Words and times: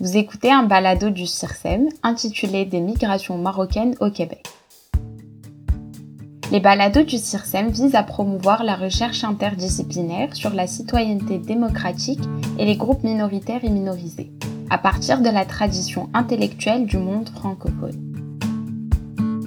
Vous 0.00 0.16
écoutez 0.16 0.50
un 0.50 0.64
balado 0.64 1.10
du 1.10 1.24
CIRSEM 1.24 1.88
intitulé 2.02 2.64
Des 2.64 2.80
migrations 2.80 3.38
marocaines 3.38 3.94
au 4.00 4.10
Québec. 4.10 4.44
Les 6.50 6.58
balados 6.58 7.04
du 7.04 7.16
CIRSEM 7.16 7.68
visent 7.68 7.94
à 7.94 8.02
promouvoir 8.02 8.64
la 8.64 8.74
recherche 8.74 9.22
interdisciplinaire 9.22 10.34
sur 10.34 10.50
la 10.50 10.66
citoyenneté 10.66 11.38
démocratique 11.38 12.18
et 12.58 12.64
les 12.64 12.74
groupes 12.74 13.04
minoritaires 13.04 13.62
et 13.62 13.70
minorisés, 13.70 14.32
à 14.68 14.78
partir 14.78 15.20
de 15.20 15.30
la 15.30 15.44
tradition 15.44 16.10
intellectuelle 16.12 16.86
du 16.86 16.98
monde 16.98 17.28
francophone. 17.28 18.16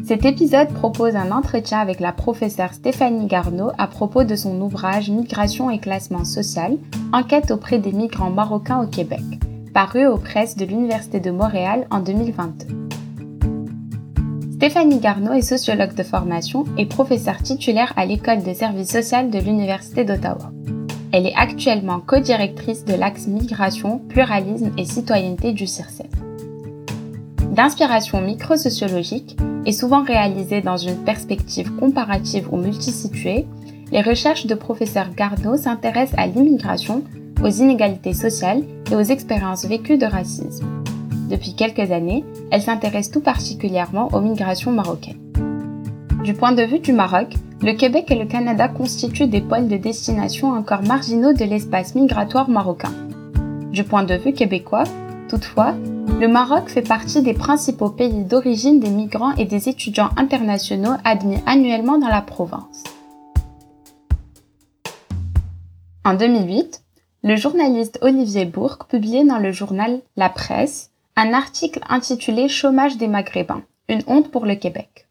Cet 0.05 0.23
épisode 0.23 0.69
propose 0.69 1.17
un 1.17 1.31
entretien 1.31 1.79
avec 1.79 1.99
la 1.99 2.13
professeure 2.13 2.73
Stéphanie 2.73 3.27
Garneau 3.27 3.71
à 3.77 3.87
propos 3.87 4.23
de 4.23 4.37
son 4.37 4.61
ouvrage 4.61 5.09
Migration 5.09 5.69
et 5.69 5.79
classement 5.79 6.23
social, 6.23 6.77
enquête 7.11 7.51
auprès 7.51 7.79
des 7.79 7.91
migrants 7.91 8.29
marocains 8.29 8.81
au 8.81 8.87
Québec, 8.87 9.19
paru 9.77 10.07
aux 10.07 10.17
presses 10.17 10.57
de 10.57 10.65
l'Université 10.65 11.19
de 11.19 11.29
Montréal 11.29 11.85
en 11.91 11.99
2022. 11.99 12.65
Stéphanie 14.53 14.97
Garneau 14.97 15.33
est 15.33 15.43
sociologue 15.43 15.93
de 15.93 16.01
formation 16.01 16.63
et 16.79 16.87
professeure 16.87 17.43
titulaire 17.43 17.93
à 17.95 18.07
l'École 18.07 18.41
de 18.41 18.53
services 18.53 18.89
social 18.89 19.29
de 19.29 19.37
l'Université 19.37 20.03
d'Ottawa. 20.03 20.51
Elle 21.11 21.27
est 21.27 21.35
actuellement 21.35 21.99
co-directrice 21.99 22.85
de 22.85 22.95
l'axe 22.95 23.27
Migration, 23.27 23.99
Pluralisme 23.99 24.71
et 24.79 24.85
Citoyenneté 24.85 25.53
du 25.53 25.67
CIRCEF. 25.67 26.09
D'inspiration 27.51 28.19
microsociologique 28.19 29.37
et 29.67 29.73
souvent 29.73 30.01
réalisée 30.01 30.61
dans 30.61 30.77
une 30.77 31.03
perspective 31.03 31.71
comparative 31.75 32.51
ou 32.51 32.57
multisituée, 32.57 33.45
les 33.91 34.01
recherches 34.01 34.47
de 34.47 34.55
professeur 34.55 35.13
Garneau 35.15 35.55
s'intéressent 35.55 36.17
à 36.17 36.25
l'immigration, 36.25 37.03
aux 37.43 37.49
inégalités 37.49 38.13
sociales 38.13 38.63
et 38.91 38.95
aux 38.95 39.01
expériences 39.01 39.65
vécues 39.65 39.97
de 39.97 40.05
racisme. 40.05 40.65
Depuis 41.29 41.55
quelques 41.55 41.91
années, 41.91 42.23
elle 42.51 42.61
s'intéresse 42.61 43.11
tout 43.11 43.21
particulièrement 43.21 44.09
aux 44.13 44.21
migrations 44.21 44.71
marocaines. 44.71 45.19
Du 46.23 46.33
point 46.33 46.51
de 46.51 46.63
vue 46.63 46.79
du 46.79 46.93
Maroc, 46.93 47.33
le 47.61 47.73
Québec 47.73 48.09
et 48.11 48.15
le 48.15 48.25
Canada 48.25 48.67
constituent 48.67 49.27
des 49.27 49.41
pôles 49.41 49.67
de 49.67 49.77
destination 49.77 50.51
encore 50.51 50.83
marginaux 50.83 51.33
de 51.33 51.43
l'espace 51.43 51.95
migratoire 51.95 52.49
marocain. 52.49 52.91
Du 53.71 53.83
point 53.83 54.03
de 54.03 54.15
vue 54.15 54.33
québécois, 54.33 54.85
toutefois, 55.29 55.75
le 56.19 56.27
Maroc 56.27 56.69
fait 56.69 56.81
partie 56.81 57.21
des 57.21 57.33
principaux 57.33 57.89
pays 57.89 58.23
d'origine 58.23 58.79
des 58.79 58.89
migrants 58.89 59.35
et 59.35 59.45
des 59.45 59.69
étudiants 59.69 60.09
internationaux 60.17 60.95
admis 61.03 61.39
annuellement 61.45 61.99
dans 61.99 62.07
la 62.07 62.21
province. 62.21 62.83
En 66.03 66.13
2008, 66.13 66.83
le 67.27 67.35
journaliste 67.35 67.99
Olivier 68.01 68.45
Bourque 68.45 68.87
publiait 68.87 69.25
dans 69.25 69.37
le 69.37 69.51
journal 69.51 69.99
La 70.15 70.29
Presse 70.29 70.91
un 71.17 71.33
article 71.33 71.81
intitulé 71.89 72.47
Chômage 72.47 72.95
des 72.95 73.09
Maghrébins, 73.09 73.63
une 73.89 74.01
honte 74.07 74.31
pour 74.31 74.45
le 74.45 74.55
Québec. 74.55 75.07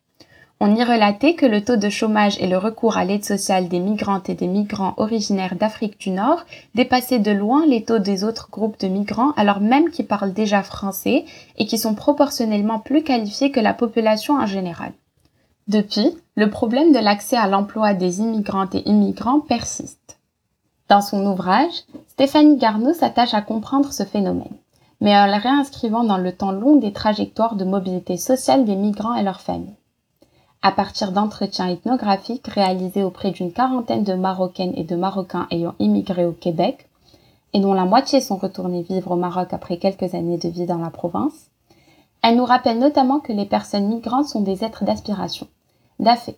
On 0.59 0.75
y 0.75 0.83
relatait 0.83 1.35
que 1.35 1.45
le 1.45 1.63
taux 1.63 1.77
de 1.77 1.91
chômage 1.91 2.41
et 2.41 2.47
le 2.47 2.57
recours 2.57 2.97
à 2.97 3.05
l'aide 3.05 3.27
sociale 3.27 3.69
des 3.69 3.81
migrantes 3.81 4.31
et 4.31 4.35
des 4.35 4.47
migrants 4.47 4.95
originaires 4.97 5.57
d'Afrique 5.57 6.01
du 6.01 6.09
Nord 6.09 6.47
dépassaient 6.75 7.19
de 7.19 7.33
loin 7.33 7.67
les 7.67 7.85
taux 7.85 7.99
des 7.99 8.25
autres 8.25 8.49
groupes 8.51 8.81
de 8.81 8.89
migrants 8.89 9.33
alors 9.37 9.61
même 9.61 9.91
qu'ils 9.91 10.07
parlent 10.07 10.33
déjà 10.33 10.63
français 10.63 11.27
et 11.59 11.67
qui 11.67 11.77
sont 11.77 11.95
proportionnellement 11.95 12.79
plus 12.79 13.03
qualifiés 13.03 13.51
que 13.51 13.61
la 13.61 13.75
population 13.75 14.37
en 14.37 14.47
général. 14.47 14.93
Depuis, 15.69 16.17
le 16.35 16.49
problème 16.49 16.93
de 16.93 16.99
l'accès 16.99 17.37
à 17.37 17.47
l'emploi 17.47 17.93
des 17.93 18.21
immigrantes 18.21 18.75
et 18.75 18.89
immigrants 18.89 19.41
persiste. 19.41 20.16
Dans 20.89 21.01
son 21.01 21.27
ouvrage, 21.27 21.83
Stéphanie 22.09 22.59
Garneau 22.59 22.93
s'attache 22.93 23.35
à 23.35 23.43
comprendre 23.43 23.93
ce 23.93 24.05
phénomène, 24.05 24.57
mais 25.01 25.17
en 25.17 25.27
le 25.27 25.43
réinscrivant 25.43 26.05
dans 26.05 26.17
le 26.17 26.31
temps 26.31 26.53
long 26.53 26.77
des 26.77 26.93
trajectoires 26.93 27.57
de 27.57 27.65
mobilité 27.65 28.17
sociale 28.17 28.65
des 28.65 28.77
migrants 28.77 29.15
et 29.15 29.25
leurs 29.25 29.41
familles. 29.41 29.75
À 30.63 30.71
partir 30.71 31.11
d'entretiens 31.11 31.69
ethnographiques 31.69 32.47
réalisés 32.47 33.03
auprès 33.03 33.33
d'une 33.33 33.53
quarantaine 33.53 34.05
de 34.05 34.15
Marocaines 34.15 34.75
et 34.77 34.85
de 34.85 34.95
Marocains 34.95 35.49
ayant 35.51 35.75
immigré 35.81 36.25
au 36.25 36.33
Québec, 36.33 36.89
et 37.53 37.59
dont 37.59 37.75
la 37.75 37.85
moitié 37.85 38.21
sont 38.21 38.37
retournés 38.37 38.83
vivre 38.83 39.11
au 39.11 39.17
Maroc 39.17 39.53
après 39.53 39.79
quelques 39.79 40.15
années 40.15 40.39
de 40.39 40.49
vie 40.49 40.67
dans 40.67 40.79
la 40.79 40.91
province, 40.91 41.51
elle 42.23 42.37
nous 42.37 42.45
rappelle 42.45 42.79
notamment 42.79 43.19
que 43.19 43.33
les 43.33 43.45
personnes 43.45 43.89
migrantes 43.89 44.29
sont 44.29 44.41
des 44.41 44.63
êtres 44.63 44.85
d'aspiration, 44.85 45.49
d'affaires, 45.99 46.35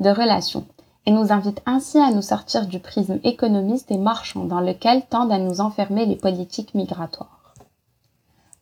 de 0.00 0.10
relations, 0.10 0.64
et 1.06 1.10
nous 1.10 1.32
invite 1.32 1.60
ainsi 1.66 1.98
à 1.98 2.10
nous 2.10 2.22
sortir 2.22 2.66
du 2.66 2.78
prisme 2.78 3.18
économiste 3.24 3.90
et 3.90 3.98
marchand 3.98 4.44
dans 4.44 4.60
lequel 4.60 5.02
tendent 5.06 5.32
à 5.32 5.38
nous 5.38 5.60
enfermer 5.60 6.06
les 6.06 6.16
politiques 6.16 6.74
migratoires. 6.74 7.54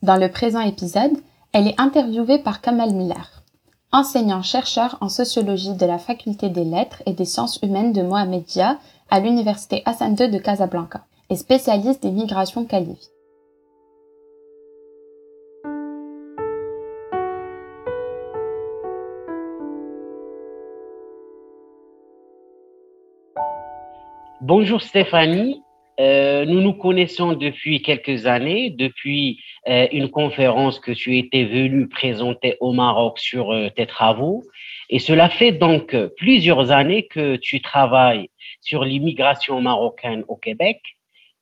Dans 0.03 0.17
le 0.17 0.31
présent 0.31 0.61
épisode, 0.61 1.19
elle 1.53 1.67
est 1.67 1.81
interviewée 1.81 2.39
par 2.39 2.61
Kamal 2.61 2.95
Miller, 2.95 3.43
enseignant-chercheur 3.93 4.97
en 5.01 5.09
sociologie 5.09 5.75
de 5.75 5.85
la 5.85 5.99
faculté 5.99 6.49
des 6.49 6.65
lettres 6.65 7.03
et 7.07 7.13
des 7.13 7.25
sciences 7.25 7.59
humaines 7.63 7.93
de 7.93 8.03
Mohamedia 8.03 8.79
à 9.11 9.21
l'université 9.21 9.83
Hassan 9.85 10.17
II 10.19 10.31
de 10.31 10.39
Casablanca 10.39 11.05
et 11.29 11.37
spécialiste 11.37 12.03
des 12.03 12.11
migrations 12.11 12.65
qualifiées. 12.65 13.11
Bonjour 24.41 24.81
Stéphanie, 24.81 25.63
euh, 26.01 26.47
nous 26.47 26.63
nous 26.63 26.73
connaissons 26.73 27.35
depuis 27.35 27.83
quelques 27.83 28.27
années, 28.27 28.71
depuis 28.71 29.39
euh, 29.69 29.87
une 29.93 30.09
conférence 30.09 30.81
que 30.81 30.93
tu 30.93 31.19
étais 31.19 31.45
venue 31.45 31.89
présenter 31.89 32.57
au 32.61 32.73
Maroc 32.73 33.19
sur 33.19 33.53
euh, 33.53 33.69
tes 33.69 33.87
travaux. 33.87 34.43
Et 34.89 34.99
cela 34.99 35.29
fait 35.29 35.53
donc 35.53 35.95
plusieurs 36.17 36.71
années 36.71 37.07
que 37.07 37.37
tu 37.37 37.61
travailles 37.61 38.31
sur 38.63 38.85
l'immigration 38.85 39.61
marocaine 39.61 40.25
au 40.29 40.37
Québec 40.37 40.81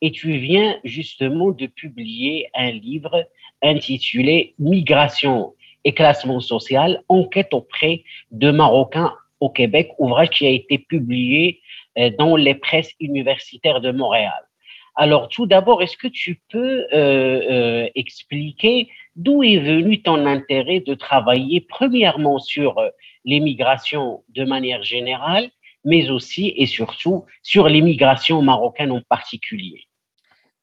et 0.00 0.10
tu 0.10 0.36
viens 0.38 0.78
justement 0.82 1.50
de 1.50 1.66
publier 1.66 2.48
un 2.54 2.72
livre 2.72 3.26
intitulé 3.62 4.54
Migration 4.58 5.54
et 5.84 5.92
classement 5.92 6.40
social, 6.40 7.02
enquête 7.08 7.54
auprès 7.54 8.02
de 8.32 8.50
Marocains 8.50 9.14
au 9.40 9.50
Québec, 9.50 9.90
ouvrage 9.98 10.30
qui 10.30 10.46
a 10.46 10.50
été 10.50 10.78
publié 10.78 11.60
dans 12.18 12.36
les 12.36 12.54
presses 12.54 12.92
universitaires 13.00 13.80
de 13.80 13.90
Montréal. 13.90 14.48
Alors, 15.00 15.28
tout 15.28 15.46
d'abord, 15.46 15.80
est-ce 15.80 15.96
que 15.96 16.08
tu 16.08 16.40
peux 16.50 16.84
euh, 16.92 16.92
euh, 16.92 17.88
expliquer 17.94 18.88
d'où 19.14 19.44
est 19.44 19.60
venu 19.60 20.02
ton 20.02 20.26
intérêt 20.26 20.80
de 20.80 20.94
travailler 20.94 21.60
premièrement 21.60 22.40
sur 22.40 22.74
l'immigration 23.24 24.24
de 24.30 24.44
manière 24.44 24.82
générale, 24.82 25.50
mais 25.84 26.10
aussi 26.10 26.52
et 26.56 26.66
surtout 26.66 27.26
sur 27.44 27.68
l'immigration 27.68 28.42
marocaine 28.42 28.90
en 28.90 29.00
particulier? 29.08 29.84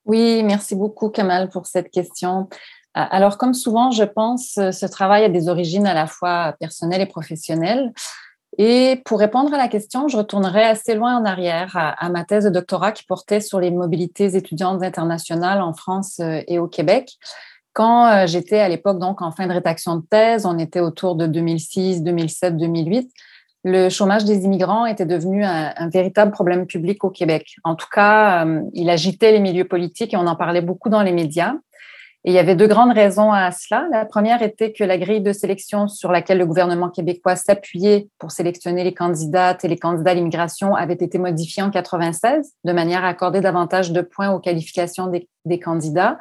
Oui, 0.03 0.43
merci 0.43 0.75
beaucoup 0.75 1.09
Kamal 1.09 1.49
pour 1.49 1.65
cette 1.65 1.89
question. 1.89 2.49
Alors, 2.93 3.37
comme 3.37 3.53
souvent, 3.53 3.91
je 3.91 4.03
pense, 4.03 4.53
ce 4.55 4.85
travail 4.85 5.23
a 5.23 5.29
des 5.29 5.47
origines 5.47 5.87
à 5.87 5.93
la 5.93 6.07
fois 6.07 6.55
personnelles 6.59 7.01
et 7.01 7.05
professionnelles. 7.05 7.93
Et 8.57 9.01
pour 9.05 9.19
répondre 9.19 9.53
à 9.53 9.57
la 9.57 9.67
question, 9.67 10.07
je 10.07 10.17
retournerai 10.17 10.63
assez 10.63 10.95
loin 10.95 11.17
en 11.17 11.25
arrière 11.25 11.71
à, 11.75 12.09
ma 12.09 12.23
thèse 12.23 12.45
de 12.45 12.49
doctorat 12.49 12.93
qui 12.93 13.03
portait 13.03 13.41
sur 13.41 13.59
les 13.59 13.71
mobilités 13.71 14.35
étudiantes 14.35 14.81
internationales 14.81 15.61
en 15.61 15.73
France 15.73 16.19
euh, 16.21 16.41
et 16.47 16.59
au 16.59 16.67
Québec. 16.67 17.17
Quand 17.73 18.07
euh, 18.07 18.27
j'étais 18.27 18.59
à 18.59 18.69
l'époque 18.69 18.99
donc 18.99 19.21
en 19.21 19.31
fin 19.31 19.47
de 19.47 19.53
rédaction 19.53 19.97
de 19.97 20.05
thèse, 20.09 20.45
on 20.45 20.57
était 20.57 20.79
autour 20.79 21.15
de 21.15 21.27
2006, 21.27 22.03
2007, 22.03 22.55
2008. 22.55 23.11
Le 23.65 23.89
chômage 23.89 24.23
des 24.23 24.45
immigrants 24.45 24.85
était 24.85 25.07
devenu 25.07 25.43
un, 25.43 25.89
véritable 25.89 26.31
problème 26.31 26.67
public 26.67 27.03
au 27.03 27.09
Québec. 27.09 27.55
En 27.63 27.75
tout 27.75 27.87
cas, 27.91 28.45
euh, 28.45 28.61
il 28.73 28.89
agitait 28.89 29.31
les 29.31 29.39
milieux 29.39 29.67
politiques 29.67 30.13
et 30.13 30.17
on 30.17 30.27
en 30.27 30.35
parlait 30.35 30.61
beaucoup 30.61 30.89
dans 30.89 31.01
les 31.01 31.11
médias. 31.11 31.55
Et 32.27 32.31
il 32.31 32.33
y 32.33 32.39
avait 32.39 32.55
deux 32.55 32.65
grandes 32.65 32.91
raisons 32.91 33.31
à 33.31 33.51
cela. 33.51 33.87
La 33.91 34.03
première 34.03 34.41
était 34.41 34.73
que 34.73 34.83
la 34.83 34.97
grille 34.97 35.21
de 35.21 35.31
sélection 35.31 35.87
sur 35.87 36.11
laquelle 36.11 36.39
le 36.39 36.47
gouvernement 36.47 36.89
québécois 36.89 37.35
s'appuyait 37.35 38.09
pour 38.17 38.31
sélectionner 38.31 38.83
les 38.83 38.95
candidates 38.95 39.63
et 39.63 39.67
les 39.67 39.77
candidats 39.77 40.09
à 40.09 40.13
l'immigration 40.15 40.73
avait 40.73 40.95
été 40.95 41.19
modifiée 41.19 41.61
en 41.61 41.69
96 41.69 42.51
de 42.63 42.71
manière 42.73 43.05
à 43.05 43.09
accorder 43.09 43.41
davantage 43.41 43.91
de 43.91 44.01
points 44.01 44.31
aux 44.31 44.39
qualifications 44.39 45.05
des, 45.05 45.59
candidats. 45.59 46.17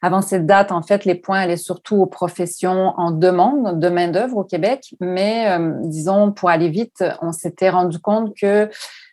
Avant 0.00 0.22
cette 0.22 0.46
date, 0.46 0.70
en 0.70 0.82
fait, 0.82 1.04
les 1.04 1.16
points 1.16 1.40
allaient 1.40 1.56
surtout 1.56 1.96
aux 1.96 2.06
professions 2.06 2.94
en 2.96 3.10
demande 3.10 3.80
de 3.80 3.88
main-d'œuvre 3.88 4.36
au 4.36 4.44
Québec. 4.44 4.94
Mais, 5.00 5.50
euh, 5.50 5.72
disons, 5.80 6.30
pour 6.30 6.50
aller 6.50 6.68
vite, 6.68 7.04
on 7.20 7.32
s'était 7.32 7.70
rendu 7.70 7.98
compte 7.98 8.32
que 8.36 8.70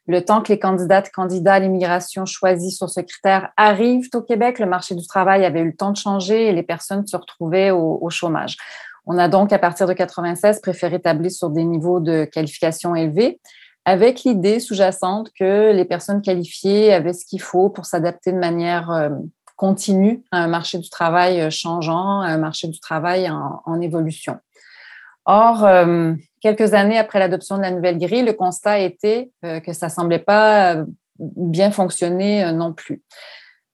le 0.09 0.25
temps 0.25 0.41
que 0.41 0.51
les 0.51 0.57
candidates 0.57 1.11
candidats 1.11 1.53
à 1.53 1.59
l'immigration 1.59 2.25
choisis 2.25 2.75
sur 2.75 2.89
ce 2.89 2.99
critère 2.99 3.51
arrivent 3.57 4.09
au 4.15 4.21
Québec, 4.23 4.57
le 4.57 4.65
marché 4.65 4.95
du 4.95 5.05
travail 5.05 5.45
avait 5.45 5.59
eu 5.59 5.67
le 5.67 5.75
temps 5.75 5.91
de 5.91 5.97
changer 5.97 6.47
et 6.47 6.51
les 6.51 6.63
personnes 6.63 7.05
se 7.05 7.15
retrouvaient 7.15 7.69
au, 7.69 8.09
chômage. 8.09 8.57
On 9.05 9.19
a 9.19 9.27
donc, 9.27 9.53
à 9.53 9.59
partir 9.59 9.85
de 9.85 9.93
96, 9.93 10.61
préféré 10.61 10.95
établir 10.95 11.29
sur 11.29 11.51
des 11.51 11.63
niveaux 11.63 11.99
de 11.99 12.25
qualification 12.25 12.95
élevés, 12.95 13.39
avec 13.85 14.23
l'idée 14.23 14.59
sous-jacente 14.59 15.29
que 15.37 15.71
les 15.73 15.85
personnes 15.85 16.23
qualifiées 16.23 16.91
avaient 16.91 17.13
ce 17.13 17.23
qu'il 17.23 17.41
faut 17.41 17.69
pour 17.69 17.85
s'adapter 17.85 18.31
de 18.31 18.39
manière 18.39 18.89
euh, 18.89 19.09
continue 19.57 20.23
à 20.31 20.43
un 20.43 20.47
marché 20.47 20.79
du 20.79 20.89
travail 20.89 21.51
changeant, 21.51 22.21
à 22.21 22.29
un 22.29 22.37
marché 22.39 22.67
du 22.67 22.79
travail 22.79 23.29
en, 23.29 23.79
évolution. 23.79 24.37
Or, 25.31 25.67
quelques 26.41 26.73
années 26.73 26.97
après 26.97 27.19
l'adoption 27.19 27.57
de 27.57 27.61
la 27.61 27.69
nouvelle 27.69 27.99
grille, 27.99 28.23
le 28.23 28.33
constat 28.33 28.79
était 28.79 29.29
que 29.43 29.73
ça 29.73 29.89
semblait 29.89 30.17
pas 30.17 30.77
bien 31.19 31.69
fonctionner 31.69 32.51
non 32.51 32.73
plus. 32.73 33.03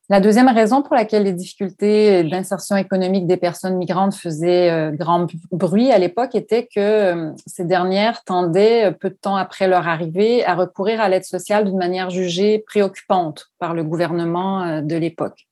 La 0.07 0.19
deuxième 0.19 0.49
raison 0.49 0.83
pour 0.83 0.93
laquelle 0.93 1.23
les 1.23 1.33
difficultés 1.33 2.23
d'insertion 2.23 2.75
économique 2.75 3.25
des 3.25 3.37
personnes 3.37 3.75
migrantes 3.75 4.13
faisaient 4.13 4.69
euh, 4.69 4.91
grand 4.91 5.25
bruit 5.51 5.91
à 5.91 5.97
l'époque 5.97 6.35
était 6.35 6.67
que 6.67 6.79
euh, 6.79 7.31
ces 7.47 7.65
dernières 7.65 8.23
tendaient, 8.23 8.85
euh, 8.85 8.91
peu 8.91 9.09
de 9.09 9.15
temps 9.15 9.35
après 9.35 9.67
leur 9.67 9.87
arrivée, 9.87 10.45
à 10.45 10.53
recourir 10.53 11.01
à 11.01 11.09
l'aide 11.09 11.25
sociale 11.25 11.65
d'une 11.65 11.77
manière 11.77 12.11
jugée 12.11 12.59
préoccupante 12.67 13.47
par 13.57 13.73
le 13.73 13.83
gouvernement 13.83 14.83
de 14.83 14.95
l'époque. 14.95 15.47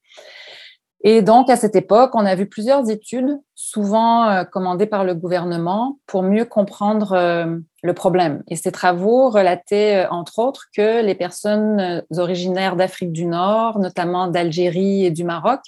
Et 1.06 1.22
donc, 1.22 1.50
à 1.50 1.58
cette 1.58 1.76
époque, 1.76 2.12
on 2.14 2.26
a 2.26 2.34
vu 2.34 2.48
plusieurs 2.48 2.90
études, 2.90 3.38
souvent 3.56 4.30
euh, 4.30 4.46
commandées 4.46 4.86
par 4.86 5.04
le 5.04 5.14
gouvernement, 5.14 6.00
pour 6.08 6.24
mieux 6.24 6.46
comprendre 6.46 7.12
euh, 7.12 7.58
le 7.84 7.94
problème. 7.94 8.42
Et 8.48 8.56
ces 8.56 8.72
travaux 8.72 9.30
relataient, 9.30 10.06
euh, 10.06 10.10
entre 10.12 10.40
autres, 10.40 10.68
que 10.74 11.04
les 11.04 11.14
personnes 11.14 12.04
originaires 12.18 12.78
d'Afrique 12.78 13.12
du 13.12 13.26
Nord, 13.26 13.80
notamment 13.80 14.28
d'Algérie 14.28 15.06
et 15.06 15.12
du 15.12 15.26
Maroc, 15.26 15.60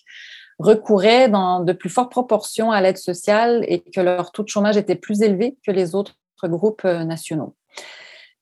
recouraient 0.57 1.27
dans 1.27 1.59
de 1.59 1.73
plus 1.73 1.89
fortes 1.89 2.11
proportions 2.11 2.71
à 2.71 2.79
l'aide 2.79 2.97
sociale 2.97 3.65
et 3.67 3.81
que 3.81 3.99
leur 3.99 4.31
taux 4.31 4.43
de 4.43 4.47
chômage 4.47 4.77
était 4.77 4.95
plus 4.95 5.21
élevé 5.21 5.57
que 5.67 5.71
les 5.71 5.95
autres 5.95 6.15
groupes 6.43 6.85
nationaux. 6.85 7.55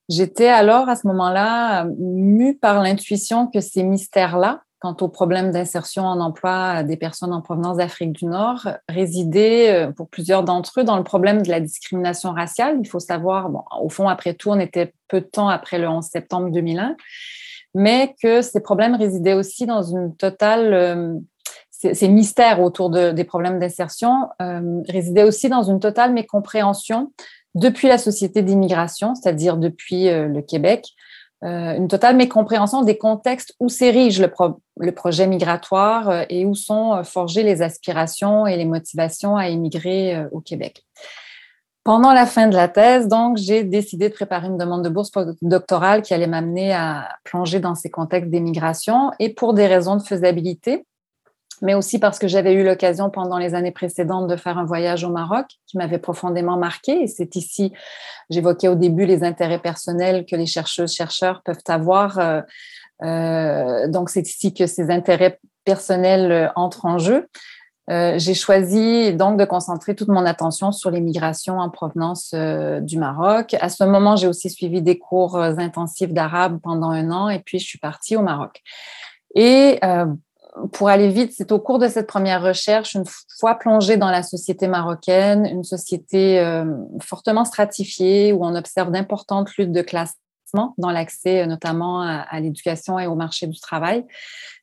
J'étais 0.09 0.49
alors 0.49 0.89
à 0.89 0.95
ce 0.95 1.07
moment-là 1.07 1.87
mue 1.97 2.55
par 2.55 2.83
l'intuition 2.83 3.47
que 3.47 3.61
ces 3.61 3.81
mystères-là, 3.81 4.61
quant 4.83 4.97
aux 4.99 5.07
problèmes 5.07 5.51
d'insertion 5.51 6.03
en 6.03 6.19
emploi 6.19 6.83
des 6.83 6.97
personnes 6.97 7.31
en 7.31 7.39
provenance 7.39 7.77
d'Afrique 7.77 8.11
du 8.11 8.25
Nord 8.25 8.67
résidait 8.89 9.71
euh, 9.71 9.91
pour 9.93 10.09
plusieurs 10.09 10.43
d'entre 10.43 10.81
eux 10.81 10.83
dans 10.83 10.97
le 10.97 11.05
problème 11.05 11.41
de 11.41 11.49
la 11.49 11.61
discrimination 11.61 12.33
raciale. 12.33 12.79
Il 12.81 12.87
faut 12.89 12.99
savoir, 12.99 13.47
bon, 13.49 13.63
au 13.79 13.87
fond, 13.87 14.09
après 14.09 14.33
tout, 14.33 14.49
on 14.49 14.59
était 14.59 14.93
peu 15.07 15.21
de 15.21 15.25
temps 15.25 15.47
après 15.47 15.79
le 15.79 15.87
11 15.87 16.03
septembre 16.03 16.51
2001, 16.51 16.97
mais 17.75 18.13
que 18.21 18.41
ces 18.41 18.59
problèmes 18.59 18.95
résidaient 18.95 19.33
aussi 19.33 19.65
dans 19.65 19.83
une 19.83 20.15
totale... 20.15 20.73
Euh, 20.73 21.13
ces 21.71 22.07
mystères 22.07 22.61
autour 22.61 22.89
des 22.89 23.23
problèmes 23.25 23.59
d'insertion 23.59 24.29
euh, 24.41 24.81
résidaient 24.87 25.23
aussi 25.23 25.49
dans 25.49 25.63
une 25.63 25.81
totale 25.81 26.13
mécompréhension 26.13 27.11
depuis 27.55 27.89
la 27.89 27.97
société 27.97 28.41
d'immigration, 28.41 29.15
c'est-à-dire 29.15 29.57
depuis 29.57 30.05
le 30.05 30.41
Québec, 30.41 30.85
euh, 31.43 31.75
une 31.75 31.89
totale 31.89 32.15
mécompréhension 32.15 32.83
des 32.83 32.97
contextes 32.97 33.53
où 33.59 33.67
s'érige 33.67 34.21
le, 34.21 34.91
projet 34.91 35.27
migratoire 35.27 36.09
euh, 36.09 36.23
et 36.29 36.45
où 36.45 36.55
sont 36.55 36.93
euh, 36.93 37.03
forgées 37.03 37.43
les 37.43 37.61
aspirations 37.61 38.47
et 38.47 38.55
les 38.55 38.63
motivations 38.65 39.35
à 39.35 39.49
émigrer 39.49 40.25
au 40.31 40.39
Québec. 40.39 40.83
Pendant 41.83 42.13
la 42.13 42.25
fin 42.25 42.47
de 42.47 42.55
la 42.55 42.69
thèse, 42.69 43.09
donc, 43.09 43.35
j'ai 43.35 43.65
décidé 43.65 44.07
de 44.07 44.13
préparer 44.13 44.47
une 44.47 44.57
demande 44.57 44.85
de 44.85 44.89
bourse 44.89 45.11
doctorale 45.41 46.01
qui 46.01 46.13
allait 46.13 46.27
m'amener 46.27 46.73
à 46.73 47.09
plonger 47.25 47.59
dans 47.59 47.75
ces 47.75 47.89
contextes 47.89 48.29
d'émigration 48.29 49.11
et 49.19 49.33
pour 49.33 49.53
des 49.53 49.67
raisons 49.67 49.97
de 49.97 50.01
faisabilité, 50.01 50.85
mais 51.63 51.73
aussi 51.73 51.97
parce 51.97 52.19
que 52.19 52.27
j'avais 52.27 52.53
eu 52.53 52.63
l'occasion 52.63 53.09
pendant 53.09 53.37
les 53.37 53.55
années 53.55 53.71
précédentes 53.71 54.27
de 54.27 54.35
faire 54.35 54.57
un 54.57 54.65
voyage 54.65 55.05
au 55.05 55.09
Maroc 55.09 55.45
qui 55.65 55.77
m'avait 55.77 55.97
profondément 55.97 56.57
marqué. 56.57 57.03
Et 57.03 57.07
c'est 57.07 57.37
ici, 57.37 57.71
j'évoquais 58.29 58.67
au 58.67 58.75
début 58.75 59.05
les 59.05 59.23
intérêts 59.23 59.59
personnels 59.59 60.25
que 60.29 60.35
les 60.35 60.45
chercheuses, 60.45 60.93
chercheurs 60.93 61.41
peuvent 61.43 61.63
avoir. 61.69 62.19
Euh, 62.19 62.41
euh, 63.03 63.87
donc, 63.87 64.09
c'est 64.09 64.27
ici 64.27 64.53
que 64.53 64.67
ces 64.67 64.91
intérêts 64.91 65.39
personnels 65.63 66.31
euh, 66.33 66.47
entrent 66.57 66.85
en 66.85 66.97
jeu. 66.97 67.27
j'ai 67.87 68.33
choisi 68.33 69.13
donc 69.13 69.39
de 69.39 69.45
concentrer 69.45 69.95
toute 69.95 70.09
mon 70.09 70.25
attention 70.25 70.73
sur 70.73 70.91
les 70.91 70.99
migrations 70.99 71.59
en 71.59 71.69
provenance 71.69 72.33
du 72.81 72.97
Maroc. 72.97 73.55
À 73.61 73.69
ce 73.69 73.85
moment, 73.85 74.17
j'ai 74.17 74.27
aussi 74.27 74.49
suivi 74.49 74.81
des 74.81 74.99
cours 74.99 75.37
intensifs 75.37 76.11
d'arabe 76.11 76.59
pendant 76.61 76.89
un 76.89 77.09
an 77.11 77.29
et 77.29 77.39
puis 77.39 77.59
je 77.59 77.65
suis 77.65 77.79
partie 77.79 78.15
au 78.17 78.21
Maroc. 78.21 78.61
Et 79.35 79.79
pour 80.71 80.89
aller 80.89 81.09
vite, 81.09 81.33
c'est 81.35 81.51
au 81.51 81.59
cours 81.59 81.79
de 81.79 81.87
cette 81.87 82.07
première 82.07 82.41
recherche, 82.41 82.93
une 82.93 83.05
fois 83.39 83.55
plongée 83.55 83.97
dans 83.97 84.11
la 84.11 84.23
société 84.23 84.67
marocaine, 84.67 85.45
une 85.45 85.63
société 85.63 86.39
euh, 86.39 86.65
fortement 87.01 87.45
stratifiée 87.45 88.33
où 88.33 88.45
on 88.45 88.55
observe 88.55 88.91
d'importantes 88.91 89.55
luttes 89.57 89.71
de 89.71 89.81
classement 89.81 90.75
dans 90.77 90.91
l'accès 90.91 91.41
euh, 91.41 91.45
notamment 91.47 92.01
à, 92.01 92.39
l'éducation 92.39 92.99
et 92.99 93.07
au 93.07 93.15
marché 93.15 93.47
du 93.47 93.59
travail. 93.59 94.05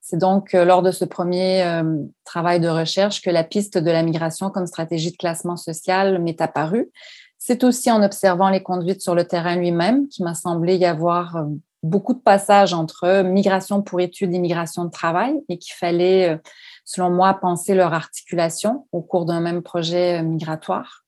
C'est 0.00 0.18
donc 0.18 0.54
euh, 0.54 0.64
lors 0.64 0.82
de 0.82 0.92
ce 0.92 1.04
premier 1.04 1.82
travail 2.24 2.60
de 2.60 2.68
recherche 2.68 3.20
que 3.20 3.30
la 3.30 3.42
piste 3.42 3.76
de 3.76 3.90
la 3.90 4.02
migration 4.02 4.50
comme 4.50 4.66
stratégie 4.66 5.10
de 5.10 5.16
classement 5.16 5.56
social 5.56 6.20
m'est 6.22 6.40
apparue. 6.40 6.90
C'est 7.38 7.64
aussi 7.64 7.90
en 7.90 8.02
observant 8.02 8.50
les 8.50 8.62
conduites 8.62 9.00
sur 9.00 9.14
le 9.14 9.24
terrain 9.24 9.56
lui-même 9.56 10.06
qui 10.08 10.22
m'a 10.22 10.34
semblé 10.34 10.76
y 10.76 10.84
avoir 10.84 11.46
beaucoup 11.82 12.14
de 12.14 12.20
passages 12.20 12.74
entre 12.74 13.22
migration 13.22 13.82
pour 13.82 14.00
études 14.00 14.34
et 14.34 14.38
migration 14.38 14.84
de 14.84 14.90
travail 14.90 15.34
et 15.48 15.58
qu'il 15.58 15.74
fallait, 15.74 16.30
euh, 16.30 16.36
selon 16.84 17.10
moi, 17.10 17.34
penser 17.34 17.74
leur 17.74 17.94
articulation 17.94 18.86
au 18.92 19.00
cours 19.00 19.24
d'un 19.24 19.40
même 19.40 19.62
projet 19.62 20.20
euh, 20.20 20.22
migratoire. 20.22 21.04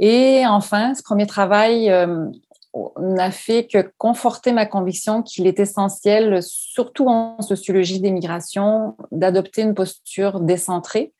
Et 0.00 0.44
enfin, 0.46 0.94
ce 0.94 1.02
premier 1.02 1.26
travail 1.26 1.90
euh, 1.90 2.26
n'a 2.98 3.30
fait 3.30 3.66
que 3.66 3.92
conforter 3.98 4.52
ma 4.52 4.66
conviction 4.66 5.22
qu'il 5.22 5.46
est 5.46 5.60
essentiel, 5.60 6.42
surtout 6.42 7.08
en 7.08 7.40
sociologie 7.42 8.00
des 8.00 8.10
migrations, 8.10 8.96
d'adopter 9.12 9.62
une 9.62 9.74
posture 9.74 10.40
décentrée. 10.40 11.12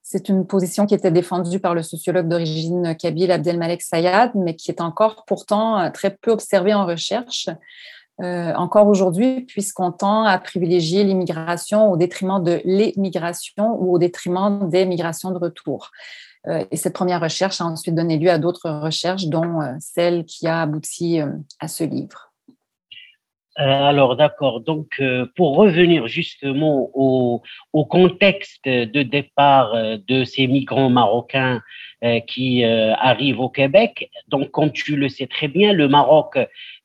C'est 0.00 0.28
une 0.28 0.46
position 0.46 0.86
qui 0.86 0.94
était 0.94 1.10
défendue 1.10 1.60
par 1.60 1.74
le 1.74 1.82
sociologue 1.82 2.28
d'origine 2.28 2.96
kabyle 2.96 3.30
Abdelmalek 3.30 3.82
Sayad, 3.82 4.32
mais 4.34 4.56
qui 4.56 4.70
est 4.70 4.80
encore 4.80 5.24
pourtant 5.26 5.90
très 5.92 6.10
peu 6.10 6.30
observée 6.30 6.74
en 6.74 6.86
recherche. 6.86 7.48
Euh, 8.22 8.52
encore 8.54 8.86
aujourd'hui, 8.86 9.40
puisqu'on 9.42 9.90
tend 9.90 10.24
à 10.24 10.38
privilégier 10.38 11.02
l'immigration 11.02 11.90
au 11.90 11.96
détriment 11.96 12.42
de 12.42 12.60
l'émigration 12.64 13.76
ou 13.80 13.94
au 13.94 13.98
détriment 13.98 14.68
des 14.70 14.84
migrations 14.84 15.32
de 15.32 15.38
retour. 15.38 15.90
Euh, 16.46 16.64
et 16.70 16.76
cette 16.76 16.92
première 16.92 17.20
recherche 17.20 17.60
a 17.60 17.64
ensuite 17.64 17.94
donné 17.94 18.18
lieu 18.18 18.30
à 18.30 18.38
d'autres 18.38 18.70
recherches, 18.70 19.26
dont 19.26 19.60
euh, 19.60 19.72
celle 19.80 20.24
qui 20.24 20.46
a 20.46 20.62
abouti 20.62 21.20
à 21.58 21.68
ce 21.68 21.84
livre. 21.84 22.31
Alors 23.56 24.16
d'accord, 24.16 24.60
donc 24.60 25.00
pour 25.36 25.56
revenir 25.56 26.06
justement 26.06 26.90
au, 26.94 27.42
contexte 27.84 28.64
de 28.64 29.02
départ 29.02 29.74
de 30.08 30.24
ces 30.24 30.46
migrants 30.46 30.88
marocains 30.88 31.60
euh, 32.04 32.18
qui 32.18 32.64
euh, 32.64 32.94
arrivent 32.94 33.38
au 33.38 33.48
Québec. 33.48 34.10
Donc, 34.26 34.50
comme 34.50 34.72
tu 34.72 34.96
le 34.96 35.08
sais 35.08 35.28
très 35.28 35.46
bien, 35.46 35.72
le 35.72 35.86
Maroc 35.86 36.36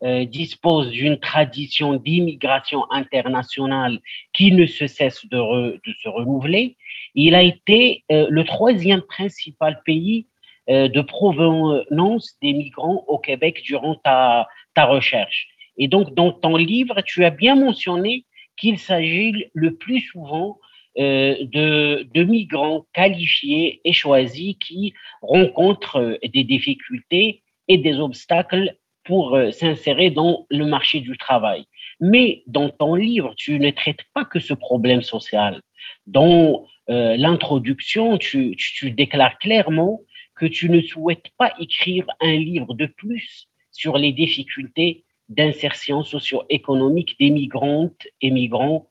euh, 0.04 0.26
dispose 0.26 0.92
d'une 0.92 1.18
tradition 1.18 1.96
d'immigration 1.96 2.84
internationale 2.92 3.98
qui 4.34 4.52
ne 4.52 4.68
se 4.68 4.86
cesse 4.86 5.26
de, 5.26 5.82
de 5.84 5.94
se 6.04 6.08
renouveler. 6.08 6.78
Il 7.16 7.34
a 7.34 7.42
été 7.42 8.04
le 8.10 8.44
troisième 8.44 9.02
principal 9.02 9.82
pays 9.84 10.28
de 10.68 11.02
provenance 11.02 12.38
des 12.44 12.54
migrants 12.54 13.04
au 13.08 13.18
Québec 13.18 13.64
durant 13.64 13.96
ta 13.96 14.46
recherche. 14.78 15.48
Et 15.78 15.88
donc, 15.88 16.14
dans 16.14 16.32
ton 16.32 16.58
livre, 16.58 17.02
tu 17.02 17.24
as 17.26 17.30
bien 17.30 17.56
mentionné 17.56 18.26
qu'il 18.58 18.80
s'agit 18.80 19.46
le 19.54 19.76
plus 19.76 20.02
souvent 20.02 20.60
euh, 21.00 21.36
de, 21.44 22.24
migrants 22.24 22.88
qualifiés 22.92 23.82
et 23.86 23.94
choisis 23.94 24.56
qui 24.60 24.96
rencontrent 25.22 26.00
euh, 26.00 26.18
des 26.28 26.44
difficultés 26.44 27.44
et 27.68 27.78
des 27.78 28.00
obstacles 28.00 28.76
pour 29.04 29.36
euh, 29.36 29.52
s'insérer 29.52 30.10
dans 30.10 30.48
le 30.50 30.66
marché 30.66 31.00
du 31.00 31.16
travail. 31.16 31.66
Mais 32.00 32.42
dans 32.48 32.70
ton 32.70 32.96
livre, 32.96 33.36
tu 33.38 33.60
ne 33.60 33.70
traites 33.70 34.04
pas 34.16 34.26
que 34.26 34.40
ce 34.40 34.56
problème 34.56 35.04
social. 35.04 35.62
Dans 36.08 36.66
l'introduction, 36.90 38.18
tu 38.18 38.56
déclares 38.92 39.38
clairement 39.40 40.00
que 40.36 40.46
tu 40.46 40.70
ne 40.70 40.82
souhaites 40.82 41.26
pas 41.38 41.52
écrire 41.60 42.06
un 42.22 42.38
livre 42.38 42.74
de 42.74 42.86
plus 42.86 43.50
sur 43.72 43.98
les 43.98 44.14
difficultés 44.14 45.04
d'insertion 45.30 46.04
socio-économique 46.04 47.16
des 47.20 47.30
migrantes 47.30 48.08
et 48.22 48.32
migrants 48.32 48.88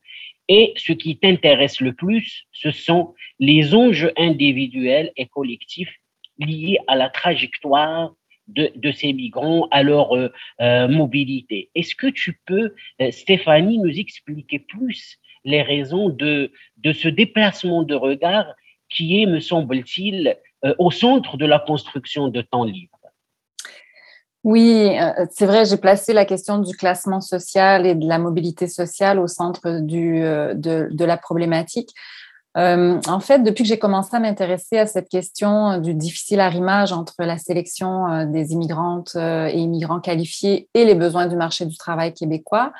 et 0.49 0.73
ce 0.77 0.93
qui 0.93 1.17
t'intéresse 1.17 1.81
le 1.81 1.93
plus, 1.93 2.45
ce 2.51 2.71
sont 2.71 3.13
les 3.39 3.75
enjeux 3.75 4.13
individuels 4.17 5.11
et 5.17 5.25
collectifs 5.25 5.93
liés 6.39 6.77
à 6.87 6.95
la 6.95 7.09
trajectoire 7.09 8.13
de, 8.47 8.71
de 8.75 8.91
ces 8.91 9.11
migrants, 9.11 9.67
à 9.71 9.83
leur 9.83 10.15
euh, 10.15 10.31
euh, 10.61 10.87
mobilité. 10.87 11.69
Est-ce 11.75 11.95
que 11.95 12.07
tu 12.07 12.39
peux, 12.45 12.75
euh, 13.01 13.11
Stéphanie, 13.11 13.79
nous 13.79 13.99
expliquer 13.99 14.59
plus 14.59 15.17
les 15.43 15.61
raisons 15.61 16.09
de, 16.09 16.53
de 16.77 16.93
ce 16.93 17.09
déplacement 17.09 17.83
de 17.83 17.95
regard 17.95 18.45
qui 18.89 19.21
est, 19.21 19.25
me 19.25 19.41
semble-t-il, 19.41 20.37
au 20.79 20.89
centre 20.89 21.37
de 21.37 21.45
la 21.45 21.59
construction 21.59 22.29
de 22.29 22.41
ton 22.41 22.63
livre? 22.63 22.96
Oui, 24.47 24.95
c'est 25.31 25.45
vrai, 25.45 25.65
j'ai 25.65 25.75
placé 25.75 26.13
la 26.13 26.23
question 26.23 26.59
du 26.59 26.73
classement 26.73 27.19
social 27.19 27.85
et 27.85 27.95
de 27.95 28.07
la 28.07 28.17
mobilité 28.17 28.69
sociale 28.69 29.19
au 29.19 29.27
centre 29.27 29.81
du, 29.81 30.21
de, 30.21 31.03
la 31.03 31.17
problématique. 31.17 31.93
Euh, 32.57 32.97
en 33.07 33.19
fait, 33.19 33.39
depuis 33.43 33.63
que 33.63 33.67
j'ai 33.67 33.77
commencé 33.77 34.15
à 34.15 34.19
m'intéresser 34.19 34.79
à 34.79 34.87
cette 34.87 35.09
question 35.09 35.79
du 35.79 35.93
difficile 35.93 36.39
arrimage 36.39 36.91
entre 36.91 37.15
la 37.19 37.37
sélection 37.37 38.07
euh, 38.07 38.25
des 38.25 38.53
immigrantes 38.53 39.11
euh, 39.15 39.47
et 39.47 39.57
immigrants 39.57 39.99
qualifiés 39.99 40.67
et 40.73 40.83
les 40.83 40.95
besoins 40.95 41.27
du 41.27 41.35
marché 41.35 41.65
du 41.65 41.77
travail 41.77 42.13
québécois, 42.13 42.71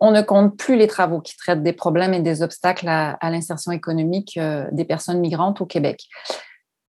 on 0.00 0.10
ne 0.10 0.22
compte 0.22 0.56
plus 0.56 0.76
les 0.76 0.88
travaux 0.88 1.20
qui 1.20 1.36
traitent 1.36 1.62
des 1.62 1.74
problèmes 1.74 2.14
et 2.14 2.20
des 2.20 2.42
obstacles 2.42 2.88
à, 2.88 3.16
l'insertion 3.30 3.70
économique 3.70 4.36
des 4.72 4.84
personnes 4.84 5.20
migrantes 5.20 5.60
au 5.60 5.66
Québec. 5.66 6.08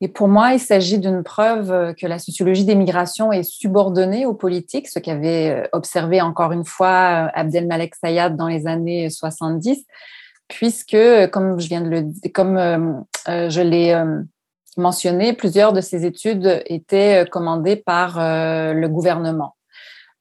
Et 0.04 0.10
pour 0.10 0.28
moi, 0.28 0.52
il 0.52 0.60
s'agit 0.60 1.00
d'une 1.00 1.24
preuve 1.24 1.96
que 1.96 2.06
la 2.06 2.20
sociologie 2.20 2.66
des 2.66 2.76
migrations 2.76 3.32
est 3.32 3.44
subordonnée 3.44 4.26
aux 4.26 4.34
politiques, 4.34 4.90
ce 4.90 5.00
qu'avait 5.00 5.70
observé 5.72 6.22
encore 6.22 6.52
une 6.52 6.66
fois 6.66 7.30
Abdelmalek 7.34 7.96
Sayad 7.96 8.36
dans 8.36 8.48
les 8.48 8.68
années 8.68 9.10
70 9.10 9.86
puisque, 10.48 10.98
comme 11.32 11.60
je 11.60 11.68
viens 11.68 11.82
de 11.82 11.90
le 11.90 12.30
comme 12.30 12.58
euh, 12.58 12.94
euh, 13.28 13.50
je 13.50 13.62
l'ai 13.62 13.94
euh, 13.94 14.22
mentionné, 14.78 15.34
plusieurs 15.34 15.74
de 15.74 15.82
ces 15.82 16.06
études 16.06 16.64
étaient 16.66 17.26
commandées 17.32 17.76
par 17.76 18.16
le 18.18 18.88
gouvernement. 18.88 19.56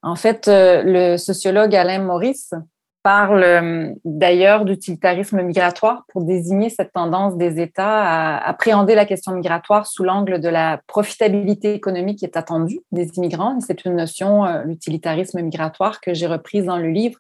En 0.02 0.14
fait, 0.14 0.44
le 0.46 1.16
sociologue 1.16 1.74
Alain 1.74 2.00
Maurice 2.00 2.52
parle 3.02 3.96
d'ailleurs 4.04 4.64
d'utilitarisme 4.64 5.42
migratoire 5.42 6.04
pour 6.08 6.22
désigner 6.22 6.70
cette 6.70 6.92
tendance 6.92 7.36
des 7.36 7.60
États 7.60 8.02
à 8.02 8.48
appréhender 8.48 8.94
la 8.94 9.04
question 9.04 9.32
migratoire 9.32 9.86
sous 9.86 10.04
l'angle 10.04 10.40
de 10.40 10.48
la 10.48 10.80
profitabilité 10.86 11.74
économique 11.74 12.20
qui 12.20 12.24
est 12.24 12.36
attendue 12.36 12.80
des 12.92 13.08
immigrants. 13.16 13.58
C'est 13.60 13.84
une 13.84 13.96
notion, 13.96 14.44
l'utilitarisme 14.64 15.40
migratoire, 15.40 16.00
que 16.00 16.14
j'ai 16.14 16.26
reprise 16.26 16.66
dans 16.66 16.78
le 16.78 16.88
livre 16.88 17.18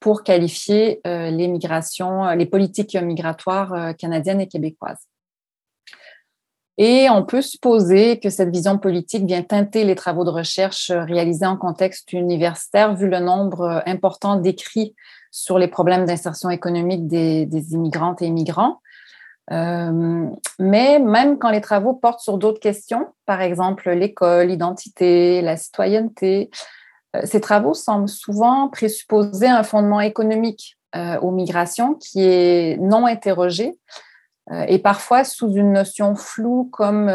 pour 0.00 0.22
qualifier 0.22 1.00
euh, 1.06 1.30
les 1.30 1.48
migrations, 1.48 2.24
euh, 2.24 2.34
les 2.34 2.46
politiques 2.46 2.94
migratoires 2.96 3.72
euh, 3.72 3.92
canadiennes 3.92 4.40
et 4.40 4.48
québécoises. 4.48 5.06
Et 6.80 7.10
on 7.10 7.24
peut 7.24 7.42
supposer 7.42 8.20
que 8.20 8.30
cette 8.30 8.50
vision 8.50 8.78
politique 8.78 9.24
vient 9.24 9.42
teinter 9.42 9.82
les 9.82 9.96
travaux 9.96 10.22
de 10.22 10.30
recherche 10.30 10.92
réalisés 10.92 11.46
en 11.46 11.56
contexte 11.56 12.12
universitaire, 12.12 12.94
vu 12.94 13.08
le 13.08 13.18
nombre 13.18 13.82
important 13.84 14.36
d'écrits 14.36 14.94
sur 15.30 15.58
les 15.58 15.68
problèmes 15.68 16.06
d'insertion 16.06 16.50
économique 16.50 17.06
des, 17.06 17.46
des, 17.46 17.72
immigrantes 17.72 18.22
et 18.22 18.26
immigrants. 18.26 18.80
mais 19.50 20.98
même 20.98 21.38
quand 21.38 21.50
les 21.50 21.60
travaux 21.60 21.94
portent 21.94 22.20
sur 22.20 22.38
d'autres 22.38 22.60
questions, 22.60 23.06
par 23.26 23.40
exemple 23.40 23.90
l'école, 23.90 24.48
l'identité, 24.48 25.40
la 25.42 25.56
citoyenneté, 25.56 26.50
euh, 27.16 27.22
ces 27.24 27.40
travaux 27.40 27.74
semblent 27.74 28.08
souvent 28.08 28.68
présupposer 28.68 29.48
un 29.48 29.62
fondement 29.62 30.00
économique 30.00 30.76
euh, 30.96 31.18
aux 31.20 31.30
migrations 31.30 31.94
qui 31.94 32.22
est 32.22 32.78
non 32.80 33.06
interrogé 33.06 33.68
euh, 33.68 34.07
et 34.66 34.78
parfois 34.78 35.24
sous 35.24 35.52
une 35.52 35.72
notion 35.72 36.14
floue 36.14 36.68
comme 36.72 37.10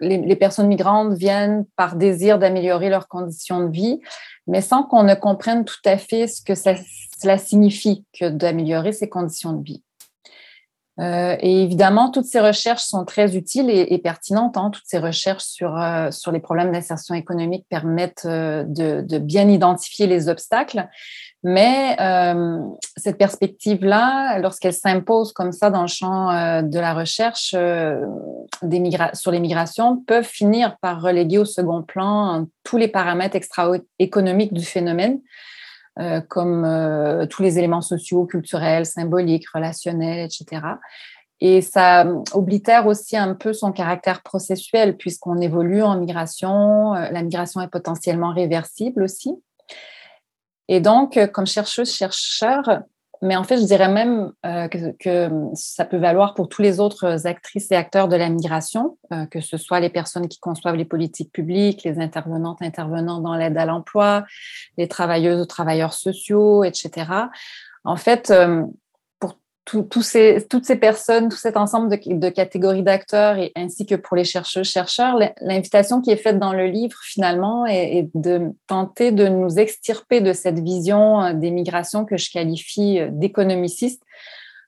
les, 0.00 0.36
personnes 0.36 0.66
migrantes 0.66 1.14
viennent 1.14 1.64
par 1.76 1.96
désir 1.96 2.38
d'améliorer 2.38 2.90
leurs 2.90 3.08
conditions 3.08 3.66
de 3.66 3.70
vie, 3.70 4.00
mais 4.46 4.60
sans 4.60 4.82
qu'on 4.82 5.04
ne 5.04 5.14
comprenne 5.14 5.64
tout 5.64 5.80
à 5.86 5.96
fait 5.96 6.26
ce 6.26 6.42
que 6.42 6.54
cela 6.54 7.38
signifie 7.38 8.04
que 8.18 8.28
d'améliorer 8.28 8.92
ces 8.92 9.08
conditions 9.08 9.52
de 9.52 9.62
vie. 9.62 9.82
Euh, 11.00 11.36
et 11.40 11.62
évidemment, 11.62 12.10
toutes 12.10 12.24
ces 12.24 12.40
recherches 12.40 12.82
sont 12.82 13.04
très 13.04 13.36
utiles 13.36 13.70
et, 13.70 13.98
pertinentes. 13.98 14.56
Hein. 14.56 14.70
Toutes 14.72 14.86
ces 14.86 14.98
recherches 14.98 15.44
sur, 15.44 15.76
euh, 15.76 16.10
sur 16.10 16.32
les 16.32 16.40
problèmes 16.40 16.72
d'insertion 16.72 17.14
économique 17.14 17.66
permettent 17.68 18.26
euh, 18.26 18.64
de, 18.66 19.18
bien 19.18 19.48
identifier 19.48 20.06
les 20.06 20.28
obstacles. 20.28 20.88
Mais 21.44 21.96
cette 22.96 23.16
perspective-là, 23.16 24.40
lorsqu'elle 24.40 24.72
s'impose 24.72 25.32
comme 25.32 25.52
ça 25.52 25.70
dans 25.70 25.82
le 25.82 25.88
champ 25.88 26.32
de 26.62 26.78
la 26.80 26.94
recherche 26.94 27.50
sur 27.50 29.30
les 29.30 29.40
migrations, 29.40 30.02
peuvent 30.04 30.24
finir 30.24 30.76
par 30.80 31.00
reléguer 31.00 31.38
au 31.38 31.44
second 31.44 31.84
plan 31.84 32.44
tous 32.64 32.76
les 32.76 32.88
paramètres 32.88 33.36
extra-économiques 33.36 34.52
du 34.52 34.64
phénomène. 34.64 35.20
Euh, 36.00 36.20
comme 36.20 36.64
euh, 36.64 37.26
tous 37.26 37.42
les 37.42 37.58
éléments 37.58 37.80
sociaux, 37.80 38.24
culturels, 38.24 38.86
symboliques, 38.86 39.48
relationnels, 39.48 40.20
etc. 40.20 40.62
Et 41.40 41.60
ça 41.60 42.06
oblitère 42.32 42.86
aussi 42.86 43.16
un 43.16 43.34
peu 43.34 43.52
son 43.52 43.72
caractère 43.72 44.22
processuel, 44.22 44.96
puisqu'on 44.96 45.40
évolue 45.40 45.82
en 45.82 45.98
migration. 45.98 46.94
Euh, 46.94 47.10
la 47.10 47.22
migration 47.22 47.60
est 47.62 47.68
potentiellement 47.68 48.32
réversible 48.32 49.02
aussi. 49.02 49.32
Et 50.68 50.78
donc, 50.78 51.18
comme 51.32 51.46
chercheuse, 51.46 51.92
chercheur, 51.92 52.82
mais 53.22 53.36
en 53.36 53.44
fait, 53.44 53.58
je 53.58 53.64
dirais 53.64 53.88
même 53.88 54.32
euh, 54.46 54.68
que, 54.68 55.28
ça 55.54 55.84
peut 55.84 55.96
valoir 55.96 56.34
pour 56.34 56.48
tous 56.48 56.62
les 56.62 56.80
autres 56.80 57.26
actrices 57.26 57.70
et 57.70 57.76
acteurs 57.76 58.08
de 58.08 58.16
la 58.16 58.28
migration, 58.28 58.98
euh, 59.12 59.26
que 59.26 59.40
ce 59.40 59.56
soit 59.56 59.80
les 59.80 59.90
personnes 59.90 60.28
qui 60.28 60.38
conçoivent 60.38 60.76
les 60.76 60.84
politiques 60.84 61.32
publiques, 61.32 61.84
les 61.84 61.98
intervenantes, 61.98 62.62
intervenants 62.62 63.20
dans 63.20 63.34
l'aide 63.34 63.56
à 63.56 63.66
l'emploi, 63.66 64.24
les 64.76 64.88
travailleuses 64.88 65.40
ou 65.40 65.46
travailleurs 65.46 65.92
sociaux, 65.92 66.64
etc. 66.64 67.10
En 67.84 67.96
fait, 67.96 68.30
euh, 68.30 68.64
toutes 69.68 70.02
ces 70.02 70.76
personnes, 70.80 71.28
tout 71.28 71.36
cet 71.36 71.56
ensemble 71.56 71.88
de, 71.90 72.28
catégories 72.30 72.82
d'acteurs, 72.82 73.36
ainsi 73.56 73.86
que 73.86 73.94
pour 73.94 74.16
les 74.16 74.24
chercheurs, 74.24 74.64
chercheurs, 74.64 75.18
l'invitation 75.40 76.00
qui 76.00 76.10
est 76.10 76.16
faite 76.16 76.38
dans 76.38 76.52
le 76.52 76.66
livre, 76.66 76.96
finalement, 77.02 77.66
est, 77.66 78.08
de 78.14 78.52
tenter 78.66 79.12
de 79.12 79.28
nous 79.28 79.58
extirper 79.58 80.20
de 80.20 80.32
cette 80.32 80.60
vision 80.60 81.22
euh, 81.22 81.32
des 81.32 81.50
migrations 81.50 82.04
que 82.04 82.16
je 82.16 82.30
qualifie 82.30 83.00
euh, 83.00 83.08
d'économiciste 83.10 84.02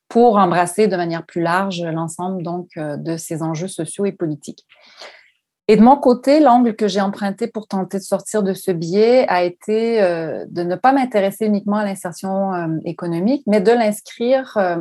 pour 0.08 0.36
embrasser 0.36 0.88
de 0.88 0.96
manière 0.96 1.24
plus 1.24 1.40
large 1.40 1.82
l'ensemble 1.82 2.42
donc 2.42 2.68
euh, 2.76 2.96
de 2.96 3.16
ces 3.16 3.42
enjeux 3.42 3.68
sociaux 3.68 4.04
et 4.04 4.12
politiques. 4.12 4.66
Et 5.70 5.76
de 5.76 5.82
mon 5.82 5.96
côté, 5.96 6.40
l'angle 6.40 6.74
que 6.74 6.88
j'ai 6.88 7.00
emprunté 7.00 7.46
pour 7.46 7.68
tenter 7.68 7.98
de 7.98 8.02
sortir 8.02 8.42
de 8.42 8.54
ce 8.54 8.72
biais 8.72 9.24
a 9.28 9.44
été 9.44 10.02
euh, 10.02 10.44
de 10.48 10.64
ne 10.64 10.74
pas 10.74 10.92
m'intéresser 10.92 11.46
uniquement 11.46 11.76
à 11.76 11.84
l'insertion 11.84 12.52
euh, 12.52 12.66
économique, 12.84 13.44
mais 13.46 13.60
de 13.60 13.70
l'inscrire, 13.70 14.56
euh, 14.56 14.78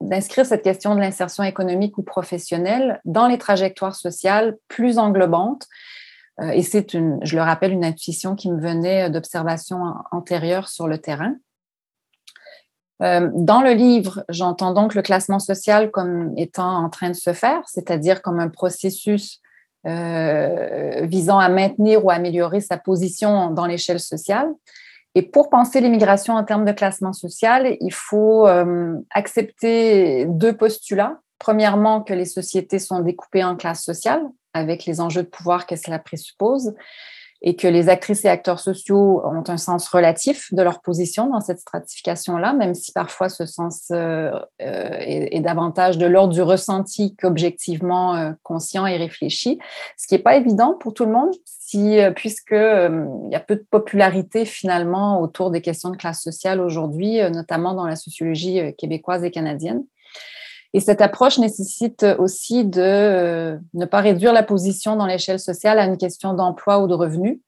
d'inscrire 0.00 0.44
cette 0.44 0.64
question 0.64 0.96
de 0.96 1.00
l'insertion 1.00 1.44
économique 1.44 1.96
ou 1.96 2.02
professionnelle 2.02 3.00
dans 3.04 3.28
les 3.28 3.38
trajectoires 3.38 3.94
sociales 3.94 4.56
plus 4.66 4.98
englobantes. 4.98 5.68
et 6.42 6.62
c'est, 6.62 6.92
une, 6.92 7.20
je 7.22 7.36
le 7.36 7.42
rappelle, 7.42 7.70
une 7.70 7.84
intuition 7.84 8.34
qui 8.34 8.50
me 8.50 8.60
venait 8.60 9.08
d'observations 9.10 9.94
antérieures 10.10 10.68
sur 10.68 10.88
le 10.88 10.98
terrain. 10.98 11.36
Dans 12.98 13.62
le 13.62 13.74
livre, 13.74 14.24
j'entends 14.28 14.74
donc 14.74 14.96
le 14.96 15.02
classement 15.02 15.38
social 15.38 15.92
comme 15.92 16.32
étant 16.36 16.84
en 16.84 16.90
train 16.90 17.10
de 17.10 17.14
se 17.14 17.32
faire, 17.32 17.62
c'est-à-dire 17.68 18.22
comme 18.22 18.40
un 18.40 18.48
processus 18.48 19.40
euh, 19.86 21.06
visant 21.06 21.38
à 21.38 21.48
maintenir 21.48 22.04
ou 22.04 22.10
améliorer 22.10 22.60
sa 22.60 22.76
position 22.76 23.50
dans 23.50 23.66
l'échelle 23.66 24.00
sociale. 24.00 24.48
Et 25.14 25.22
pour 25.22 25.48
penser 25.48 25.80
l'immigration 25.80 26.34
en 26.34 26.44
termes 26.44 26.64
de 26.64 26.72
classement 26.72 27.12
social, 27.12 27.76
il 27.80 27.92
faut 27.92 28.46
euh, 28.46 28.94
accepter 29.10 30.26
deux 30.26 30.54
postulats. 30.54 31.20
Premièrement, 31.38 32.02
que 32.02 32.14
les 32.14 32.24
sociétés 32.24 32.78
sont 32.78 33.00
découpées 33.00 33.44
en 33.44 33.56
classes 33.56 33.84
sociales, 33.84 34.22
avec 34.54 34.86
les 34.86 35.00
enjeux 35.00 35.22
de 35.22 35.28
pouvoir 35.28 35.66
que 35.66 35.76
cela 35.76 35.98
présuppose 35.98 36.74
et 37.46 37.54
que 37.54 37.68
les 37.68 37.88
actrices 37.88 38.24
et 38.24 38.28
acteurs 38.28 38.58
sociaux 38.58 39.22
ont 39.24 39.44
un 39.46 39.56
sens 39.56 39.88
relatif 39.88 40.52
de 40.52 40.62
leur 40.62 40.80
position 40.80 41.28
dans 41.28 41.40
cette 41.40 41.60
stratification-là, 41.60 42.52
même 42.52 42.74
si 42.74 42.90
parfois 42.90 43.28
ce 43.28 43.46
sens 43.46 43.86
euh, 43.92 44.32
euh, 44.60 44.90
est, 44.98 45.40
davantage 45.42 45.96
de 45.96 46.06
l'ordre 46.06 46.34
du 46.34 46.42
ressenti 46.42 47.14
qu'objectivement 47.14 48.16
euh, 48.16 48.32
conscient 48.42 48.84
et 48.84 48.96
réfléchi, 48.96 49.60
ce 49.96 50.08
qui 50.08 50.14
n'est 50.14 50.22
pas 50.22 50.34
évident 50.34 50.74
pour 50.74 50.92
tout 50.92 51.04
le 51.04 51.12
monde, 51.12 51.32
si, 51.44 51.98
puisque 52.16 52.50
il 52.50 53.28
y 53.30 53.36
a 53.36 53.40
peu 53.40 53.54
de 53.54 53.64
popularité 53.70 54.44
finalement 54.44 55.20
autour 55.20 55.52
des 55.52 55.60
questions 55.60 55.90
de 55.90 55.96
classe 55.96 56.22
sociale 56.22 56.60
aujourd'hui, 56.60 57.20
notamment 57.30 57.74
dans 57.74 57.86
la 57.86 57.96
sociologie 57.96 58.74
québécoise 58.76 59.22
et 59.22 59.30
canadienne. 59.30 59.84
Et 60.74 60.80
cette 60.80 61.00
approche 61.00 61.38
nécessite 61.38 62.04
aussi 62.18 62.64
de 62.64 62.82
euh, 62.82 63.58
ne 63.74 63.84
pas 63.84 64.00
réduire 64.00 64.32
la 64.32 64.42
position 64.42 64.96
dans 64.96 65.06
l'échelle 65.06 65.40
sociale 65.40 65.78
à 65.78 65.84
une 65.84 65.96
question 65.96 66.34
d'emploi 66.34 66.80
ou 66.80 66.86
de 66.86 66.94
revenu. 66.94 67.40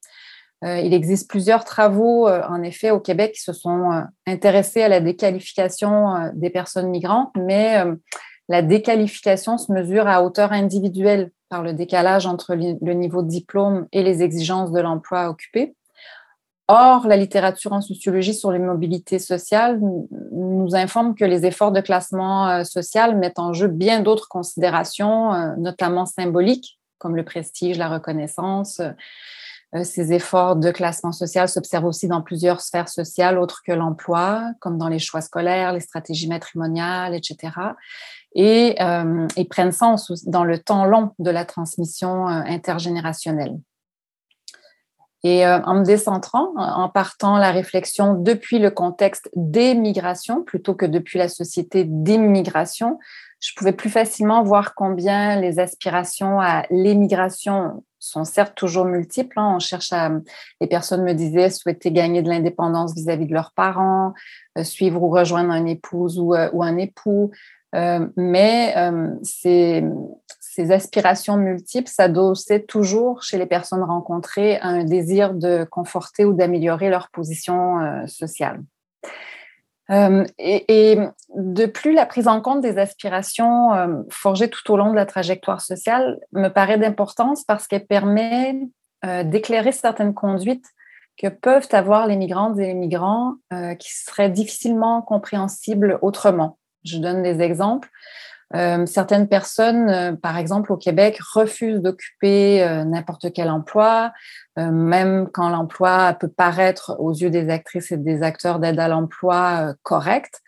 Euh, 0.65 0.79
il 0.79 0.93
existe 0.93 1.29
plusieurs 1.29 1.65
travaux, 1.65 2.27
euh, 2.27 2.43
en 2.49 2.63
effet, 2.63 2.91
au 2.91 3.01
Québec 3.01 3.33
qui 3.33 3.43
se 3.43 3.53
sont 3.53 4.03
intéressés 4.27 4.83
à 4.83 4.89
la 4.89 5.01
déqualification 5.01 6.31
des 6.35 6.51
personnes 6.51 6.91
migrantes, 6.91 7.31
mais 7.37 7.85
la 8.49 8.63
déqualification 8.63 9.59
se 9.59 9.73
mesure 9.73 10.09
à 10.09 10.25
hauteur 10.25 10.53
individuelle 10.53 11.31
par 11.49 11.63
le 11.63 11.75
décalage 11.75 12.27
entre 12.27 12.55
le 12.55 12.93
niveau 12.93 13.23
de 13.23 13.29
diplôme 13.29 13.87
et 13.93 14.03
les 14.03 14.23
exigences 14.23 14.73
de 14.73 14.81
l'emploi 14.81 15.29
occupé. 15.29 15.75
Or, 16.71 17.07
la 17.07 17.17
littérature 17.17 17.73
en 17.73 17.81
sociologie 17.81 18.35
sur 18.35 18.53
les 18.53 18.59
mobilités 18.59 19.19
sociales 19.19 19.81
nous 19.81 20.75
informe 20.75 21.15
que 21.15 21.25
les 21.25 21.47
efforts 21.47 21.73
de 21.73 21.81
classement 21.81 22.47
euh, 22.47 22.65
social 22.65 23.17
mettent 23.17 23.39
en 23.39 23.55
jeu 23.55 23.69
bien 23.69 24.01
d'autres 24.01 24.29
considérations, 24.29 25.33
euh, 25.33 25.57
notamment 25.57 26.05
symboliques, 26.05 26.79
comme 26.99 27.17
le 27.17 27.25
prestige, 27.25 27.79
la 27.79 27.89
reconnaissance, 27.89 28.83
ces 29.83 30.15
efforts 30.15 30.57
de 30.57 30.71
classement 30.71 31.13
social 31.13 31.47
s'observent 31.47 31.85
aussi 31.85 32.09
dans 32.09 32.23
plusieurs 32.23 32.63
sphères 32.63 32.89
sociales 32.89 33.39
autres 33.39 33.63
que 33.65 33.73
l'emploi, 33.73 34.53
comme 34.61 34.79
dans 34.79 34.89
les 34.89 34.99
choix 34.99 35.21
scolaires, 35.21 35.75
les 35.75 35.81
stratégies 35.81 36.29
matrimoniales, 36.29 37.15
etc. 37.15 37.53
Et, 38.35 38.79
et 39.37 39.45
prennent 39.45 39.73
sens 39.73 40.11
dans 40.25 40.45
le 40.45 40.59
temps 40.59 40.87
long 40.87 41.13
de 41.19 41.31
la 41.31 41.45
transmission 41.45 42.27
intergénérationnelle. 42.27 43.59
Et 45.25 45.45
euh, 45.45 45.61
en 45.63 45.81
me 45.81 45.85
décentrant, 45.85 46.53
en 46.57 46.89
partant 46.89 47.39
la 47.39 47.51
réflexion 47.51 48.15
depuis 48.15 48.59
le 48.59 48.71
contexte 48.71 49.29
des 49.35 49.75
migrations 49.75 50.45
plutôt 50.45 50.75
que 50.75 50.87
depuis 50.87 51.19
la 51.19 51.29
société 51.29 51.85
d'immigration, 51.85 52.99
je 53.41 53.53
pouvais 53.57 53.73
plus 53.73 53.91
facilement 53.91 54.43
voir 54.43 54.75
combien 54.75 55.41
les 55.41 55.59
aspirations 55.59 56.41
à 56.41 56.65
l'émigration 56.71 57.83
sont 57.99 58.25
certes 58.25 58.55
toujours 58.55 58.85
multiples. 58.85 59.39
Hein. 59.41 59.55
On 59.57 59.59
cherche 59.59 59.93
à, 59.93 60.11
les 60.61 60.69
personnes 60.69 61.03
me 61.03 61.15
disaient 61.15 61.51
souhaiter 61.51 61.91
gagner 61.91 62.23
de 62.23 62.29
l'indépendance 62.29 62.95
vis-à-vis 62.95 63.27
de 63.27 63.35
leurs 63.35 63.53
parents, 63.53 64.15
euh, 64.57 64.63
suivre 64.63 65.03
ou 65.03 65.09
rejoindre 65.09 65.53
une 65.53 65.69
épouse 65.69 66.19
ou, 66.21 66.35
euh, 66.35 66.49
ou 66.53 66.63
un 66.63 66.77
époux. 66.77 67.33
mais 68.17 68.75
c'est 69.25 69.85
ces 70.59 70.73
aspirations 70.73 71.37
multiples 71.37 71.89
s'adossaient 71.89 72.65
toujours 72.65 73.23
chez 73.23 73.39
les 73.39 73.47
personnes 73.47 73.85
rencontrées 73.85 74.57
à 74.57 74.67
un 74.67 74.83
désir 74.83 75.33
de 75.33 75.63
conforter 75.71 76.25
ou 76.25 76.33
d'améliorer 76.33 76.91
leur 76.91 77.11
position 77.11 77.79
euh, 77.79 78.07
sociale. 78.09 78.61
Euh, 79.91 80.25
et, 80.37 80.99
de 81.37 81.67
plus, 81.67 81.93
la 81.93 82.07
prise 82.07 82.27
en 82.27 82.41
compte 82.41 82.61
des 82.61 82.77
aspirations 82.79 83.73
euh, 83.73 84.03
forgées 84.11 84.51
tout 84.51 84.69
au 84.73 84.77
long 84.77 84.91
de 84.91 84.97
la 84.97 85.07
trajectoire 85.07 85.61
sociale 85.61 86.19
me 86.33 86.49
paraît 86.49 86.79
d'importance 86.79 87.45
parce 87.45 87.69
qu'elle 87.69 87.87
permet 87.87 88.59
d'éclairer 89.23 89.71
certaines 89.71 90.13
conduites 90.13 90.67
que 91.17 91.29
peuvent 91.29 91.69
avoir 91.71 92.09
les 92.09 92.17
migrantes 92.17 92.59
et 92.59 92.67
les 92.67 92.75
migrants 92.75 93.35
qui 93.79 93.93
seraient 93.93 94.29
difficilement 94.29 95.03
compréhensibles 95.03 96.01
autrement. 96.03 96.59
Je 96.83 96.99
donne 96.99 97.23
des 97.23 97.41
exemples. 97.41 97.89
Euh, 98.55 98.87
certaines 98.87 99.29
personnes, 99.29 99.91
euh, 99.91 100.13
par 100.17 100.39
exemple 100.39 100.73
au 100.73 100.77
Québec, 100.77 101.19
refusent 101.35 101.83
d'occuper 101.83 102.63
euh, 102.63 102.85
n'importe 102.85 103.33
quel 103.33 103.51
emploi, 103.51 104.13
même 104.57 105.29
quand 105.33 105.51
l'emploi 105.51 106.15
peut 106.15 106.29
paraître 106.29 106.97
aux 106.99 107.13
yeux 107.13 107.31
des 107.31 107.49
actrices 107.49 107.93
et 107.93 107.97
des 107.97 108.25
acteurs 108.25 108.59
d'aide 108.59 108.81
à 108.81 108.89
l'emploi 108.89 109.73
correct. 109.85 110.41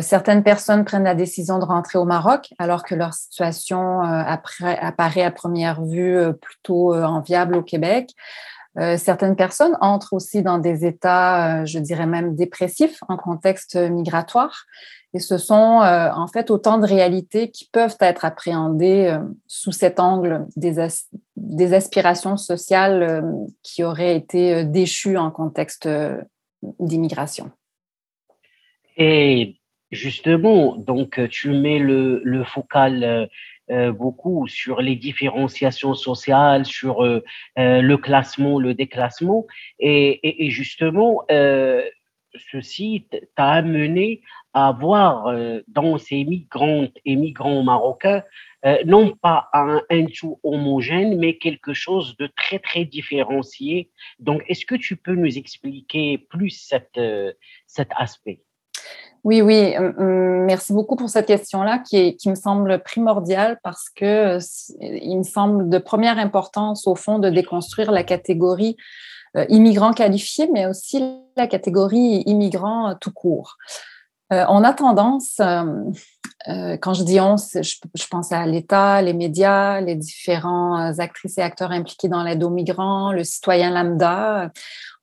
certaines 0.00 0.42
personnes 0.42 0.84
prennent 0.84 1.04
la 1.04 1.14
décision 1.14 1.60
de 1.60 1.64
rentrer 1.64 1.98
au 1.98 2.04
Maroc 2.04 2.52
alors 2.58 2.82
que 2.82 2.96
leur 2.96 3.14
situation 3.14 4.00
apparaît 4.00 5.22
à 5.22 5.30
première 5.30 5.84
vue 5.84 6.18
plutôt 6.42 6.96
enviable 6.96 7.54
au 7.54 7.62
Québec. 7.62 8.10
certaines 8.96 9.36
personnes 9.36 9.78
entrent 9.80 10.14
aussi 10.14 10.42
dans 10.42 10.58
des 10.58 10.84
états, 10.84 11.64
je 11.64 11.78
dirais 11.78 12.06
même 12.06 12.34
dépressifs 12.34 12.98
en 13.08 13.16
contexte 13.16 13.76
migratoire. 13.76 14.64
Et 15.14 15.20
ce 15.20 15.38
sont 15.38 15.80
euh, 15.80 16.10
en 16.12 16.28
fait 16.28 16.50
autant 16.50 16.78
de 16.78 16.86
réalités 16.86 17.50
qui 17.50 17.68
peuvent 17.72 17.96
être 18.00 18.24
appréhendées 18.24 19.06
euh, 19.06 19.18
sous 19.46 19.72
cet 19.72 20.00
angle 20.00 20.46
des, 20.56 20.78
aspirations 21.72 22.36
sociales 22.36 23.02
euh, 23.02 23.22
qui 23.62 23.84
auraient 23.84 24.16
été 24.16 24.64
déchues 24.64 25.16
en 25.16 25.30
contexte 25.30 25.88
d'immigration. 26.78 27.50
Et 28.98 29.56
justement, 29.90 30.76
donc 30.76 31.20
tu 31.30 31.50
mets 31.50 31.78
le, 31.78 32.44
focal 32.44 33.28
beaucoup 33.96 34.48
sur 34.48 34.82
les 34.82 34.96
différenciations 34.96 35.94
sociales, 35.94 36.64
sur 36.64 37.02
le 37.56 37.96
classement, 37.96 38.58
le 38.58 38.74
déclassement, 38.74 39.46
et 39.78 40.50
justement, 40.50 41.24
ceci 42.50 43.06
t'a 43.36 43.50
amené 43.50 44.20
à 44.54 44.72
voir 44.72 45.28
euh, 45.28 45.60
dans 45.68 45.98
ces 45.98 46.24
migrantes 46.24 46.96
et 47.04 47.16
migrants 47.16 47.62
marocains 47.62 48.22
euh, 48.66 48.78
non 48.84 49.14
pas 49.14 49.48
un, 49.52 49.80
tout 50.18 50.40
homogène, 50.42 51.16
mais 51.16 51.38
quelque 51.38 51.74
chose 51.74 52.16
de 52.16 52.28
très, 52.36 52.58
très 52.58 52.84
différencié. 52.84 53.90
Donc, 54.18 54.42
est-ce 54.48 54.66
que 54.66 54.74
tu 54.74 54.96
peux 54.96 55.14
nous 55.14 55.38
expliquer 55.38 56.18
plus 56.18 56.50
cette, 56.50 56.98
euh, 56.98 57.32
cet 57.68 57.90
aspect? 57.96 58.42
Oui, 59.22 59.42
oui, 59.42 59.74
merci 59.98 60.72
beaucoup 60.72 60.96
pour 60.96 61.10
cette 61.10 61.26
question-là 61.26 61.80
qui, 61.80 62.16
qui, 62.16 62.30
me 62.30 62.36
semble 62.36 62.82
primordiale 62.82 63.58
parce 63.62 63.90
que 63.90 64.38
il 64.80 65.18
me 65.18 65.24
semble 65.24 65.68
de 65.68 65.78
première 65.78 66.18
importance 66.18 66.86
au 66.86 66.94
fond 66.94 67.18
de 67.18 67.28
déconstruire 67.28 67.90
la 67.90 68.04
catégorie 68.04 68.76
immigrant 69.48 69.92
qualifié, 69.92 70.48
mais 70.52 70.66
aussi 70.66 71.02
la 71.36 71.48
catégorie 71.48 72.22
immigrant 72.26 72.94
tout 72.94 73.12
court. 73.12 73.56
Euh, 74.32 74.44
on 74.48 74.62
a 74.62 74.74
tendance, 74.74 75.40
euh, 75.40 75.64
euh, 76.48 76.76
quand 76.76 76.92
je 76.92 77.02
dis 77.02 77.18
on, 77.18 77.36
je, 77.36 78.06
pense 78.10 78.30
à 78.30 78.44
l'État, 78.44 79.00
les 79.00 79.14
médias, 79.14 79.80
les 79.80 79.96
différents 79.96 80.98
actrices 80.98 81.38
et 81.38 81.42
acteurs 81.42 81.70
impliqués 81.70 82.08
dans 82.08 82.22
l'aide 82.22 82.44
aux 82.44 82.50
migrants, 82.50 83.12
le 83.12 83.24
citoyen 83.24 83.70
lambda. 83.70 84.50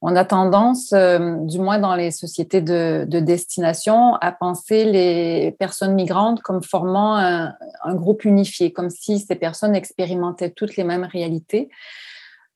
On 0.02 0.16
a 0.16 0.26
tendance, 0.26 0.94
du 0.94 1.60
moins 1.60 1.80
dans 1.80 1.96
les 1.96 2.12
sociétés 2.12 2.62
de, 2.62 3.06
destination, 3.10 4.16
à 4.16 4.32
penser 4.32 4.86
les 4.86 5.56
personnes 5.58 5.96
migrantes 5.96 6.42
comme 6.42 6.62
formant 6.62 7.16
un, 7.16 7.96
groupe 7.96 8.24
unifié, 8.24 8.72
comme 8.72 8.92
si 8.92 9.20
ces 9.20 9.36
personnes 9.36 9.74
expérimentaient 9.74 10.52
toutes 10.52 10.76
les 10.76 10.84
mêmes 10.84 11.06
réalités. 11.12 11.70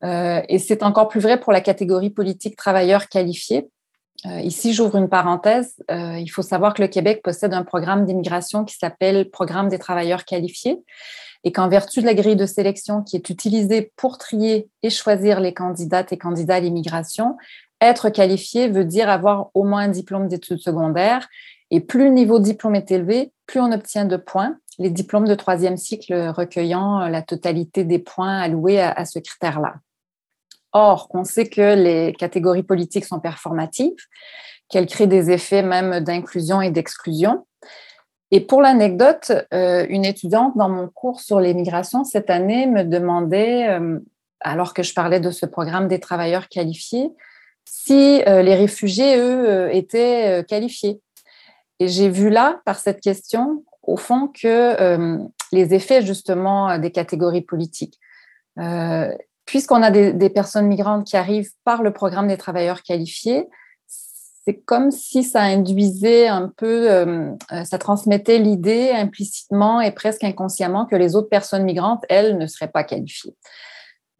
et 0.04 0.60
c'est 0.60 0.84
encore 0.84 1.08
plus 1.08 1.22
vrai 1.22 1.40
pour 1.40 1.52
la 1.52 1.62
catégorie 1.62 2.12
politique 2.12 2.56
travailleurs 2.56 3.08
qualifiés 3.08 3.72
euh, 4.26 4.40
ici, 4.42 4.74
j'ouvre 4.74 4.98
une 4.98 5.10
parenthèse. 5.10 5.76
Euh, 5.90 6.18
il 6.20 6.28
faut 6.28 6.42
savoir 6.42 6.74
que 6.74 6.82
le 6.82 6.88
Québec 6.88 7.22
possède 7.24 7.54
un 7.54 7.64
programme 7.64 8.06
d'immigration 8.06 8.66
qui 8.66 8.76
s'appelle 8.76 9.30
Programme 9.30 9.70
des 9.70 9.80
travailleurs 9.80 10.26
qualifiés 10.26 10.80
et 11.46 11.54
qu'en 11.54 11.70
vertu 11.70 12.02
de 12.02 12.06
la 12.06 12.14
grille 12.14 12.36
de 12.36 12.46
sélection 12.46 13.02
qui 13.02 13.16
est 13.16 13.30
utilisée 13.30 13.94
pour 13.96 14.18
trier 14.18 14.70
et 14.84 14.90
choisir 14.90 15.40
les 15.40 15.54
candidates 15.54 16.12
et 16.12 16.18
candidats 16.18 16.56
à 16.56 16.60
l'immigration, 16.60 17.38
être 17.80 18.10
qualifié 18.10 18.68
veut 18.68 18.84
dire 18.84 19.10
avoir 19.10 19.52
au 19.54 19.64
moins 19.64 19.84
un 19.84 19.90
diplôme 19.90 20.28
d'études 20.28 20.60
secondaires. 20.60 21.30
Et 21.72 21.80
plus 21.80 22.06
le 22.06 22.10
niveau 22.10 22.40
de 22.40 22.44
diplôme 22.44 22.76
est 22.76 22.92
élevé, 22.92 23.32
plus 23.46 23.62
on 23.62 23.72
obtient 23.72 24.04
de 24.04 24.18
points, 24.18 24.58
les 24.80 24.90
diplômes 24.90 25.28
de 25.28 25.36
troisième 25.36 25.78
cycle 25.78 26.14
recueillant 26.36 27.08
la 27.08 27.22
totalité 27.22 27.86
des 27.86 28.00
points 28.00 28.40
alloués 28.40 28.82
à 28.82 29.06
ce 29.06 29.20
critère-là. 29.20 29.76
Or, 30.74 31.08
on 31.14 31.24
sait 31.24 31.48
que 31.48 31.76
les 31.76 32.14
catégories 32.14 32.64
politiques 32.64 33.06
sont 33.06 33.20
performatives, 33.20 33.98
qu'elles 34.70 34.86
créent 34.86 35.08
des 35.08 35.32
effets 35.32 35.64
même 35.64 36.00
d'inclusion 36.02 36.62
et 36.62 36.70
d'exclusion. 36.72 37.46
Et 38.32 38.42
pour 38.42 38.62
l'anecdote, 38.62 39.32
euh, 39.54 39.86
une 39.90 40.06
étudiante 40.06 40.56
dans 40.56 40.70
mon 40.70 40.88
cours 40.88 41.20
sur 41.20 41.40
l'immigration 41.40 42.04
cette 42.04 42.30
année 42.30 42.68
me 42.68 42.84
demandait, 42.84 43.68
euh, 43.70 44.00
alors 44.42 44.74
que 44.74 44.84
je 44.84 44.94
parlais 44.94 45.20
de 45.20 45.32
ce 45.32 45.48
programme 45.48 45.88
des 45.88 46.00
travailleurs 46.00 46.48
qualifiés, 46.48 47.10
si 47.66 48.22
euh, 48.28 48.44
les 48.44 48.56
réfugiés, 48.56 49.18
eux, 49.18 49.74
étaient 49.74 50.44
qualifiés. 50.48 51.02
Et 51.80 51.88
j'ai 51.88 52.10
vu 52.10 52.30
là, 52.30 52.62
par 52.66 52.78
cette 52.78 53.02
question, 53.02 53.64
au 53.82 53.98
fond, 53.98 54.28
que 54.28 55.18
les 55.52 55.74
effets 55.74 56.02
justement 56.02 56.78
des 56.78 56.92
catégories 56.92 57.42
politiques 57.42 58.00
puisqu'on 59.50 59.82
a 59.82 59.90
des, 59.90 60.30
personnes 60.30 60.68
migrantes 60.68 61.08
qui 61.08 61.18
arrivent 61.18 61.50
par 61.64 61.82
le 61.82 61.92
programme 61.92 62.28
des 62.28 62.38
travailleurs 62.38 62.84
qualifiés, 62.84 63.48
c'est 63.88 64.60
comme 64.64 64.92
si 64.92 65.24
ça 65.24 65.42
induisait 65.42 66.28
un 66.28 66.54
peu, 66.56 66.92
euh, 66.92 67.32
euh, 67.52 67.64
ça 67.64 67.80
transmettait 67.80 68.38
l'idée 68.38 68.92
implicitement 68.92 69.82
et 69.82 69.90
presque 69.90 70.24
inconsciemment 70.24 70.86
que 70.86 70.96
les 70.96 71.16
autres 71.16 71.30
personnes 71.30 71.64
migrantes, 71.64 72.06
elles, 72.10 72.38
ne 72.38 72.46
seraient 72.46 72.70
pas 72.70 72.84
qualifiées. 72.84 73.36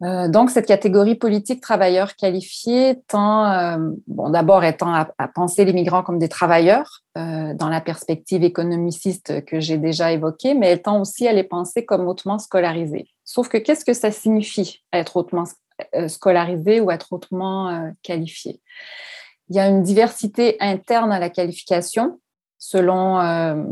Euh, 0.02 0.28
donc, 0.28 0.50
cette 0.50 0.66
catégorie 0.66 1.14
politique 1.14 1.60
travailleurs 1.60 2.16
qualifiés 2.16 3.02
tend, 3.06 3.78
bon, 4.06 4.30
d'abord 4.30 4.64
étant 4.64 4.94
à, 4.94 5.28
penser 5.28 5.64
les 5.64 5.72
migrants 5.72 6.02
comme 6.02 6.18
des 6.18 6.28
travailleurs 6.28 7.02
dans 7.14 7.68
la 7.68 7.80
perspective 7.80 8.42
économiciste 8.42 9.44
que 9.44 9.60
j'ai 9.60 9.76
déjà 9.76 10.12
évoquée, 10.12 10.54
mais 10.54 10.68
elle 10.68 10.82
tend 10.82 11.00
aussi 11.00 11.28
à 11.28 11.32
les 11.32 11.44
penser 11.44 11.84
comme 11.84 12.08
hautement 12.08 12.38
scolarisés. 12.38 13.08
Sauf 13.30 13.48
que 13.48 13.58
qu'est-ce 13.58 13.84
que 13.84 13.92
ça 13.92 14.10
signifie 14.10 14.82
être 14.92 15.16
hautement 15.16 15.44
euh, 15.94 16.08
scolarisé 16.08 16.80
ou 16.80 16.90
être 16.90 17.12
hautement 17.12 17.68
euh, 17.68 17.90
qualifié? 18.02 18.60
Il 19.48 19.54
y 19.54 19.60
a 19.60 19.68
une 19.68 19.84
diversité 19.84 20.56
interne 20.58 21.12
à 21.12 21.20
la 21.20 21.30
qualification 21.30 22.18
selon 22.58 23.20
euh, 23.20 23.62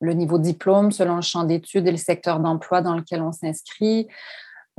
le 0.00 0.14
niveau 0.14 0.38
de 0.38 0.44
diplôme, 0.44 0.92
selon 0.92 1.16
le 1.16 1.20
champ 1.20 1.44
d'études 1.44 1.86
et 1.86 1.90
le 1.90 1.98
secteur 1.98 2.40
d'emploi 2.40 2.80
dans 2.80 2.94
lequel 2.94 3.20
on 3.20 3.32
s'inscrit. 3.32 4.08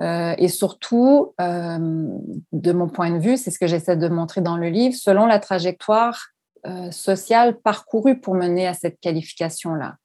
Et 0.01 0.47
surtout, 0.47 1.33
de 1.39 2.71
mon 2.71 2.89
point 2.89 3.11
de 3.11 3.19
vue, 3.19 3.37
c'est 3.37 3.51
ce 3.51 3.59
que 3.59 3.67
j'essaie 3.67 3.97
de 3.97 4.07
montrer 4.07 4.41
dans 4.41 4.57
le 4.57 4.69
livre, 4.69 4.95
selon 4.95 5.25
la 5.25 5.39
trajectoire 5.39 6.29
sociale 6.91 7.59
parcourue 7.59 8.19
pour 8.19 8.35
mener 8.35 8.67
à 8.67 8.73
cette 8.73 8.99
qualification-là. 8.99 9.97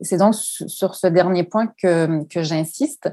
C'est 0.00 0.18
donc 0.18 0.34
sur 0.34 0.94
ce 0.94 1.06
dernier 1.06 1.44
point 1.44 1.68
que, 1.80 2.24
que 2.24 2.42
j'insiste. 2.42 3.10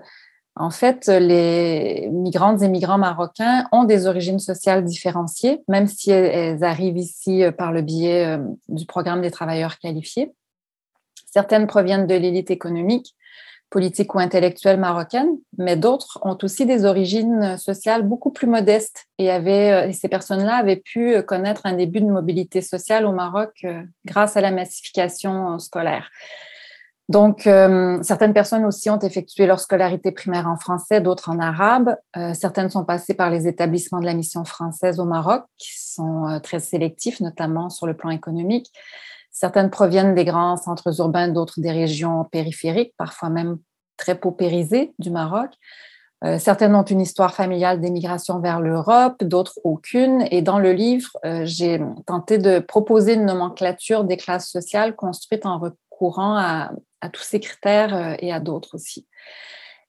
En 0.55 0.69
fait, 0.69 1.07
les 1.07 2.09
migrantes 2.11 2.61
et 2.61 2.67
migrants 2.67 2.97
marocains 2.97 3.67
ont 3.71 3.85
des 3.85 4.05
origines 4.05 4.39
sociales 4.39 4.83
différenciées, 4.83 5.63
même 5.67 5.87
si 5.87 6.11
elles 6.11 6.63
arrivent 6.63 6.97
ici 6.97 7.43
par 7.57 7.71
le 7.71 7.81
biais 7.81 8.37
du 8.67 8.85
programme 8.85 9.21
des 9.21 9.31
travailleurs 9.31 9.79
qualifiés. 9.79 10.31
Certaines 11.31 11.65
proviennent 11.65 12.05
de 12.05 12.13
l'élite 12.13 12.51
économique, 12.51 13.15
politique 13.73 14.13
ou 14.13 14.19
intellectuelle 14.19 14.79
marocaine, 14.79 15.37
mais 15.57 15.75
d'autres 15.75 16.19
ont 16.21 16.37
aussi 16.43 16.65
des 16.65 16.85
origines 16.85 17.57
sociales 17.57 18.03
beaucoup 18.03 18.31
plus 18.31 18.47
modestes 18.47 19.07
et, 19.17 19.31
avaient, 19.31 19.89
et 19.89 19.93
ces 19.93 20.07
personnes-là 20.07 20.57
avaient 20.57 20.83
pu 20.83 21.21
connaître 21.23 21.61
un 21.65 21.73
début 21.73 21.99
de 21.99 22.05
mobilité 22.05 22.61
sociale 22.61 23.07
au 23.07 23.11
Maroc 23.11 23.65
grâce 24.05 24.37
à 24.37 24.41
la 24.41 24.51
massification 24.51 25.57
scolaire. 25.57 26.09
Donc, 27.09 27.47
euh, 27.47 28.01
certaines 28.01 28.33
personnes 28.33 28.63
aussi 28.65 28.89
ont 28.89 28.99
effectué 28.99 29.45
leur 29.45 29.59
scolarité 29.59 30.11
primaire 30.11 30.47
en 30.47 30.55
français, 30.55 31.01
d'autres 31.01 31.29
en 31.29 31.39
arabe. 31.39 31.95
Euh, 32.15 32.33
certaines 32.33 32.69
sont 32.69 32.85
passées 32.85 33.13
par 33.13 33.29
les 33.29 33.47
établissements 33.47 33.99
de 33.99 34.05
la 34.05 34.13
mission 34.13 34.45
française 34.45 34.99
au 34.99 35.05
Maroc, 35.05 35.43
qui 35.57 35.73
sont 35.77 36.27
euh, 36.27 36.39
très 36.39 36.59
sélectifs, 36.59 37.19
notamment 37.19 37.69
sur 37.69 37.87
le 37.87 37.93
plan 37.93 38.09
économique. 38.09 38.71
Certaines 39.33 39.69
proviennent 39.69 40.15
des 40.15 40.23
grands 40.23 40.55
centres 40.55 40.99
urbains, 40.99 41.27
d'autres 41.27 41.59
des 41.59 41.71
régions 41.71 42.23
périphériques, 42.23 42.93
parfois 42.97 43.29
même 43.29 43.57
très 43.97 44.15
paupérisées 44.15 44.93
du 44.99 45.11
Maroc. 45.11 45.51
certaines 46.39 46.73
ont 46.75 46.83
une 46.83 47.01
histoire 47.01 47.33
familiale 47.33 47.81
d'émigration 47.81 48.39
vers 48.39 48.61
l'Europe, 48.61 49.21
d'autres 49.23 49.59
aucune. 49.65 50.25
Et 50.31 50.41
dans 50.41 50.59
le 50.59 50.71
livre, 50.71 51.11
j'ai 51.43 51.81
tenté 52.05 52.37
de 52.37 52.59
proposer 52.59 53.15
une 53.15 53.25
nomenclature 53.25 54.03
des 54.03 54.17
classes 54.17 54.49
sociales 54.49 54.95
construite 54.95 55.45
en 55.45 55.59
recourant 55.59 56.37
à, 56.37 56.71
à 57.03 57.09
tous 57.09 57.21
ces 57.21 57.39
critères 57.39 57.95
euh, 57.95 58.15
et 58.19 58.31
à 58.31 58.39
d'autres 58.39 58.75
aussi. 58.75 59.05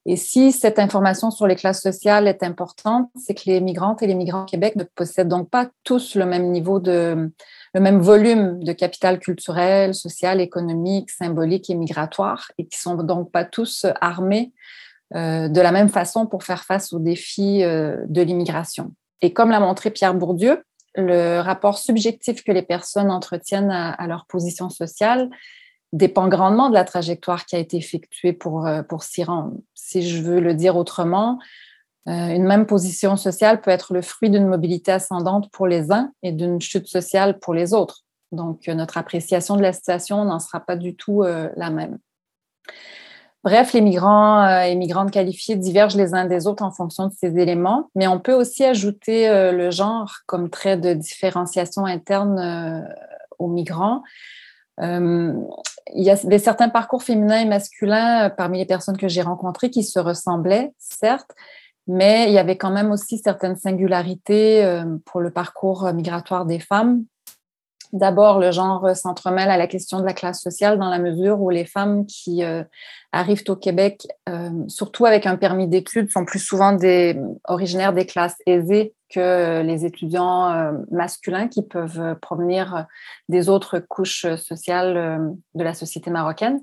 Et 0.07 0.17
si 0.17 0.53
cette 0.53 0.79
information 0.79 1.31
sur 1.31 1.47
les 1.47 1.57
classes 1.57 1.81
sociales 1.81 2.29
est 2.29 2.43
importante, 2.43 3.09
c'est 3.17 3.33
que 3.33 3.45
les 3.47 3.61
migrantes 3.61 4.03
et 4.03 4.07
les 4.07 4.15
migrants 4.15 4.43
au 4.43 4.47
Québec 4.47 4.77
ne 4.77 4.85
possèdent 4.85 5.29
donc 5.29 5.49
pas 5.49 5.71
tous 5.83 6.15
le 6.15 6.27
même 6.27 6.51
niveau 6.51 6.79
de, 6.79 7.33
le 7.75 7.81
même 7.81 8.01
volume 8.01 8.63
de 8.63 8.73
capital 8.73 9.19
culturel, 9.19 9.95
social, 9.95 10.41
économique, 10.41 11.11
symbolique 11.11 11.69
et 11.71 11.75
migratoire, 11.75 12.51
et 12.57 12.67
qui 12.67 12.79
sont 12.79 12.95
donc 12.95 13.31
pas 13.33 13.45
tous 13.45 13.85
armés 14.01 14.53
euh, 15.15 15.49
de 15.49 15.61
la 15.61 15.73
même 15.73 15.89
façon 15.89 16.27
pour 16.27 16.45
faire 16.45 16.65
face 16.65 16.93
aux 16.93 17.01
défis 17.01 17.63
euh, 17.63 17.97
de 18.07 18.23
l'immigration. 18.23 18.93
Et 19.21 19.33
comme 19.33 19.51
l'a 19.51 19.61
montré 19.61 19.91
Pierre 19.91 20.15
Bourdieu, 20.15 20.65
le 20.95 21.41
rapport 21.41 21.79
subjectif 21.79 22.45
que 22.45 22.53
les 22.53 22.63
personnes 22.63 23.11
entretiennent 23.11 23.73
à 23.73 24.07
leur 24.07 24.27
position 24.27 24.71
sociale 24.71 25.29
dépend 25.95 26.29
grandement 26.29 26.69
de 26.69 26.75
la 26.75 26.85
trajectoire 26.85 27.47
qui 27.47 27.57
a 27.57 27.59
été 27.61 27.77
effectuée 27.77 28.33
pour, 28.33 28.67
euh, 28.67 28.83
pour 28.83 29.05
s'y 29.05 29.25
rendre. 29.25 29.55
Si 29.75 30.07
je 30.07 30.21
veux 30.21 30.41
le 30.41 30.53
dire 30.53 30.77
autrement, 30.77 31.39
euh, 31.39 31.43
une 32.07 32.45
même 32.45 32.67
position 32.67 33.17
sociale 33.17 33.61
peut 33.61 33.71
être 33.71 33.95
le 33.95 34.03
fruit 34.03 34.29
d'une 34.29 34.47
mobilité 34.47 34.93
ascendante 34.93 35.51
pour 35.51 35.67
les 35.67 35.91
uns 35.91 36.13
et 36.23 36.33
d'une 36.33 36.61
chute 36.61 36.87
sociale 36.87 37.39
pour 37.39 37.55
les 37.55 37.73
autres. 37.73 38.01
Donc, 38.31 38.69
euh, 38.69 38.75
notre 38.75 38.99
appréciation 38.99 39.57
de 39.57 39.63
la 39.63 39.73
situation 39.73 40.25
n'en 40.25 40.39
sera 40.39 40.61
pas 40.61 40.77
du 40.77 40.97
tout 40.97 41.23
la 41.23 41.71
même. 41.71 41.99
Bref, 43.43 43.75
les 43.75 43.83
migrants 43.83 44.47
et 44.63 44.75
migrantes 44.75 45.11
qualifiés 45.11 45.57
divergent 45.57 45.97
les 45.97 46.15
uns 46.15 46.25
des 46.25 46.47
autres 46.47 46.63
en 46.63 46.71
fonction 46.71 47.09
de 47.09 47.13
ces 47.13 47.39
éléments, 47.39 47.91
mais 47.95 48.07
on 48.07 48.19
peut 48.19 48.33
aussi 48.33 48.65
ajouter 48.65 49.29
le 49.53 49.71
genre 49.71 50.11
comme 50.25 50.49
trait 50.49 50.79
de 50.79 50.95
différenciation 50.95 51.85
interne 51.85 52.87
aux 53.39 53.49
migrants. 53.49 54.03
Euh, 54.81 55.33
il 55.95 56.03
y 56.03 56.11
avait 56.11 56.39
certains 56.39 56.69
parcours 56.69 57.03
féminins 57.03 57.41
et 57.41 57.45
masculins 57.45 58.27
euh, 58.27 58.31
parmi 58.31 58.59
les 58.59 58.67
personnes 58.67 58.97
que 58.97 59.09
j'ai 59.09 59.23
rencontrées 59.23 59.71
qui 59.71 59.85
se 59.85 59.99
ressemblaient, 59.99 60.73
certes, 60.79 61.31
mais 61.87 62.27
il 62.29 62.33
y 62.33 62.39
avait 62.39 62.57
quand 62.57 62.71
même 62.71 62.91
aussi 62.91 63.19
certaines 63.19 63.57
singularités 63.57 64.65
euh, 64.65 64.85
pour 65.05 65.21
le 65.21 65.31
parcours 65.31 65.93
migratoire 65.93 66.47
des 66.47 66.59
femmes. 66.59 67.05
D'abord, 67.93 68.41
le 68.41 68.51
genre 68.51 68.97
s'entremêle 68.97 69.51
à 69.51 69.57
la 69.57 69.69
question 69.69 70.01
de 70.01 70.05
la 70.05 70.15
classe 70.15 70.43
sociale 70.43 70.79
dans 70.79 70.91
la 70.91 70.99
mesure 70.99 71.41
où 71.41 71.51
les 71.51 71.65
femmes 71.65 72.07
qui 72.07 72.43
arrivent 73.13 73.45
au 73.47 73.55
Québec, 73.55 74.09
surtout 74.67 75.07
avec 75.07 75.27
un 75.27 75.37
permis 75.37 75.69
d'études, 75.69 76.11
sont 76.11 76.25
plus 76.25 76.41
souvent 76.41 76.77
originaires 77.45 77.93
des 77.93 78.05
classes 78.05 78.35
aisées 78.47 78.95
que 79.15 79.63
les 79.63 79.85
étudiants 79.85 80.51
euh, 80.51 80.73
masculins 80.91 81.47
qui 81.47 81.63
peuvent 81.63 82.19
provenir 82.21 82.87
des 83.29 83.49
autres 83.49 83.79
couches 83.79 84.27
sociales 84.35 84.97
euh, 84.97 85.31
de 85.55 85.63
la 85.63 85.73
société 85.73 86.11
marocaine. 86.11 86.61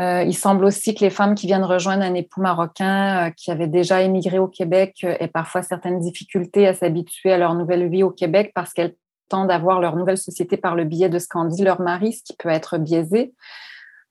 Euh, 0.00 0.22
il 0.24 0.34
semble 0.34 0.64
aussi 0.64 0.94
que 0.94 1.02
les 1.02 1.10
femmes 1.10 1.34
qui 1.34 1.46
viennent 1.46 1.64
rejoindre 1.64 2.02
un 2.02 2.14
époux 2.14 2.42
marocain 2.42 3.30
qui 3.36 3.50
avait 3.50 3.66
déjà 3.66 4.02
émigré 4.02 4.38
au 4.38 4.46
Québec 4.46 4.98
aient 5.02 5.28
parfois 5.28 5.62
certaines 5.62 6.00
difficultés 6.00 6.66
à 6.66 6.74
s'habituer 6.74 7.32
à 7.32 7.38
leur 7.38 7.54
nouvelle 7.54 7.88
vie 7.88 8.02
au 8.02 8.10
Québec 8.10 8.52
parce 8.54 8.74
qu'elles 8.74 8.94
tendent 9.28 9.50
à 9.50 9.58
voir 9.58 9.80
leur 9.80 9.96
nouvelle 9.96 10.18
société 10.18 10.58
par 10.58 10.74
le 10.74 10.84
biais 10.84 11.08
de 11.08 11.18
ce 11.18 11.26
qu'en 11.28 11.46
dit 11.46 11.64
leur 11.64 11.80
mari, 11.80 12.12
ce 12.12 12.22
qui 12.22 12.36
peut 12.36 12.50
être 12.50 12.76
biaisé. 12.76 13.32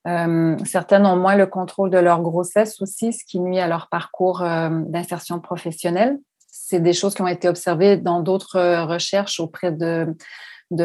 certaines 0.05 1.05
ont 1.05 1.17
moins 1.17 1.35
le 1.35 1.45
contrôle 1.45 1.91
de 1.91 1.99
leur 1.99 2.21
grossesse 2.21 2.81
aussi, 2.81 3.13
ce 3.13 3.23
qui 3.23 3.39
nuit 3.39 3.59
à 3.59 3.67
leur 3.67 3.87
parcours 3.87 4.39
d'insertion 4.39 5.39
professionnelle 5.39 6.17
c'est 6.57 6.79
des 6.79 6.93
choses 6.93 7.13
qui 7.13 7.21
ont 7.21 7.27
été 7.27 7.47
observées 7.49 7.97
dans 7.97 8.21
d'autres 8.21 8.55
euh, 8.55 8.85
recherches 8.85 9.39
auprès 9.39 9.71
de, 9.71 10.15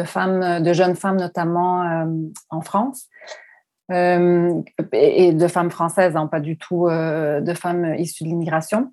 femmes, 0.05 0.61
de 0.61 0.73
jeunes 0.73 0.95
femmes, 0.95 1.17
notamment 1.17 1.83
euh, 1.83 2.05
en 2.49 2.61
France. 2.61 3.07
Euh, 3.91 4.61
et 4.93 5.33
de 5.33 5.47
femmes 5.47 5.71
françaises, 5.71 6.15
hein, 6.15 6.27
pas 6.27 6.39
du 6.39 6.57
tout 6.57 6.87
de 6.87 7.53
femmes 7.53 7.95
issues 7.97 8.23
de 8.23 8.29
l'immigration. 8.29 8.91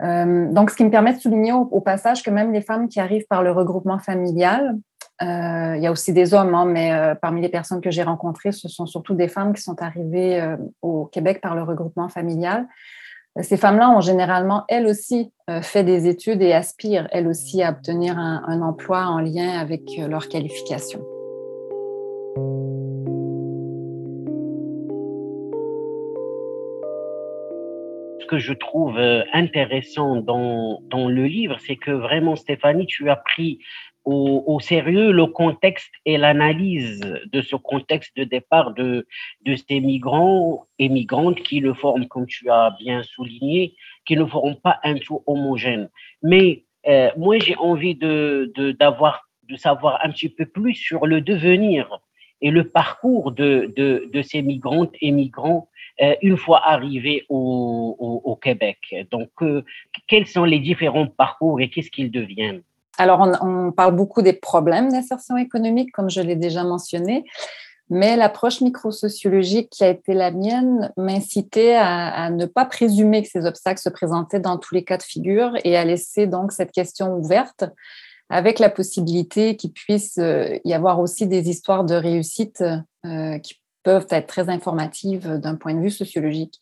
donc, 0.00 0.70
ce 0.70 0.76
qui 0.76 0.84
me 0.84 0.90
permet 0.90 1.14
de 1.14 1.18
souligner 1.18 1.52
au, 1.52 1.80
passage 1.80 2.22
que 2.22 2.30
même 2.30 2.52
les 2.52 2.60
femmes 2.60 2.88
qui 2.88 3.00
arrivent 3.00 3.26
par 3.28 3.42
le 3.42 3.52
regroupement 3.52 3.98
familial, 3.98 4.76
il 5.20 5.80
y 5.80 5.86
a 5.86 5.90
aussi 5.90 6.12
des 6.12 6.34
hommes, 6.34 6.54
hein, 6.54 6.66
mais 6.66 7.14
parmi 7.22 7.40
les 7.40 7.48
personnes 7.48 7.80
que 7.80 7.90
j'ai 7.90 8.02
rencontrées, 8.02 8.52
ce 8.52 8.68
sont 8.68 8.86
surtout 8.86 9.14
des 9.14 9.28
femmes 9.28 9.54
qui 9.54 9.62
sont 9.62 9.80
arrivées 9.82 10.56
au 10.82 11.06
Québec 11.06 11.40
par 11.40 11.54
le 11.54 11.62
regroupement 11.62 12.08
familial. 12.08 12.66
Ces 13.42 13.56
femmes-là 13.56 13.90
ont 13.90 14.00
généralement, 14.00 14.64
elles 14.68 14.86
aussi, 14.86 15.32
euh, 15.48 15.62
fait 15.62 15.84
des 15.84 16.08
études 16.08 16.42
et 16.42 16.52
aspirent, 16.52 17.08
elles 17.12 17.28
aussi, 17.28 17.62
à 17.62 17.70
obtenir 17.70 18.18
un, 18.18 18.62
emploi 18.62 19.06
en 19.06 19.20
lien 19.20 19.58
avec 19.58 19.82
euh, 19.98 20.08
leur 20.08 20.28
qualification. 20.28 21.00
Que 28.28 28.38
je 28.38 28.52
trouve 28.52 28.98
euh, 28.98 29.24
intéressant 29.32 30.16
dans, 30.16 31.08
le 31.08 31.24
livre, 31.24 31.56
c'est 31.58 31.76
que 31.76 31.90
vraiment, 31.90 32.36
Stéphanie, 32.36 32.86
tu 32.86 33.10
as 33.10 33.16
pris 33.16 33.58
au, 34.04 34.58
sérieux 34.60 35.10
le 35.12 35.26
contexte 35.26 35.92
et 36.06 36.16
l'analyse 36.16 37.00
de 37.30 37.42
ce 37.42 37.56
contexte 37.56 38.16
de 38.16 38.24
départ 38.24 38.72
de, 38.72 39.06
ces 39.68 39.80
migrants 39.80 40.66
et 40.78 40.88
migrantes 40.88 41.40
qui 41.42 41.60
le 41.60 41.74
forment, 41.74 42.06
comme 42.06 42.26
tu 42.26 42.48
as 42.48 42.74
bien 42.78 43.02
souligné, 43.02 43.74
qui 44.06 44.16
ne 44.16 44.24
forment 44.24 44.56
pas 44.56 44.78
un 44.82 44.94
tout 44.94 45.22
homogène. 45.26 45.90
Mais 46.22 46.64
euh, 46.86 47.10
moi, 47.18 47.38
j'ai 47.38 47.56
envie 47.56 47.96
de 47.96 48.50
savoir 49.56 50.00
un 50.02 50.10
petit 50.10 50.30
peu 50.30 50.46
plus 50.46 50.74
sur 50.74 51.06
le 51.06 51.20
devenir 51.20 52.00
et 52.40 52.50
le 52.50 52.68
parcours 52.68 53.32
de, 53.32 54.10
ces 54.22 54.42
migrantes 54.42 54.92
et 55.00 55.10
migrants 55.10 55.68
euh, 56.00 56.14
une 56.22 56.36
fois 56.36 56.62
arrivés 56.64 57.24
au, 57.28 57.96
au, 58.24 58.36
Québec. 58.36 58.78
Donc, 59.10 59.30
euh, 59.42 59.64
quels 60.06 60.26
sont 60.26 60.44
les 60.44 60.60
différents 60.60 61.08
parcours 61.08 61.60
et 61.60 61.70
qu'est-ce 61.70 61.90
qu'ils 61.90 62.12
deviennent? 62.12 62.62
Alors, 62.98 63.20
on, 63.42 63.72
parle 63.72 63.96
beaucoup 63.96 64.22
des 64.22 64.32
problèmes 64.32 64.90
d'insertion 64.90 65.36
économique, 65.36 65.92
comme 65.92 66.10
je 66.10 66.20
l'ai 66.20 66.36
déjà 66.36 66.64
mentionné, 66.64 67.24
mais 67.90 68.16
l'approche 68.16 68.60
microsociologique 68.60 69.70
qui 69.70 69.82
a 69.82 69.88
été 69.88 70.14
la 70.14 70.30
mienne 70.30 70.92
m'incitait 70.96 71.74
à, 71.74 72.08
à, 72.08 72.30
ne 72.30 72.46
pas 72.46 72.64
présumer 72.64 73.22
que 73.22 73.28
ces 73.28 73.46
obstacles 73.46 73.80
se 73.80 73.88
présentaient 73.88 74.40
dans 74.40 74.58
tous 74.58 74.74
les 74.74 74.84
cas 74.84 74.98
de 74.98 75.02
figure 75.02 75.52
et 75.64 75.76
à 75.76 75.84
laisser 75.84 76.26
donc 76.26 76.52
cette 76.52 76.72
question 76.72 77.16
ouverte 77.16 77.64
avec 78.30 78.58
la 78.58 78.68
possibilité 78.68 79.56
qu'il 79.56 79.72
puisse 79.72 80.18
euh, 80.18 80.58
y 80.64 80.74
avoir 80.74 81.00
aussi 81.00 81.26
des 81.26 81.48
histoires 81.48 81.84
de 81.84 81.94
réussite 81.94 82.62
euh, 83.06 83.38
qui 83.38 83.60
peuvent 83.82 84.06
être 84.10 84.26
très 84.26 84.48
informatives 84.50 85.38
d'un 85.38 85.54
point 85.54 85.74
de 85.74 85.80
vue 85.80 85.90
sociologique. 85.90 86.60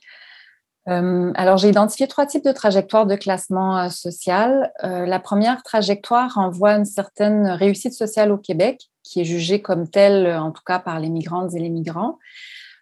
Euh, 0.89 1.33
alors, 1.35 1.57
j'ai 1.57 1.69
identifié 1.69 2.07
trois 2.07 2.27
types 2.27 2.45
de 2.45 2.53
trajectoires 2.53 3.07
de 3.07 3.17
classement 3.17 3.91
social. 3.91 4.71
La 4.83 5.19
première 5.19 5.65
trajectoire 5.65 6.35
renvoie 6.35 6.75
une 6.75 6.85
certaine 6.85 7.49
réussite 7.49 7.95
sociale 7.95 8.31
au 8.31 8.39
Québec, 8.39 8.83
qui 9.03 9.21
est 9.21 9.25
jugée 9.25 9.61
comme 9.61 9.89
telle, 9.89 10.29
en 10.37 10.53
tout 10.53 10.63
cas 10.65 10.79
par 10.79 11.01
les 11.01 11.09
migrantes 11.09 11.55
et 11.55 11.59
les 11.59 11.71
migrants. 11.71 12.19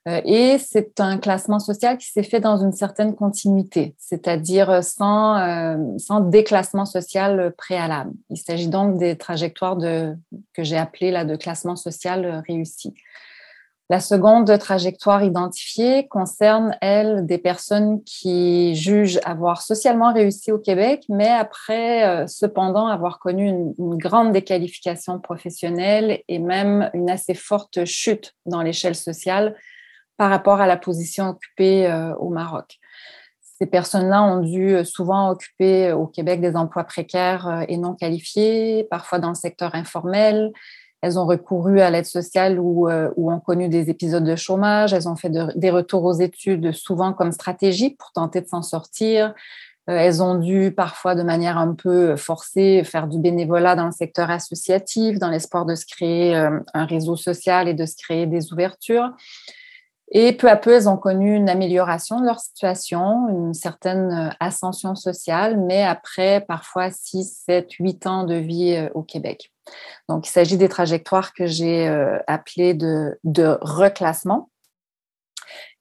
Et 0.07 0.59
c'est 0.59 1.01
un 1.01 1.17
classement 1.17 1.59
social 1.59 1.97
qui 1.97 2.11
s'est 2.11 2.23
fait 2.23 2.41
dans 2.41 2.59
une 2.59 2.73
certaine 2.73 3.15
continuité, 3.15 3.95
c'est-à-dire 3.99 4.85
sans, 4.85 5.99
sans 5.99 6.21
déclassement 6.21 6.85
social 6.85 7.55
préalable. 7.57 8.13
Il 8.29 8.37
s'agit 8.37 8.69
donc 8.69 8.99
des 8.99 9.17
trajectoires 9.17 9.79
que 9.79 10.63
j'ai 10.63 10.77
appelées 10.77 11.11
là, 11.11 11.25
de 11.25 11.37
classement 11.37 11.77
social 11.77 12.43
réussi. 12.47 12.93
La 13.91 14.01
seconde 14.01 14.59
trajectoire 14.59 15.23
identifiée 15.23 16.09
concerne, 16.09 16.75
elle, 16.81 17.27
des 17.27 17.37
personnes 17.37 18.03
qui 18.05 18.75
jugent 18.75 19.21
avoir 19.27 19.61
socialement 19.61 20.11
réussi 20.15 20.51
au 20.53 20.59
Québec, 20.59 21.05
mais 21.11 21.29
après, 21.29 22.09
euh, 22.09 22.27
cependant, 22.27 22.87
avoir 22.87 23.19
connu 23.19 23.47
une, 23.47 23.75
grande 23.99 24.33
déqualification 24.33 25.21
professionnelle 25.21 26.23
et 26.29 26.39
même 26.39 26.91
une 26.95 27.11
assez 27.11 27.35
forte 27.35 27.85
chute 27.85 28.33
dans 28.47 28.63
l'échelle 28.63 28.95
sociale 28.95 29.55
par 30.17 30.31
rapport 30.31 30.61
à 30.61 30.67
la 30.67 30.77
position 30.77 31.29
occupée 31.29 31.87
euh, 31.87 32.15
au 32.17 32.31
Maroc. 32.31 32.79
Ces 33.41 33.67
personnes-là 33.67 34.23
ont 34.23 34.41
dû 34.41 34.85
souvent 34.85 35.31
occuper 35.31 35.93
au 35.93 36.07
Québec 36.07 36.41
des 36.41 36.57
emplois 36.57 36.85
précaires 36.85 37.47
euh, 37.47 37.65
et 37.69 37.77
non 37.77 37.95
qualifiés, 37.95 38.87
parfois 38.91 39.19
dans 39.19 39.29
le 39.29 39.35
secteur 39.35 39.75
informel, 39.75 40.53
elles 41.05 41.19
ont 41.19 41.27
recouru 41.27 41.81
à 41.81 41.91
l'aide 41.91 42.07
sociale 42.07 42.59
ou, 42.59 42.89
euh, 42.89 43.11
ont 43.19 43.39
connu 43.39 43.69
des 43.69 43.91
épisodes 43.91 44.25
de 44.25 44.37
chômage. 44.37 44.95
Elles 44.95 45.07
ont 45.07 45.17
fait 45.17 45.31
des 45.55 45.71
retours 45.71 46.03
aux 46.03 46.15
études 46.15 46.73
souvent 46.73 47.13
comme 47.13 47.31
stratégie 47.31 47.91
pour 47.91 48.11
tenter 48.13 48.41
de 48.41 48.47
s'en 48.47 48.63
sortir. 48.63 49.35
Euh, 49.91 49.99
elles 49.99 50.23
ont 50.23 50.37
dû 50.37 50.73
parfois 50.73 51.15
de 51.15 51.23
manière 51.23 51.59
un 51.59 51.75
peu 51.75 52.17
forcée 52.17 52.85
faire 52.85 53.07
du 53.07 53.19
bénévolat 53.19 53.77
dans 53.77 53.85
le 53.85 53.93
secteur 53.93 54.31
associatif 54.31 55.19
dans 55.19 55.29
l'espoir 55.29 55.67
de 55.67 55.75
se 55.75 55.85
créer 55.85 56.35
euh, 56.35 56.59
un 56.73 56.87
réseau 56.87 57.17
social 57.17 57.69
et 57.69 57.75
de 57.75 57.85
se 57.85 57.97
créer 57.97 58.25
des 58.25 58.55
ouvertures. 58.55 59.11
Et 60.11 60.33
peu 60.37 60.49
à 60.49 60.57
peu, 60.57 60.75
elles 60.75 60.89
ont 60.89 60.97
connu 60.97 61.35
une 61.35 61.49
amélioration 61.49 62.21
de 62.21 62.27
leur 62.27 62.39
situation, 62.39 63.29
une 63.29 63.55
certaine 63.55 64.35
ascension 64.39 64.95
sociale, 64.95 65.59
mais 65.59 65.83
après 65.83 66.43
parfois 66.43 66.91
6, 66.91 67.43
7, 67.47 67.73
8 67.73 68.07
ans 68.07 68.25
de 68.25 68.35
vie 68.35 68.89
au 68.95 69.03
Québec. 69.03 69.51
Donc, 70.09 70.27
il 70.27 70.31
s'agit 70.31 70.57
des 70.57 70.69
trajectoires 70.69 71.33
que 71.33 71.47
j'ai 71.47 71.89
euh, 71.89 72.19
appelées 72.27 72.75
de, 72.75 73.59
reclassement. 73.61 74.51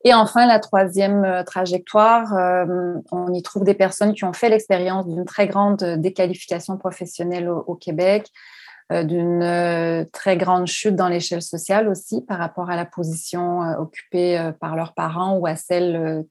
Et 0.05 0.13
enfin, 0.13 0.45
la 0.45 0.59
troisième 0.59 1.23
euh, 1.23 1.43
trajectoire, 1.43 2.33
euh, 2.33 2.95
on 3.11 3.33
y 3.33 3.41
trouve 3.41 3.63
des 3.63 3.73
personnes 3.73 4.13
qui 4.13 4.25
ont 4.25 4.33
fait 4.33 4.49
l'expérience 4.49 5.07
d'une 5.07 5.25
très 5.25 5.47
grande 5.47 5.83
déqualification 5.83 6.77
professionnelle 6.77 7.49
au, 7.49 7.75
Québec, 7.75 8.29
d'une 8.91 10.05
très 10.11 10.37
grande 10.37 10.67
chute 10.67 10.95
dans 10.95 11.07
l'échelle 11.07 11.41
sociale 11.41 11.87
aussi 11.87 12.21
par 12.21 12.37
rapport 12.37 12.69
à 12.69 12.75
la 12.75 12.85
position 12.85 13.61
occupée 13.79 14.51
par 14.59 14.75
leurs 14.75 14.93
parents 14.93 15.37
ou 15.37 15.47
à 15.47 15.55
celle 15.55 16.25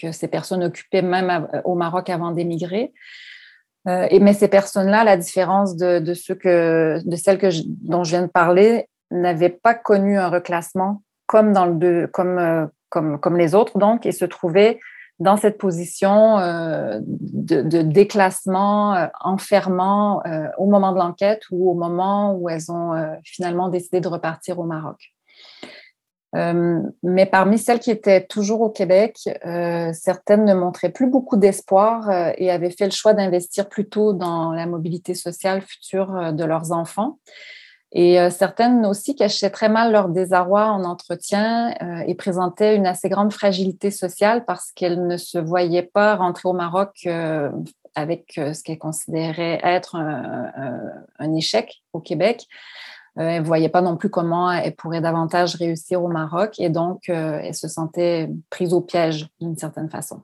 que 0.00 0.12
ces 0.12 0.28
personnes 0.28 0.62
occupaient 0.62 1.02
même 1.02 1.48
au 1.64 1.74
Maroc 1.74 2.10
avant 2.10 2.30
d'émigrer. 2.30 2.92
Euh, 3.88 4.06
et, 4.10 4.18
mais 4.20 4.32
ces 4.32 4.48
personnes-là, 4.48 5.04
la 5.04 5.16
différence 5.16 5.76
de, 5.76 6.14
ceux 6.14 6.34
que, 6.34 7.00
de 7.04 7.16
celles 7.16 7.38
que 7.38 7.48
dont 7.66 8.04
je 8.04 8.10
viens 8.10 8.22
de 8.22 8.30
parler, 8.30 8.88
n'avaient 9.10 9.50
pas 9.50 9.74
connu 9.74 10.18
un 10.18 10.28
reclassement 10.28 11.02
comme, 11.26 11.52
dans 11.52 11.66
le, 11.66 12.06
comme, 12.06 12.38
euh, 12.38 12.66
comme, 12.88 13.18
comme 13.20 13.36
les 13.36 13.54
autres, 13.54 13.78
donc, 13.78 14.06
et 14.06 14.12
se 14.12 14.24
trouvaient 14.24 14.80
dans 15.20 15.36
cette 15.36 15.58
position 15.58 16.38
euh, 16.38 17.00
de, 17.02 17.82
déclassement 17.82 18.94
euh, 18.94 19.06
enfermant 19.20 20.22
euh, 20.26 20.48
au 20.58 20.66
moment 20.66 20.92
de 20.92 20.98
l'enquête 20.98 21.42
ou 21.50 21.70
au 21.70 21.74
moment 21.74 22.34
où 22.34 22.48
elles 22.48 22.70
ont 22.72 22.92
finalement 23.24 23.68
décidé 23.68 24.00
de 24.00 24.08
repartir 24.08 24.58
au 24.58 24.64
Maroc. 24.64 25.14
Euh, 26.34 26.80
mais 27.02 27.26
parmi 27.26 27.58
celles 27.58 27.78
qui 27.78 27.90
étaient 27.90 28.24
toujours 28.26 28.60
au 28.60 28.70
Québec, 28.70 29.18
euh, 29.46 29.92
certaines 29.92 30.44
ne 30.44 30.54
montraient 30.54 30.90
plus 30.90 31.06
beaucoup 31.06 31.36
d'espoir 31.36 32.10
euh, 32.10 32.32
et 32.38 32.50
avaient 32.50 32.70
fait 32.70 32.86
le 32.86 32.90
choix 32.90 33.14
d'investir 33.14 33.68
plutôt 33.68 34.12
dans 34.12 34.52
la 34.52 34.66
mobilité 34.66 35.14
sociale 35.14 35.62
future 35.62 36.32
de 36.32 36.44
leurs 36.44 36.72
enfants. 36.72 37.18
Et 37.96 38.18
certaines 38.30 38.84
aussi 38.86 39.14
cachaient 39.14 39.50
très 39.50 39.68
mal 39.68 39.92
leur 39.92 40.08
désarroi 40.08 40.66
en 40.66 40.82
entretien 40.82 41.72
et 42.08 42.14
présentaient 42.16 42.74
une 42.74 42.88
assez 42.88 43.08
grande 43.08 43.32
fragilité 43.32 43.92
sociale 43.92 44.44
parce 44.44 44.72
qu'elles 44.72 45.06
ne 45.06 45.16
se 45.16 45.38
voyaient 45.38 45.88
pas 45.94 46.16
rentrer 46.16 46.48
au 46.48 46.54
Maroc 46.54 47.06
avec 47.94 48.32
ce 48.34 48.62
qu'elles 48.64 48.78
considéraient 48.78 49.60
être 49.62 49.94
un 49.94 51.34
échec 51.34 51.84
au 51.92 52.00
Québec 52.00 52.48
euh, 53.18 53.28
elle 53.28 53.42
ne 53.42 53.46
voyait 53.46 53.68
pas 53.68 53.82
non 53.82 53.96
plus 53.96 54.10
comment 54.10 54.50
elle 54.50 54.74
pourrait 54.74 55.00
davantage 55.00 55.54
réussir 55.54 56.02
au 56.02 56.08
Maroc 56.08 56.58
et 56.58 56.68
donc 56.68 57.08
euh, 57.08 57.38
elle 57.42 57.54
se 57.54 57.68
sentait 57.68 58.28
prise 58.50 58.74
au 58.74 58.80
piège 58.80 59.26
d'une 59.40 59.56
certaine 59.56 59.88
façon. 59.88 60.22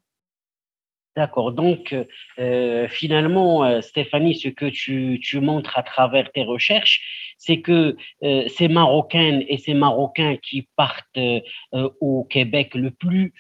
D'accord. 1.17 1.53
Donc, 1.53 1.95
euh, 2.39 2.89
finalement, 2.89 3.83
Stéphanie, 3.83 4.37
ce 4.37 4.49
que 4.49 4.67
tu, 4.67 5.41
montres 5.41 5.77
à 5.77 5.83
travers 5.83 6.31
tes 6.31 6.45
recherches, 6.45 7.30
c'est 7.43 7.61
que 7.61 7.97
ces 8.23 8.69
Marocaines 8.69 9.45
et 9.49 9.57
ces 9.57 9.75
Marocains 9.75 10.37
qui 10.37 10.69
partent 10.77 11.19
au 11.73 12.25
Québec 12.25 12.75
le 12.75 12.91
plus 12.91 13.33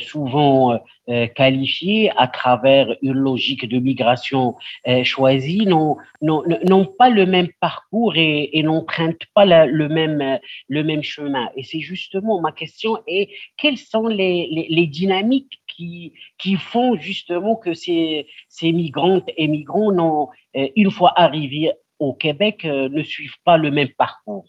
souvent 0.00 0.78
euh, 1.10 1.26
qualifiés 1.26 2.10
à 2.16 2.26
travers 2.28 2.96
une 3.02 3.12
logique 3.12 3.68
de 3.68 3.78
migration 3.78 4.54
euh, 4.88 5.04
choisie 5.04 5.66
n'ont 5.66 6.86
pas 6.98 7.10
le 7.10 7.26
même 7.26 7.48
parcours 7.60 8.16
et, 8.16 8.56
et 8.56 8.62
n'empruntent 8.62 9.26
pas 9.34 9.44
le, 9.44 9.88
même, 9.90 10.40
le 10.68 10.82
même 10.82 11.02
chemin. 11.02 11.50
Et 11.56 11.62
c'est 11.62 11.80
justement 11.80 12.40
ma 12.40 12.52
question 12.52 12.96
est 13.06 13.28
quelles 13.58 13.76
sont 13.76 14.06
les, 14.06 14.48
les, 14.50 14.66
les, 14.70 14.86
dynamiques 14.86 15.60
qui, 15.66 16.14
qui 16.38 16.56
font 16.56 16.96
justement 16.96 17.56
que 17.56 17.74
ces, 17.74 18.26
ces 18.48 18.72
migrantes 18.72 19.28
et 19.36 19.46
migrants, 19.46 20.30
euh, 20.56 20.68
une 20.74 20.90
fois 20.90 21.12
arrivés 21.16 21.70
au 21.98 22.14
Québec, 22.14 22.64
ne 22.64 23.02
suivent 23.02 23.38
pas 23.44 23.56
le 23.56 23.70
même 23.70 23.90
parcours 23.96 24.46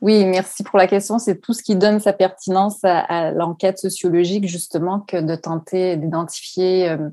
oui, 0.00 0.24
merci 0.24 0.62
pour 0.62 0.78
la 0.78 0.86
question. 0.86 1.18
C'est 1.18 1.40
tout 1.40 1.52
ce 1.52 1.62
qui 1.62 1.76
donne 1.76 2.00
sa 2.00 2.12
pertinence 2.12 2.78
à, 2.82 3.30
l'enquête 3.30 3.78
sociologique, 3.78 4.46
justement, 4.46 5.00
que 5.00 5.20
de 5.20 5.34
tenter 5.34 5.96
d'identifier 5.96 6.88
euh, 6.88 7.10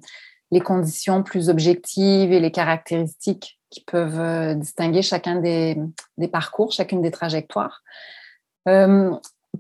les 0.52 0.62
conditions 0.62 1.24
plus 1.24 1.50
objectives 1.50 2.32
et 2.32 2.40
les 2.40 2.52
caractéristiques 2.52 3.60
qui 3.70 3.84
peuvent 3.86 4.20
euh, 4.20 4.54
distinguer 4.54 5.02
chacun 5.02 5.36
des, 5.36 5.78
parcours, 6.32 6.72
chacune 6.72 7.02
des 7.02 7.12
trajectoires. 7.12 7.82
Euh, 8.68 9.12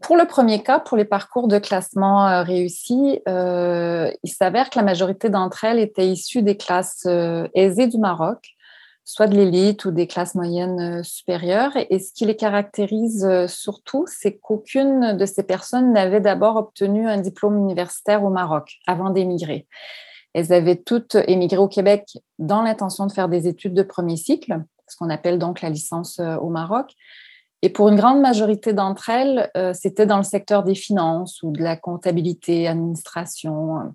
pour 0.02 0.16
le 0.16 0.26
premier 0.26 0.64
cas, 0.64 0.80
pour 0.80 0.96
les 0.96 1.06
parcours 1.06 1.50
de 1.50 1.60
classement 1.60 2.44
réussis, 2.44 3.20
il 3.28 4.32
s'avère 4.32 4.70
que 4.70 4.80
la 4.80 4.86
majorité 4.86 5.30
d'entre 5.30 5.66
elles 5.66 5.80
étaient 5.80 6.08
issues 6.08 6.42
des 6.44 6.56
classes 6.56 7.06
aisées 7.54 7.88
du 7.88 7.98
Maroc, 7.98 8.56
soit 9.12 9.28
de 9.28 9.36
l'élite 9.36 9.84
ou 9.84 9.92
des 9.92 10.08
classes 10.08 10.36
moyennes 10.36 11.00
euh, 11.00 11.04
supérieures. 11.04 11.74
Et 11.90 12.00
ce 12.00 12.14
qui 12.14 12.26
les 12.26 12.38
caractérise 12.38 13.26
euh, 13.26 13.46
surtout, 13.46 14.06
c'est 14.08 14.38
qu'aucune 14.38 15.18
de 15.18 15.26
ces 15.26 15.44
personnes 15.44 15.92
n'avait 15.92 16.22
d'abord 16.22 16.56
obtenu 16.56 17.10
un 17.10 17.18
diplôme 17.18 17.58
universitaire 17.58 18.24
au 18.24 18.30
Maroc 18.30 18.78
avant 18.88 19.10
d'émigrer. 19.10 19.68
Elles 20.34 20.54
avaient 20.54 20.78
toutes 20.78 21.18
émigré 21.28 21.58
au 21.58 21.68
Québec 21.68 22.20
dans 22.40 22.62
l'intention 22.62 23.06
de 23.06 23.12
faire 23.12 23.28
des 23.28 23.50
études 23.50 23.74
de 23.74 23.84
premier 23.84 24.16
cycle, 24.16 24.62
ce 24.88 24.96
qu'on 24.96 25.10
appelle 25.10 25.40
donc 25.40 25.60
la 25.60 25.70
licence 25.70 26.20
euh, 26.20 26.38
au 26.38 26.48
Maroc. 26.48 26.94
Et 27.64 27.70
pour 27.70 27.90
une 27.90 27.98
grande 27.98 28.22
majorité 28.22 28.72
d'entre 28.72 29.10
elles, 29.10 29.52
c'était 29.76 30.08
dans 30.08 30.18
le 30.18 30.24
secteur 30.24 30.64
des 30.64 30.74
finances 30.74 31.44
ou 31.44 31.52
de 31.52 31.62
la 31.62 31.78
comptabilité, 31.78 32.68
administration. 32.68 33.94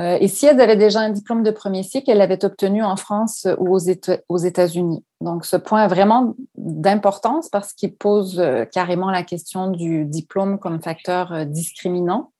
Euh, 0.00 0.18
et 0.20 0.28
si 0.28 0.46
elles 0.46 0.60
avaient 0.60 0.76
déjà 0.76 1.00
un 1.00 1.10
diplôme 1.10 1.42
de 1.42 1.50
premier 1.50 1.82
cycle, 1.82 2.10
elles 2.10 2.18
l'avaient 2.18 2.44
obtenu 2.44 2.84
en 2.84 2.96
France 2.96 3.46
ou 3.58 3.74
aux 3.74 4.38
États-Unis. 4.38 5.04
Donc, 5.22 5.46
ce 5.46 5.56
point 5.56 5.84
est 5.84 5.88
vraiment 5.88 6.34
d'importance 6.56 7.48
parce 7.48 7.72
qu'il 7.72 7.94
pose 7.94 8.38
euh, 8.38 8.66
carrément 8.66 9.10
la 9.10 9.22
question 9.22 9.70
du 9.70 10.04
diplôme 10.04 10.58
comme 10.58 10.82
facteur 10.82 11.32
euh, 11.32 11.44
discriminant, 11.46 12.32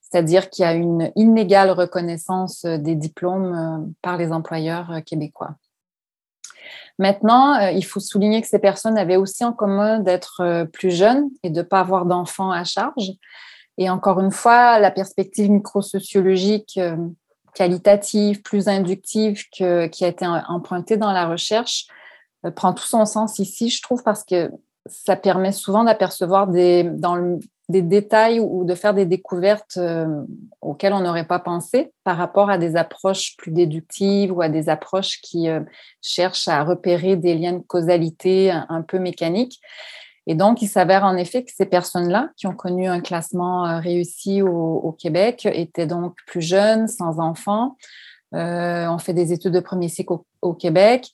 c'est-à-dire 0.00 0.48
qu'il 0.48 0.62
y 0.62 0.66
a 0.66 0.72
une 0.72 1.12
inégale 1.14 1.70
reconnaissance 1.70 2.64
des 2.64 2.94
diplômes 2.94 3.92
par 4.00 4.16
les 4.16 4.32
employeurs 4.32 5.02
québécois. 5.04 5.56
Maintenant, 6.98 7.58
il 7.68 7.84
faut 7.84 8.00
souligner 8.00 8.40
que 8.40 8.48
ces 8.48 8.58
personnes 8.58 8.96
avaient 8.96 9.16
aussi 9.16 9.44
en 9.44 9.52
commun 9.52 10.00
d'être 10.00 10.64
plus 10.72 10.90
jeunes 10.90 11.28
et 11.42 11.50
de 11.50 11.58
ne 11.58 11.62
pas 11.62 11.80
avoir 11.80 12.06
d'enfants 12.06 12.50
à 12.50 12.64
charge. 12.64 13.12
Et 13.78 13.88
encore 13.88 14.20
une 14.20 14.32
fois, 14.32 14.80
la 14.80 14.90
perspective 14.90 15.50
microsociologique 15.50 16.78
euh, 16.78 16.96
qualitative, 17.54 18.42
plus 18.42 18.68
inductive 18.68 19.44
qui 19.50 19.64
a 19.64 19.86
été 19.86 20.26
empruntée 20.26 20.96
dans 20.96 21.12
la 21.12 21.26
recherche 21.26 21.86
euh, 22.44 22.50
prend 22.50 22.74
tout 22.74 22.84
son 22.84 23.06
sens 23.06 23.38
ici, 23.38 23.70
je 23.70 23.80
trouve, 23.80 24.02
parce 24.02 24.24
que 24.24 24.50
ça 24.86 25.14
permet 25.14 25.52
souvent 25.52 25.84
d'apercevoir 25.84 26.48
des, 26.48 26.90
des 27.68 27.82
détails 27.82 28.40
ou 28.40 28.64
de 28.64 28.74
faire 28.74 28.94
des 28.94 29.06
découvertes 29.06 29.76
euh, 29.76 30.24
auxquelles 30.60 30.94
on 30.94 31.00
n'aurait 31.00 31.26
pas 31.26 31.38
pensé 31.38 31.92
par 32.02 32.16
rapport 32.16 32.50
à 32.50 32.58
des 32.58 32.74
approches 32.74 33.36
plus 33.36 33.52
déductives 33.52 34.32
ou 34.32 34.40
à 34.40 34.48
des 34.48 34.68
approches 34.68 35.20
qui 35.20 35.46
cherchent 36.00 36.48
à 36.48 36.64
repérer 36.64 37.16
des 37.16 37.34
liens 37.34 37.52
de 37.52 37.62
causalité 37.62 38.50
un 38.50 38.82
peu 38.82 38.98
mécaniques. 38.98 39.60
Et 40.28 40.36
donc, 40.36 40.62
il 40.62 40.68
s'avère 40.68 41.04
en 41.04 41.16
effet 41.16 41.42
que 41.42 41.50
ces 41.52 41.66
personnes-là, 41.66 42.30
qui 42.36 42.46
ont 42.46 42.54
connu 42.54 42.86
un 42.86 43.00
classement 43.00 43.66
euh, 43.66 43.78
réussi 43.80 44.42
au, 44.42 44.92
Québec, 44.92 45.48
étaient 45.50 45.86
donc 45.86 46.14
plus 46.26 46.42
jeunes, 46.42 46.86
sans 46.86 47.18
enfants, 47.18 47.76
euh, 48.34 48.86
ont 48.86 48.98
fait 48.98 49.14
des 49.14 49.32
études 49.32 49.54
de 49.54 49.60
premier 49.60 49.88
cycle 49.88 50.12
au, 50.42 50.54
Québec, 50.54 51.08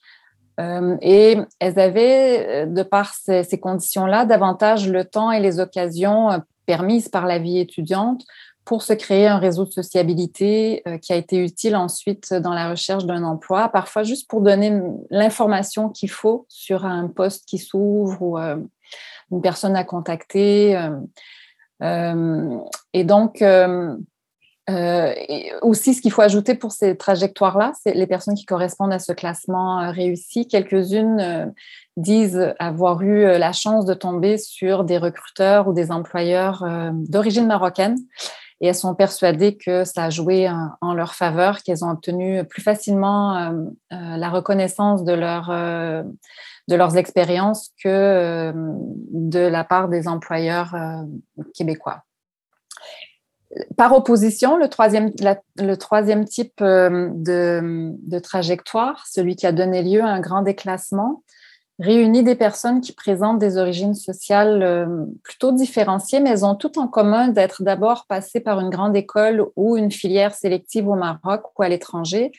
et 1.00 1.36
elles 1.58 1.80
avaient, 1.80 2.66
de 2.66 2.82
par 2.84 3.12
ces, 3.14 3.58
conditions-là, 3.58 4.24
davantage 4.24 4.88
le 4.88 5.04
temps 5.04 5.32
et 5.32 5.40
les 5.40 5.58
occasions 5.58 6.30
permises 6.64 7.08
par 7.08 7.26
la 7.26 7.40
vie 7.40 7.58
étudiante 7.58 8.24
pour 8.64 8.82
se 8.82 8.92
créer 8.92 9.26
un 9.26 9.38
réseau 9.38 9.64
de 9.64 9.70
sociabilité 9.70 10.82
euh, 10.88 10.98
qui 10.98 11.12
a 11.12 11.16
été 11.16 11.36
utile 11.36 11.76
ensuite 11.76 12.32
dans 12.32 12.54
la 12.54 12.70
recherche 12.70 13.04
d'un 13.04 13.22
emploi, 13.22 13.68
parfois 13.68 14.02
juste 14.04 14.28
pour 14.28 14.40
donner 14.40 14.80
l'information 15.10 15.90
qu'il 15.90 16.10
faut 16.10 16.46
sur 16.48 16.86
un 16.86 17.08
poste 17.08 17.46
qui 17.46 17.58
s'ouvre 17.58 18.22
ou 18.22 18.38
euh, 18.38 18.56
une 19.34 19.42
personne 19.42 19.76
à 19.76 19.84
contacter. 19.84 20.76
Euh, 21.82 22.58
et 22.92 23.04
donc, 23.04 23.44
aussi, 25.62 25.94
ce 25.94 26.00
qu'il 26.00 26.10
faut 26.10 26.22
ajouter 26.22 26.54
pour 26.54 26.72
ces 26.72 26.96
trajectoires-là, 26.96 27.72
c'est 27.82 27.92
les 27.92 28.06
personnes 28.06 28.34
qui 28.34 28.46
correspondent 28.46 28.92
à 28.92 28.98
ce 28.98 29.12
classement 29.12 29.90
réussi. 29.92 30.48
Quelques-unes 30.48 31.52
disent 31.98 32.54
avoir 32.58 33.02
eu 33.02 33.22
la 33.22 33.52
chance 33.52 33.84
de 33.84 33.92
tomber 33.92 34.38
sur 34.38 34.84
des 34.84 34.96
recruteurs 34.96 35.68
ou 35.68 35.74
des 35.74 35.90
employeurs 35.90 36.64
d'origine 36.92 37.46
marocaine 37.46 37.96
et 38.60 38.68
elles 38.68 38.74
sont 38.74 38.94
persuadées 38.94 39.56
que 39.56 39.84
ça 39.84 40.04
a 40.04 40.10
joué 40.10 40.48
en, 40.80 40.94
leur 40.94 41.14
faveur, 41.14 41.62
qu'elles 41.62 41.84
ont 41.84 41.90
obtenu 41.90 42.44
plus 42.44 42.62
facilement 42.62 43.36
euh, 43.36 43.50
euh, 43.92 44.16
la 44.16 44.30
reconnaissance 44.30 45.04
de, 45.04 45.12
leur, 45.12 45.50
euh, 45.50 46.02
de 46.68 46.76
leurs 46.76 46.96
expériences 46.96 47.70
que 47.82 48.52
de 48.54 49.38
la 49.38 49.64
part 49.64 49.88
des 49.88 50.08
employeurs 50.08 50.74
québécois. 51.54 52.02
Par 53.76 53.92
opposition, 53.92 54.56
le 54.56 54.68
troisième, 54.68 55.12
type 56.24 56.60
de, 56.60 57.92
de, 57.92 58.18
trajectoire, 58.18 59.06
celui 59.06 59.36
qui 59.36 59.46
a 59.46 59.52
donné 59.52 59.82
lieu 59.82 60.02
à 60.02 60.08
un 60.08 60.20
grand 60.20 60.42
déclassement, 60.42 61.22
réunit 61.78 62.22
des 62.22 62.34
personnes 62.34 62.80
qui 62.80 62.92
présentent 62.92 63.38
des 63.38 63.56
origines 63.56 63.94
sociales 63.94 64.62
euh, 64.62 65.06
plutôt 65.22 65.52
différenciées, 65.52 66.20
mais 66.20 66.44
ont 66.44 66.54
tout 66.54 66.78
en 66.78 66.86
commun 66.86 67.28
d'être 67.28 67.62
d'abord 67.62 68.06
passées 68.06 68.40
par 68.40 68.60
une 68.60 68.70
grande 68.70 68.96
école 68.96 69.46
ou 69.56 69.76
une 69.76 69.90
filière 69.90 70.34
sélective 70.34 70.88
au 70.88 70.94
Maroc 70.94 71.42
ou 71.58 71.62
à 71.62 71.68
l'étranger 71.68 72.32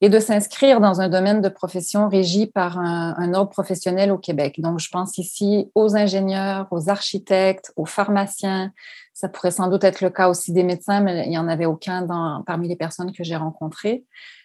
et 0.00 0.08
de 0.08 0.18
s'inscrire 0.20 0.80
dans 0.80 1.00
un 1.00 1.08
domaine 1.08 1.40
de 1.40 1.48
profession 1.48 2.08
régi 2.08 2.46
par 2.46 2.78
un, 2.78 3.34
ordre 3.34 3.50
professionnel 3.50 4.12
au 4.12 4.18
Québec. 4.18 4.60
Donc, 4.60 4.78
je 4.78 4.88
pense 4.90 5.18
ici 5.18 5.70
aux 5.74 5.96
ingénieurs, 5.96 6.68
aux 6.70 6.88
architectes, 6.88 7.72
aux 7.76 7.86
pharmaciens. 7.86 8.72
Ça 9.12 9.28
pourrait 9.28 9.50
sans 9.50 9.68
doute 9.68 9.82
être 9.82 10.00
le 10.00 10.10
cas 10.10 10.28
aussi 10.28 10.52
des 10.52 10.62
médecins, 10.62 11.00
mais 11.00 11.24
il 11.26 11.30
n'y 11.30 11.38
en 11.38 11.48
avait 11.48 11.66
aucun 11.66 12.06
parmi 12.46 12.68
les 12.68 12.76
personnes 12.76 13.12
que 13.12 13.24
j'ai 13.24 13.36
rencontrées. 13.36 14.04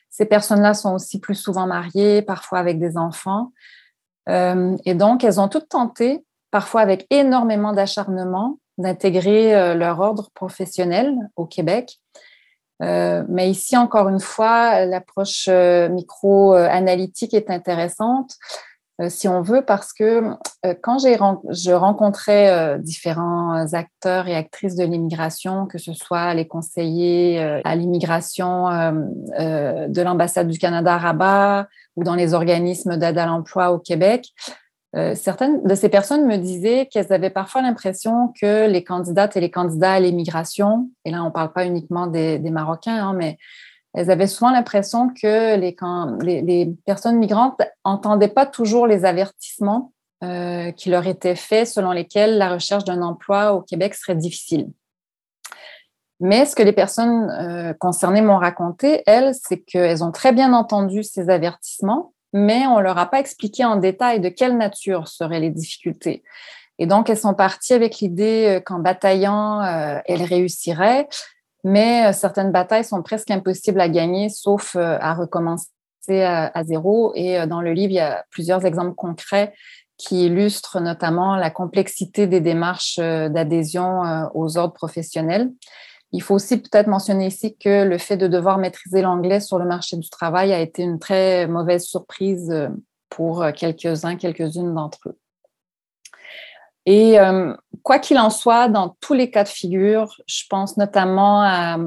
Ces 0.10 0.26
personnes-là 0.26 0.74
sont 0.74 0.94
aussi 0.94 1.20
plus 1.20 1.36
souvent 1.36 1.68
mariées, 1.68 2.24
parfois 2.24 2.60
avec 2.60 2.80
des 2.80 2.98
enfants. 2.98 3.52
Euh, 4.30 4.76
et 4.86 4.96
donc, 4.96 5.24
elles 5.24 5.40
ont 5.40 5.48
toutes 5.48 5.70
tenté, 5.70 6.24
parfois 6.50 6.82
avec 6.82 7.06
énormément 7.12 7.74
d'acharnement, 7.74 8.60
d'intégrer 8.78 9.56
euh, 9.56 9.76
leur 9.76 10.00
ordre 10.00 10.32
professionnel 10.34 11.16
au 11.36 11.46
Québec. 11.46 12.00
Euh, 12.84 13.24
mais 13.30 13.50
ici, 13.50 13.78
encore 13.78 14.10
une 14.10 14.20
fois, 14.20 14.86
l'approche 14.86 15.48
micro-analytique 15.48 17.34
est 17.34 17.50
intéressante, 17.50 18.36
si 19.10 19.28
on 19.28 19.42
veut, 19.42 19.64
parce 19.66 19.92
que 19.92 20.22
quand 20.84 21.00
je 21.00 21.72
rencontrais 21.72 22.78
différents 22.80 23.74
acteurs 23.74 24.28
et 24.28 24.36
actrices 24.36 24.76
de 24.76 24.84
l'immigration, 24.84 25.66
que 25.66 25.80
ce 25.80 25.94
soit 25.94 26.36
les 26.36 26.48
conseillers 26.48 27.40
à 27.64 27.76
l'immigration 27.76 28.68
de 28.70 30.02
l'ambassade 30.02 30.48
du 30.48 30.60
Canada 30.60 30.94
à 30.94 30.98
Rabat, 31.00 31.68
ou 31.96 32.04
dans 32.04 32.16
les 32.16 32.36
organismes 32.36 32.98
d'aide 32.98 33.18
à 33.18 33.26
l'emploi 33.26 33.72
au 33.72 33.80
Québec, 33.80 34.28
euh, 34.96 35.16
certaines 35.16 35.64
de 35.64 35.76
ces 35.76 35.90
personnes 35.90 36.28
me 36.28 36.38
disaient 36.38 36.86
qu'elles 36.86 37.12
avaient 37.12 37.32
parfois 37.32 37.62
l'impression 37.62 38.32
que 38.40 38.68
les 38.68 38.84
candidates 38.84 39.36
et 39.36 39.40
les 39.40 39.50
candidats 39.50 39.94
à 39.94 40.00
l'immigration, 40.00 40.90
et 41.04 41.12
là 41.12 41.24
on 41.24 41.28
ne 41.28 41.32
parle 41.32 41.52
pas 41.52 41.66
uniquement 41.66 42.08
des, 42.08 42.40
Marocains, 42.40 43.08
hein, 43.08 43.14
mais 43.14 43.38
elles 43.94 44.12
avaient 44.12 44.28
souvent 44.28 44.52
l'impression 44.52 45.10
que 45.10 45.56
les, 45.56 46.42
les, 46.42 46.74
personnes 46.86 47.18
migrantes 47.18 47.60
n'entendaient 47.86 48.28
pas 48.28 48.46
toujours 48.46 48.88
les 48.88 49.06
avertissements 49.06 49.94
euh, 50.24 50.72
qui 50.72 50.90
leur 50.90 51.06
étaient 51.08 51.36
faits 51.36 51.68
selon 51.68 51.92
lesquels 51.92 52.38
la 52.38 52.54
recherche 52.54 52.86
d'un 52.86 53.02
emploi 53.02 53.54
au 53.54 53.62
Québec 53.62 53.94
serait 53.96 54.16
difficile. 54.16 54.70
Mais 56.20 56.46
ce 56.46 56.56
que 56.56 56.64
les 56.64 56.72
personnes 56.72 57.30
euh, 57.32 57.74
concernées 57.74 58.22
m'ont 58.22 58.38
raconté, 58.38 59.04
elles, 59.06 59.34
c'est 59.36 59.60
qu'elles 59.60 60.04
ont 60.04 60.12
très 60.12 60.32
bien 60.32 60.54
entendu 60.54 61.04
ces 61.04 61.30
avertissements, 61.30 62.14
mais 62.34 62.66
on 62.68 62.78
ne 62.78 62.84
leur 62.84 62.98
a 62.98 63.06
pas 63.06 63.20
expliqué 63.20 63.64
en 63.64 63.78
détail 63.78 64.20
de 64.20 64.30
quelle 64.30 64.58
nature 64.58 65.08
seraient 65.08 65.40
les 65.40 65.52
difficultés. 65.52 66.24
Et 66.80 66.88
donc, 66.88 67.10
elles 67.10 67.18
sont 67.18 67.36
parties 67.36 67.74
avec 67.74 68.00
l'idée 68.00 68.58
euh, 68.58 68.60
qu'en 68.60 68.80
bataillant, 68.80 69.62
euh, 69.62 70.00
elles 70.06 70.24
réussiraient, 70.24 71.08
mais 71.64 72.12
certaines 72.12 72.52
batailles 72.52 72.84
sont 72.84 73.02
presque 73.04 73.32
impossibles 73.32 73.80
à 73.80 73.88
gagner, 73.88 74.28
sauf 74.28 74.76
à 74.76 75.14
recommencer 75.14 75.70
à, 76.10 76.64
zéro. 76.66 77.14
Et 77.16 77.48
dans 77.48 77.62
le 77.62 77.72
livre, 77.72 77.92
il 77.92 77.96
y 77.96 78.00
a 78.02 78.26
plusieurs 78.32 78.66
exemples 78.66 78.96
concrets 78.96 79.54
qui 79.98 80.26
illustrent 80.26 80.82
notamment 80.82 81.38
la 81.38 81.50
complexité 81.50 82.28
des 82.28 82.42
démarches 82.42 82.98
d'adhésion 82.98 84.30
aux 84.34 84.58
ordres 84.58 84.74
professionnels. 84.74 85.52
Il 86.14 86.22
faut 86.22 86.36
aussi 86.36 86.58
peut-être 86.58 86.86
mentionner 86.86 87.26
ici 87.26 87.58
que 87.58 87.84
le 87.84 87.98
fait 87.98 88.18
de 88.18 88.28
devoir 88.28 88.60
maîtriser 88.60 89.02
l'anglais 89.02 89.40
sur 89.40 89.58
le 89.58 89.66
marché 89.66 89.98
du 89.98 90.10
travail 90.10 90.54
a 90.54 90.60
été 90.60 90.84
une 90.84 91.00
très 91.00 91.48
mauvaise 91.48 91.86
surprise 91.86 92.52
euh, 92.52 92.70
pour 93.10 93.42
euh, 93.42 93.52
quelques-uns, 93.52 94.16
quelques-unes 94.16 94.76
d'entre 94.76 95.10
eux. 95.10 95.18
Et 96.86 97.20
euh, 97.20 97.56
quoi 97.82 97.98
qu'il 97.98 98.20
en 98.20 98.30
soit, 98.30 98.68
dans 98.68 98.96
tous 99.02 99.16
les 99.16 99.32
cas 99.32 99.44
de 99.44 99.50
figure, 99.50 100.16
je 100.28 100.44
pense 100.48 100.78
notamment 100.78 101.42
à, 101.42 101.78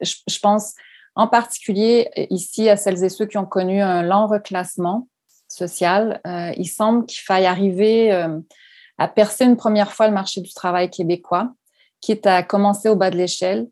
je, 0.00 0.38
pense 0.40 0.74
en 1.14 1.28
particulier 1.28 2.08
ici 2.30 2.70
à 2.70 2.76
celles 2.76 3.04
et 3.04 3.10
ceux 3.10 3.26
qui 3.26 3.36
ont 3.36 3.44
connu 3.44 3.82
un 3.82 4.02
lent 4.02 4.26
reclassement 4.26 5.08
social. 5.48 6.20
il 6.56 6.66
semble 6.66 7.06
qu'il 7.06 7.22
faille 7.22 7.46
arriver 7.46 8.12
à 8.98 9.08
percer 9.08 9.44
une 9.44 9.56
première 9.56 9.92
fois 9.92 10.06
le 10.06 10.14
marché 10.14 10.40
du 10.40 10.52
travail 10.52 10.90
québécois 10.90 11.52
quitte 12.06 12.26
à 12.26 12.42
commencer 12.44 12.88
au 12.88 12.94
bas 12.94 13.10
de 13.10 13.16
l'échelle, 13.16 13.66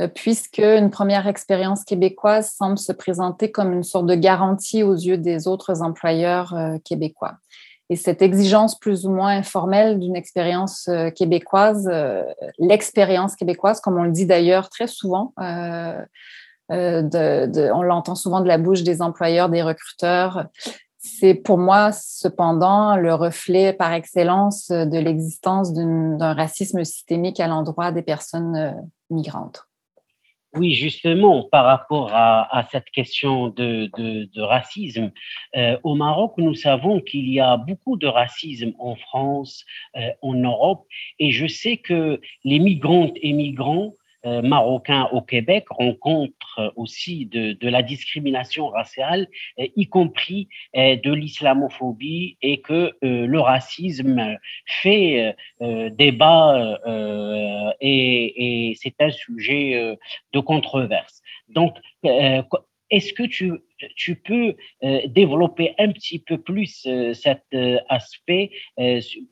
euh, 0.00 0.08
puisque 0.08 0.58
une 0.58 0.90
première 0.90 1.28
expérience 1.28 1.84
québécoise 1.84 2.52
semble 2.52 2.76
se 2.76 2.90
présenter 2.90 3.52
comme 3.52 3.72
une 3.72 3.84
sorte 3.84 4.06
de 4.06 4.16
garantie 4.16 4.82
aux 4.82 4.96
yeux 4.96 5.16
des 5.16 5.46
autres 5.46 5.80
employeurs 5.80 6.54
euh, 6.54 6.78
québécois. 6.84 7.36
Et 7.88 7.94
cette 7.94 8.20
exigence 8.20 8.76
plus 8.78 9.06
ou 9.06 9.10
moins 9.10 9.36
informelle 9.36 10.00
d'une 10.00 10.16
expérience 10.16 10.88
euh, 10.88 11.10
québécoise, 11.10 11.88
l'expérience 12.58 13.36
québécoise, 13.36 13.80
comme 13.80 13.96
on 13.96 14.02
le 14.02 14.10
dit 14.10 14.26
d'ailleurs 14.26 14.68
très 14.70 14.88
souvent, 14.88 15.32
on 15.38 16.02
l'entend 16.70 18.16
souvent 18.16 18.40
de 18.40 18.48
la 18.48 18.58
bouche 18.58 18.82
des 18.82 19.00
employeurs, 19.00 19.48
des 19.48 19.62
recruteurs, 19.62 20.46
c'est 21.08 21.34
pour 21.34 21.58
moi 21.58 21.92
cependant 21.92 22.96
le 22.96 23.14
reflet 23.14 23.72
par 23.72 23.92
excellence 23.92 24.68
de 24.68 24.98
l'existence 24.98 25.72
d'un 25.72 26.34
racisme 26.34 26.84
systémique 26.84 27.40
à 27.40 27.48
l'endroit 27.48 27.92
des 27.92 28.02
personnes 28.02 28.56
euh, 28.56 28.72
migrantes. 29.10 29.64
Oui, 30.54 30.72
justement, 30.72 31.44
par 31.44 31.66
rapport 31.66 32.10
à, 32.12 32.66
cette 32.72 32.90
question 32.90 33.48
de, 33.50 34.40
racisme, 34.40 35.12
euh, 35.56 35.76
au 35.84 35.94
Maroc, 35.94 36.34
nous 36.38 36.54
savons 36.54 37.00
qu'il 37.00 37.28
y 37.30 37.38
a 37.38 37.58
beaucoup 37.58 37.98
de 37.98 38.06
racisme 38.06 38.72
en 38.78 38.96
France, 38.96 39.64
euh, 39.96 40.08
en 40.22 40.34
Europe, 40.34 40.86
et 41.18 41.32
je 41.32 41.46
sais 41.46 41.76
que 41.76 42.20
les 42.44 42.58
migrantes 42.60 43.16
et 43.20 43.34
migrants 43.34 43.94
marocains 44.42 45.08
au 45.12 45.20
Québec 45.20 45.66
rencontrent 45.70 46.72
aussi 46.76 47.26
de, 47.26 47.68
la 47.68 47.82
discrimination 47.82 48.68
raciale, 48.68 49.28
euh, 49.58 49.66
y 49.76 49.86
compris 49.86 50.48
euh, 50.76 50.96
de 50.96 51.12
l'islamophobie, 51.12 52.36
et 52.42 52.60
que 52.60 52.92
le 53.02 53.40
racisme 53.40 54.36
fait 54.66 55.34
débat 55.60 56.78
et, 57.80 58.70
et 58.70 58.74
c'est 58.80 58.94
un 59.00 59.10
sujet 59.10 59.96
de 60.32 60.40
controverse. 60.40 61.22
Est-ce 62.90 63.12
que 63.12 63.24
tu, 63.24 64.14
peux 64.16 64.54
euh, 64.82 65.00
développer 65.08 65.74
un 65.78 65.92
petit 65.92 66.18
peu 66.18 66.38
plus 66.38 66.84
euh, 66.86 67.14
cet 67.14 67.42
euh, 67.54 67.78
aspect 67.88 68.50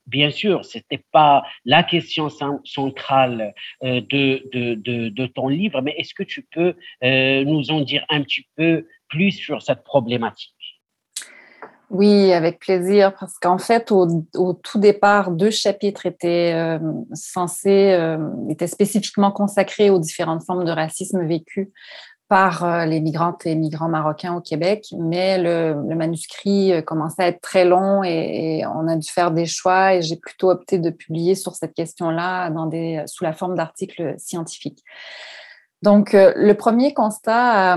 Bien 0.07 0.30
sûr, 0.30 0.64
ce 0.64 0.78
n'était 0.78 1.04
pas 1.12 1.42
la 1.64 1.82
question 1.82 2.28
centrale 2.64 3.54
de, 3.82 5.26
ton 5.26 5.48
livre, 5.48 5.80
mais 5.82 5.94
est-ce 5.98 6.14
que 6.14 6.22
tu 6.22 6.46
peux 6.52 6.74
nous 7.02 7.70
en 7.70 7.80
dire 7.80 8.04
un 8.09 8.22
petit 8.22 8.46
peu 8.57 8.86
plus 9.09 9.32
sur 9.32 9.62
cette 9.62 9.84
problématique? 9.84 10.52
Oui, 11.88 12.32
avec 12.32 12.59
plaisir, 12.59 13.14
parce 13.18 13.38
qu'en 13.38 13.59
fait, 13.59 13.92
au, 13.92 14.24
au, 14.34 14.54
tout 14.54 14.78
départ, 14.78 15.30
deux 15.30 15.50
chapitres 15.50 16.07
étaient 16.07 16.78
censés, 17.12 18.16
étaient 18.50 18.66
spécifiquement 18.66 19.30
consacrés 19.30 19.90
aux 19.90 20.00
différentes 20.00 20.42
formes 20.44 20.64
de 20.64 20.72
racisme 20.72 21.24
vécues 21.26 21.72
par 22.29 22.64
euh, 22.64 22.85
les 22.87 23.01
migrantes 23.01 23.47
et 23.47 23.55
migrants 23.55 23.89
marocains 23.89 24.35
au 24.35 24.41
Québec, 24.41 24.87
mais 24.99 25.39
le, 25.39 25.74
manuscrit 25.95 26.72
euh, 26.72 26.83
commençait 26.83 27.22
à 27.22 27.29
être 27.29 27.41
très 27.41 27.64
long 27.64 28.03
et, 28.03 28.64
on 28.66 28.89
a 28.89 28.97
dû 28.97 29.09
faire 29.09 29.31
des 29.31 29.47
choix 29.47 29.95
et 29.95 30.03
j'ai 30.03 30.16
plutôt 30.16 30.51
opté 30.51 30.79
de 30.79 30.91
publier 30.91 31.35
sur 31.35 31.55
cette 31.55 31.74
question-là 31.74 32.51
sous 33.07 33.24
la 33.24 33.33
forme 33.33 33.55
d'articles 33.55 34.14
scientifiques. 34.18 34.83
Donc, 35.83 36.14
euh, 36.14 36.33
le 36.35 36.55
premier 36.55 36.95
constat 36.95 37.77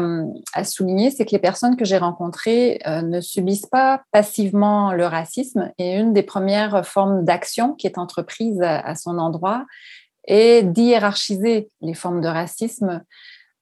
à, 0.54 0.64
souligner, 0.64 1.12
c'est 1.12 1.26
que 1.26 1.32
les 1.32 1.39
personnes 1.39 1.76
que 1.76 1.86
j'ai 1.86 1.97
rencontrées 1.97 2.80
ne 2.86 3.22
subissent 3.22 3.68
pas 3.68 4.02
passivement 4.12 4.93
le 4.93 5.06
racisme 5.06 5.72
et 5.78 5.95
une 5.95 6.14
des 6.14 6.24
premières 6.24 6.86
formes 6.88 7.24
d'action 7.24 7.74
qui 7.74 7.86
est 7.86 7.97
entreprise 8.00 8.62
à, 8.62 8.95
son 8.95 9.20
endroit 9.20 9.66
est 10.26 10.64
d'hiérarchiser 10.64 11.70
les 11.82 11.93
formes 11.93 12.22
de 12.22 12.28
racisme 12.28 13.04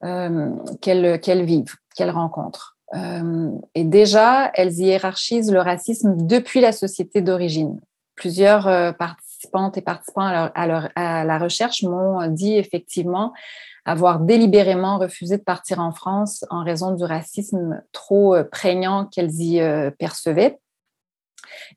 euh, 0.03 0.51
qu'elles 0.79 1.43
vivent, 1.43 1.75
qu'elles 1.95 2.11
rencontrent. 2.11 2.77
Euh, 2.93 3.49
et 3.73 3.83
déjà, 3.83 4.51
elles 4.53 4.73
hiérarchisent 4.73 5.51
le 5.51 5.59
racisme 5.59 6.15
depuis 6.17 6.61
la 6.61 6.71
société 6.71 7.21
d'origine. 7.21 7.81
Plusieurs 8.15 8.67
euh, 8.67 8.91
participantes 8.91 9.75
et 9.75 9.81
participants 9.81 10.49
à, 10.53 11.23
la 11.25 11.37
recherche 11.39 11.81
m'ont 11.81 12.27
dit 12.27 12.57
effectivement 12.57 13.33
avoir 13.85 14.19
délibérément 14.19 14.99
refusé 14.99 15.37
de 15.37 15.43
partir 15.43 15.79
en 15.79 15.91
France 15.91 16.45
en 16.51 16.63
raison 16.63 16.91
du 16.91 17.03
racisme 17.03 17.81
trop 17.91 18.35
prégnant 18.51 19.05
qu'elles 19.05 19.41
y 19.41 19.61
percevaient 19.97 20.59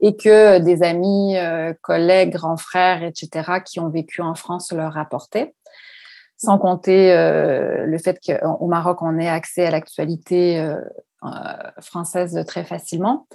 et 0.01 0.17
que 0.17 0.59
des 0.59 0.83
amis, 0.83 1.37
collègues, 1.83 2.33
grands 2.33 2.57
frères, 2.57 3.05
etc., 3.05 3.61
qui 3.65 3.79
ont 3.79 3.91
vécu 3.91 4.23
en 4.23 4.35
France 4.35 4.73
leur 4.73 4.95
rapportaient 4.95 5.55
sans 6.43 6.59
compter 6.59 7.13
euh, 7.13 7.85
le 7.85 7.99
fait 7.99 8.19
qu'au 8.25 8.67
Maroc, 8.67 9.03
on 9.03 9.19
ait 9.19 9.29
accès 9.29 9.67
à 9.67 9.71
l'actualité 9.71 10.59
euh, 10.59 10.77
euh, 11.25 11.29
française 11.81 12.43
très 12.47 12.65
facilement. 12.65 13.27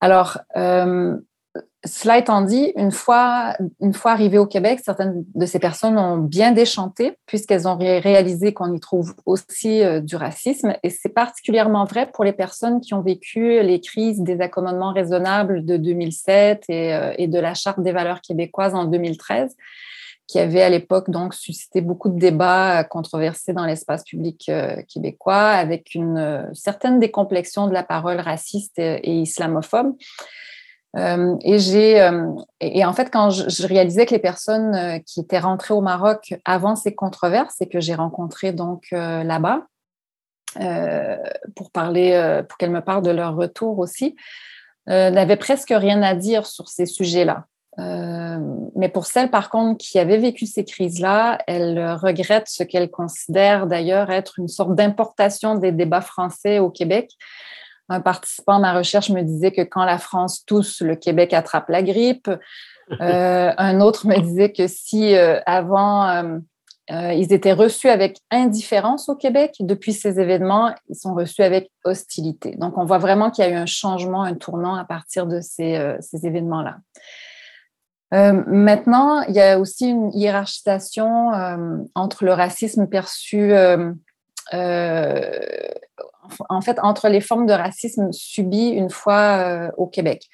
Alors, 0.00 0.38
cela 1.84 2.18
étant 2.18 2.40
dit, 2.40 2.72
une 2.76 2.90
fois, 2.90 3.54
une 3.80 3.92
fois 3.92 4.12
arrivées 4.12 4.38
au 4.38 4.46
Québec, 4.46 4.80
certaines 4.82 5.24
de 5.34 5.46
ces 5.46 5.60
personnes 5.60 5.96
ont 5.96 6.16
bien 6.16 6.50
déchanté 6.50 7.18
puisqu'elles 7.26 7.68
ont 7.68 7.76
réalisé 7.76 8.52
qu'on 8.52 8.72
y 8.72 8.80
trouve 8.80 9.14
aussi 9.26 9.82
du 10.00 10.16
racisme. 10.16 10.74
Et 10.82 10.90
c'est 10.90 11.10
particulièrement 11.10 11.84
vrai 11.84 12.10
pour 12.10 12.24
les 12.24 12.32
personnes 12.32 12.80
qui 12.80 12.94
ont 12.94 13.02
vécu 13.02 13.62
les 13.62 13.80
crises 13.80 14.20
des 14.22 14.40
accommodements 14.40 14.92
raisonnables 14.92 15.64
de 15.64 15.76
2007 15.76 16.64
et, 16.68 16.98
et 17.18 17.28
de 17.28 17.38
la 17.38 17.54
Charte 17.54 17.80
des 17.80 17.92
valeurs 17.92 18.22
québécoises 18.22 18.74
en 18.74 18.86
2013 18.86 19.54
qui 20.32 20.38
avait 20.38 20.62
à 20.62 20.70
l'époque 20.70 21.10
donc 21.10 21.34
suscité 21.34 21.82
beaucoup 21.82 22.08
de 22.08 22.18
débats 22.18 22.80
euh, 22.80 22.84
controversés 22.84 23.52
dans 23.52 23.66
l'espace 23.66 24.02
public 24.02 24.46
euh, 24.48 24.76
québécois, 24.88 25.50
avec 25.50 25.94
une 25.94 26.16
euh, 26.16 26.46
certaine 26.54 26.98
décomplexion 26.98 27.66
de 27.66 27.74
la 27.74 27.82
parole 27.82 28.18
raciste 28.18 28.78
et, 28.78 29.20
islamophobe. 29.20 29.94
et 30.96 31.58
j'ai 31.58 32.10
et, 32.60 32.84
en 32.84 32.92
fait 32.94 33.10
quand 33.10 33.28
je, 33.30 33.66
réalisais 33.66 34.06
que 34.06 34.14
les 34.14 34.20
personnes 34.20 35.02
qui 35.04 35.20
étaient 35.20 35.38
rentrées 35.38 35.74
au 35.74 35.82
Maroc 35.82 36.34
avant 36.46 36.76
ces 36.76 36.94
controverses 36.94 37.60
et 37.60 37.68
que 37.68 37.80
j'ai 37.80 37.94
rencontrées 37.94 38.52
donc 38.52 38.88
là-bas 38.90 39.66
pour 41.56 41.70
parler 41.70 42.42
pour 42.46 42.58
qu'elles 42.58 42.70
me 42.70 42.82
parlent 42.82 43.02
de 43.02 43.10
leur 43.10 43.36
retour 43.36 43.78
aussi 43.78 44.16
n'avaient 44.86 45.36
presque 45.36 45.72
rien 45.74 46.02
à 46.02 46.14
dire 46.14 46.44
sur 46.46 46.68
ces 46.68 46.84
sujets-là. 46.84 47.46
Euh, 47.78 48.38
mais 48.76 48.88
pour 48.88 49.06
celles, 49.06 49.30
par 49.30 49.48
contre, 49.48 49.78
qui 49.78 49.98
avaient 49.98 50.18
vécu 50.18 50.46
ces 50.46 50.64
crises-là, 50.64 51.38
elles 51.46 51.92
regrettent 51.94 52.48
ce 52.48 52.62
qu'elles 52.62 52.90
considèrent 52.90 53.66
d'ailleurs 53.66 54.10
être 54.10 54.38
une 54.38 54.48
sorte 54.48 54.74
d'importation 54.74 55.54
des 55.54 55.72
débats 55.72 56.02
français 56.02 56.58
au 56.58 56.70
Québec. 56.70 57.10
Un 57.88 58.00
participant 58.00 58.56
à 58.56 58.58
ma 58.58 58.74
recherche 58.74 59.10
me 59.10 59.22
disait 59.22 59.52
que 59.52 59.62
quand 59.62 59.84
la 59.84 59.98
France 59.98 60.44
tousse, 60.44 60.80
le 60.80 60.96
Québec 60.96 61.32
attrape 61.32 61.68
la 61.68 61.82
grippe. 61.82 62.30
Euh, 63.00 63.52
un 63.56 63.80
autre 63.80 64.06
me 64.06 64.20
disait 64.20 64.52
que 64.52 64.66
si 64.66 65.14
euh, 65.14 65.40
avant 65.46 66.40
ils 66.90 67.32
étaient 67.32 67.54
reçus 67.54 67.88
avec 67.88 68.18
indifférence 68.30 69.08
au 69.08 69.14
Québec, 69.14 69.54
depuis 69.60 69.94
ces 69.94 70.20
événements, 70.20 70.74
ils 70.90 70.96
sont 70.96 71.14
reçus 71.14 71.42
avec 71.42 71.70
hostilité. 71.84 72.54
Donc 72.56 72.76
on 72.76 72.84
voit 72.84 72.98
vraiment 72.98 73.30
qu'il 73.30 73.44
y 73.44 73.48
a 73.48 73.50
eu 73.50 73.54
un 73.54 73.66
changement, 73.66 74.24
un 74.24 74.34
tournant 74.34 74.74
à 74.74 74.84
partir 74.84 75.26
de 75.26 75.40
ces, 75.40 75.96
ces 76.00 76.26
événements-là. 76.26 76.76
Euh, 78.12 78.42
maintenant, 78.46 79.22
il 79.22 79.34
y 79.34 79.40
a 79.40 79.58
aussi 79.58 79.88
une 79.88 80.10
hiérarchisation 80.12 81.32
euh, 81.32 81.78
entre 81.94 82.24
le 82.24 82.32
racisme 82.32 82.86
perçu, 82.86 83.52
euh, 83.52 83.92
en 86.48 86.60
fait, 86.60 86.78
entre 86.82 87.08
les 87.08 87.20
formes 87.20 87.46
de 87.46 87.52
racisme 87.52 88.12
subies 88.12 88.68
une 88.68 88.90
fois 88.90 89.70
au 89.76 89.86
Québec. 89.86 90.28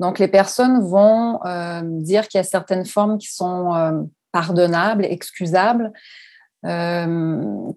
Donc, 0.00 0.18
les 0.18 0.28
personnes 0.28 0.86
vont 0.86 1.40
dire 1.82 2.28
qu'il 2.28 2.38
y 2.38 2.40
a 2.40 2.44
certaines 2.44 2.84
formes 2.84 3.16
qui 3.16 3.32
sont 3.32 4.06
pardonnables, 4.32 5.04
excusables, 5.04 5.92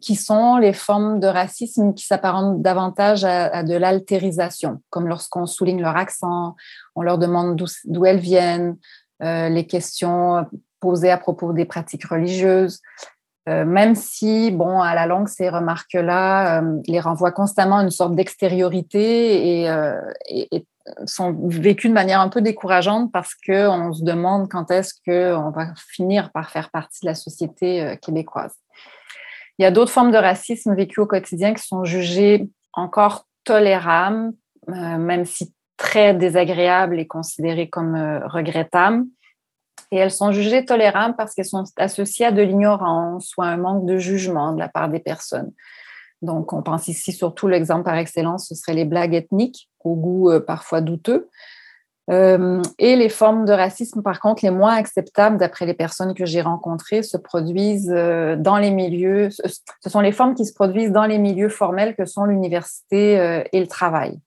qui 0.02 0.16
sont 0.16 0.58
les 0.58 0.74
formes 0.74 1.20
de 1.20 1.28
racisme 1.28 1.94
qui 1.94 2.06
s'apparentent 2.06 2.62
davantage 2.62 3.24
à 3.24 3.64
de 3.64 3.76
l'altérisation, 3.76 4.82
comme 4.90 5.08
lorsqu'on 5.08 5.46
souligne 5.46 5.82
leur 5.82 5.96
accent, 5.96 6.56
on 6.96 7.02
leur 7.02 7.18
demande 7.18 7.62
d'où 7.86 8.06
elles 8.06 8.20
viennent, 8.20 8.78
euh, 9.24 9.50
les 9.50 9.66
questions 9.66 10.46
posées 10.80 11.10
à 11.10 11.18
propos 11.18 11.54
des 11.54 11.66
pratiques 11.66 12.06
religieuses, 12.06 12.82
euh, 13.50 13.66
même 13.66 13.96
si, 13.96 14.52
bon, 14.52 14.82
à 14.82 14.94
la 14.94 15.08
longue, 15.08 15.28
ces 15.28 15.50
remarques-là 15.50 16.62
euh, 16.62 16.80
les 16.88 17.00
renvoient 17.00 17.32
constamment 17.32 17.80
à 17.80 17.84
une 17.84 17.92
sorte 17.92 18.16
d'extériorité 18.16 19.64
et, 19.64 20.66
sont 21.06 21.34
vécues 21.50 21.90
de 21.90 21.94
manière 21.94 22.22
un 22.22 22.30
peu 22.30 22.40
décourageante 22.40 23.12
parce 23.12 23.36
qu'on 23.36 23.92
se 23.92 24.06
demande 24.06 24.48
quand 24.50 24.72
est-ce 24.72 24.94
qu'on 25.06 25.50
va 25.50 25.74
finir 25.76 26.32
par 26.32 26.50
faire 26.50 26.70
partie 26.70 27.02
de 27.02 27.08
la 27.08 27.16
société 27.16 27.98
québécoise. 28.02 28.54
Il 29.60 29.64
y 29.64 29.66
a 29.66 29.72
d'autres 29.72 29.92
formes 29.92 30.12
de 30.12 30.18
racisme 30.18 30.74
vécues 30.76 31.02
au 31.02 31.06
quotidien 31.06 31.54
qui 31.54 31.62
sont 31.62 31.84
jugées 31.84 32.48
encore 32.72 33.28
tolérables, 33.44 34.32
même 34.70 35.26
si 35.26 35.54
très 35.78 36.14
désagréables 36.14 37.00
et 37.00 37.08
considérées 37.08 37.70
comme 37.70 37.96
euh, 37.96 38.28
regrettables. 38.28 39.06
Et 39.92 39.98
elles 39.98 40.12
sont 40.12 40.32
jugées 40.32 40.66
tolérables 40.66 41.16
parce 41.16 41.34
qu'elles 41.34 41.46
sont 41.46 41.64
associées 41.78 42.26
à 42.26 42.32
de 42.32 42.42
l'ignorance 42.42 43.32
ou 43.38 43.44
à 43.44 43.46
un 43.46 43.58
manque 43.58 43.86
de 43.86 43.98
jugement 43.98 44.52
de 44.52 44.60
la 44.60 44.68
part 44.68 44.90
des 44.90 45.00
personnes. 45.00 45.52
Donc, 46.22 46.52
on 46.52 46.64
pense 46.64 46.88
ici 46.88 47.14
surtout 47.14 47.48
l'exemple 47.48 47.84
par 47.84 47.96
excellence, 47.96 48.50
ce 48.50 48.56
serait 48.56 48.74
les 48.74 48.86
blagues 48.86 49.14
ethniques, 49.14 49.70
au 49.84 49.96
goût 49.96 50.32
euh, 50.32 50.40
parfois 50.40 50.82
douteux. 50.82 51.30
Euh, 52.10 52.62
et 52.80 52.96
les 52.96 53.10
formes 53.10 53.46
de 53.46 53.52
racisme, 53.52 54.02
par 54.02 54.20
contre, 54.20 54.44
les 54.44 54.50
moins 54.50 54.76
acceptables, 54.76 55.38
d'après 55.38 55.66
les 55.66 55.74
personnes 55.74 56.16
que 56.16 56.26
j'ai 56.26 56.42
rencontrées, 56.42 57.04
se 57.04 57.18
produisent 57.18 57.88
dans 57.90 58.58
les 58.58 58.72
milieux, 58.72 59.30
ce 59.30 59.90
sont 59.90 60.00
les 60.00 60.14
formes 60.14 60.34
qui 60.34 60.46
se 60.46 60.54
produisent 60.54 60.94
dans 60.94 61.06
les 61.06 61.18
milieux 61.18 61.50
formels 61.50 61.96
que 61.96 62.06
sont 62.06 62.24
l'université 62.24 63.44
et 63.52 63.60
le 63.60 63.68
travail. 63.68 64.22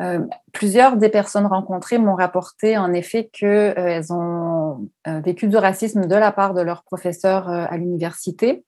Euh, 0.00 0.20
plusieurs 0.52 0.98
des 0.98 1.08
personnes 1.08 1.46
rencontrées 1.46 1.96
m'ont 1.96 2.16
rapporté 2.16 2.76
en 2.76 2.92
effet 2.92 3.30
qu'elles 3.32 3.78
euh, 3.78 4.02
ont 4.10 4.88
euh, 5.08 5.20
vécu 5.20 5.48
du 5.48 5.56
racisme 5.56 6.06
de 6.06 6.14
la 6.14 6.32
part 6.32 6.52
de 6.52 6.60
leurs 6.60 6.82
professeurs 6.82 7.48
à 7.48 7.76
l'université 7.76 8.64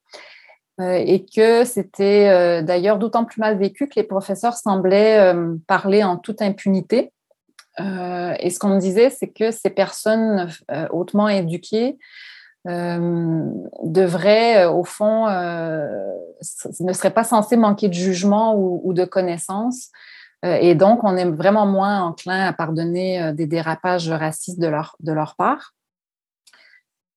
et 0.81 1.27
que 1.27 1.65
c'était 1.65 2.63
d'ailleurs 2.63 2.99
d'autant 2.99 3.25
plus 3.25 3.41
mal 3.41 3.59
vécu 3.59 3.89
que 3.89 3.95
les 3.97 4.05
professeurs 4.05 4.57
semblaient 4.57 5.35
parler 5.67 6.05
en 6.05 6.17
toute 6.17 6.41
impunité. 6.41 7.11
et 7.81 8.49
ce 8.49 8.59
qu'on 8.61 8.69
me 8.69 8.79
disait, 8.79 9.11
c'est 9.11 9.27
que 9.27 9.51
ces 9.51 9.71
personnes 9.71 10.49
hautement 10.91 11.29
éduquées 11.29 11.99
devraient, 12.65 14.67
au 14.67 14.85
fond, 14.85 15.27
ne 15.27 16.93
seraient 16.93 17.11
pas 17.11 17.25
censées 17.25 17.57
manquer 17.57 17.89
de 17.89 17.95
jugement 17.95 18.55
ou 18.57 18.93
de 18.93 19.05
connaissances 19.05 19.89
euh, 19.89 20.18
et 20.45 20.75
donc, 20.75 21.03
on 21.03 21.17
est 21.17 21.29
vraiment 21.29 21.67
moins 21.67 22.03
enclin 22.03 22.47
à 22.47 22.53
pardonner 22.53 23.21
euh, 23.21 23.33
des 23.33 23.47
dérapages 23.47 24.09
racistes 24.09 24.61
de 24.61 24.69
leur, 24.69 24.95
de 25.01 25.13
leur 25.13 25.35
part. 25.35 25.75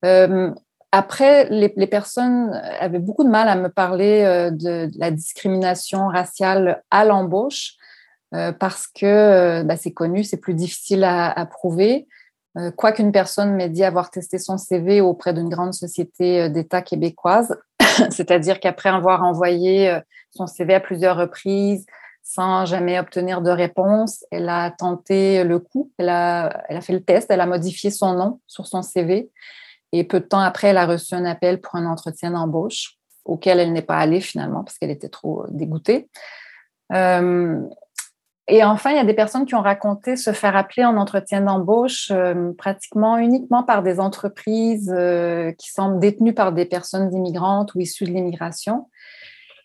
Euh, 0.06 0.52
après, 0.92 1.48
les, 1.50 1.88
personnes 1.88 2.52
avaient 2.80 3.00
beaucoup 3.00 3.24
de 3.24 3.30
mal 3.30 3.48
à 3.48 3.56
me 3.56 3.70
parler 3.70 4.24
de, 4.52 4.90
la 5.00 5.10
discrimination 5.10 6.08
raciale 6.08 6.84
à 6.92 7.06
l'embauche 7.06 7.76
parce 8.32 8.88
que 8.88 9.64
bah, 9.64 9.78
c'est 9.78 9.94
connu, 9.94 10.26
c'est 10.26 10.36
plus 10.36 10.54
difficile 10.54 11.06
à, 11.06 11.46
prouver. 11.46 12.10
Quoi 12.76 12.92
qu'une 12.92 13.14
personne 13.14 13.56
m'ait 13.56 13.70
dit 13.70 13.86
avoir 13.86 14.12
testé 14.12 14.38
son 14.38 14.58
CV 14.58 15.00
auprès 15.00 15.34
d'une 15.34 15.48
grande 15.48 15.74
société 15.74 16.50
d'État 16.50 16.82
québécoise, 16.82 17.58
c'est-à-dire 18.10 18.60
qu'après 18.60 18.90
avoir 18.90 19.24
envoyé 19.24 19.98
son 20.32 20.46
CV 20.46 20.74
à 20.74 20.82
plusieurs 20.82 21.16
reprises, 21.16 21.86
sans 22.34 22.66
jamais 22.66 22.98
obtenir 22.98 23.42
de 23.42 23.50
réponse. 23.50 24.24
Elle 24.32 24.48
a 24.48 24.72
tenté 24.72 25.44
le 25.44 25.60
coup, 25.60 25.92
elle 25.98 26.10
a, 26.10 26.64
fait 26.82 26.94
le 26.94 27.04
test, 27.04 27.30
elle 27.30 27.42
a 27.42 27.46
modifié 27.46 27.92
son 27.92 28.14
nom 28.14 28.40
sur 28.48 28.68
son 28.68 28.82
CV 28.82 29.30
et 29.92 30.06
peu 30.06 30.22
de 30.22 30.26
temps 30.26 30.40
après, 30.40 30.70
elle 30.70 30.78
a 30.78 30.86
reçu 30.86 31.14
un 31.14 31.26
appel 31.26 31.60
pour 31.60 31.76
un 31.76 31.86
entretien 31.86 32.32
d'embauche. 32.32 32.98
auquel 33.26 33.60
elle 33.60 33.74
n'est 33.74 33.82
pas 33.82 33.98
allée 33.98 34.22
finalement 34.22 34.64
parce 34.64 34.78
qu'elle 34.78 34.92
était 34.92 35.10
trop 35.10 35.46
dégoûtée. 35.50 36.10
et 36.90 38.64
enfin, 38.64 38.90
il 38.92 38.96
y 38.96 39.00
a 39.00 39.04
des 39.04 39.14
personnes 39.14 39.46
qui 39.46 39.56
ont 39.56 39.62
raconté 39.62 40.16
se 40.16 40.32
faire 40.32 40.56
appeler 40.56 40.86
en 40.86 40.96
entretien 40.96 41.42
d'embauche 41.42 42.14
pratiquement 42.58 43.18
uniquement 43.18 43.64
par 43.64 43.84
des 43.84 44.00
entreprises 44.00 44.96
qui 45.58 45.70
semblent 45.70 46.00
détenues 46.00 46.34
par 46.34 46.54
des 46.54 46.66
personnes 46.66 47.14
immigrantes 47.14 47.76
ou 47.76 47.82
issues 47.82 48.06
de 48.06 48.12
l'immigration. 48.12 48.88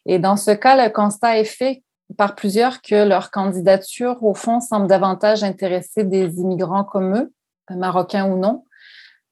Et 0.04 0.18
dans 0.18 0.36
ce 0.36 0.52
cas, 0.52 0.82
le 0.82 0.92
constat 0.92 1.38
est 1.38 1.44
fait 1.44 1.82
par 2.16 2.34
plusieurs 2.34 2.82
que 2.82 3.06
leur 3.06 3.30
candidature, 3.30 4.22
au 4.22 4.34
fond, 4.34 4.60
semble 4.60 4.86
davantage 4.86 5.42
intéresser 5.42 6.04
des 6.04 6.38
immigrants 6.38 6.84
comme 6.84 7.16
eux, 7.16 7.32
marocains 7.70 8.26
ou 8.26 8.38
non, 8.38 8.64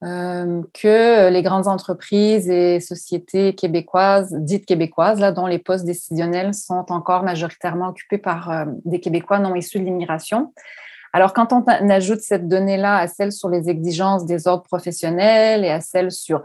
euh, 0.02 0.62
que 0.74 1.30
les 1.30 1.42
grandes 1.42 1.68
entreprises 1.68 2.50
et 2.50 2.80
sociétés 2.80 3.54
québécoises, 3.54 4.34
dites 4.34 4.66
québécoises, 4.66 5.20
dont 5.34 5.46
les 5.46 5.58
postes 5.58 5.84
décisionnels 5.84 6.52
sont 6.52 6.84
encore 6.90 7.22
majoritairement 7.22 7.88
occupés 7.88 8.18
par 8.18 8.50
euh, 8.50 8.64
des 8.84 9.00
Québécois 9.00 9.38
non 9.38 9.54
issus 9.54 9.78
de 9.78 9.84
l'immigration. 9.84 10.52
Alors, 11.14 11.32
quand 11.32 11.52
on 11.52 11.64
ajoute 11.90 12.20
cette 12.20 12.48
donnée-là 12.48 12.98
à 12.98 13.06
celle 13.06 13.30
sur 13.30 13.48
les 13.48 13.70
exigences 13.70 14.26
des 14.26 14.48
ordres 14.48 14.64
professionnels 14.64 15.64
et 15.64 15.70
à 15.70 15.80
celle 15.80 16.10
sur 16.10 16.42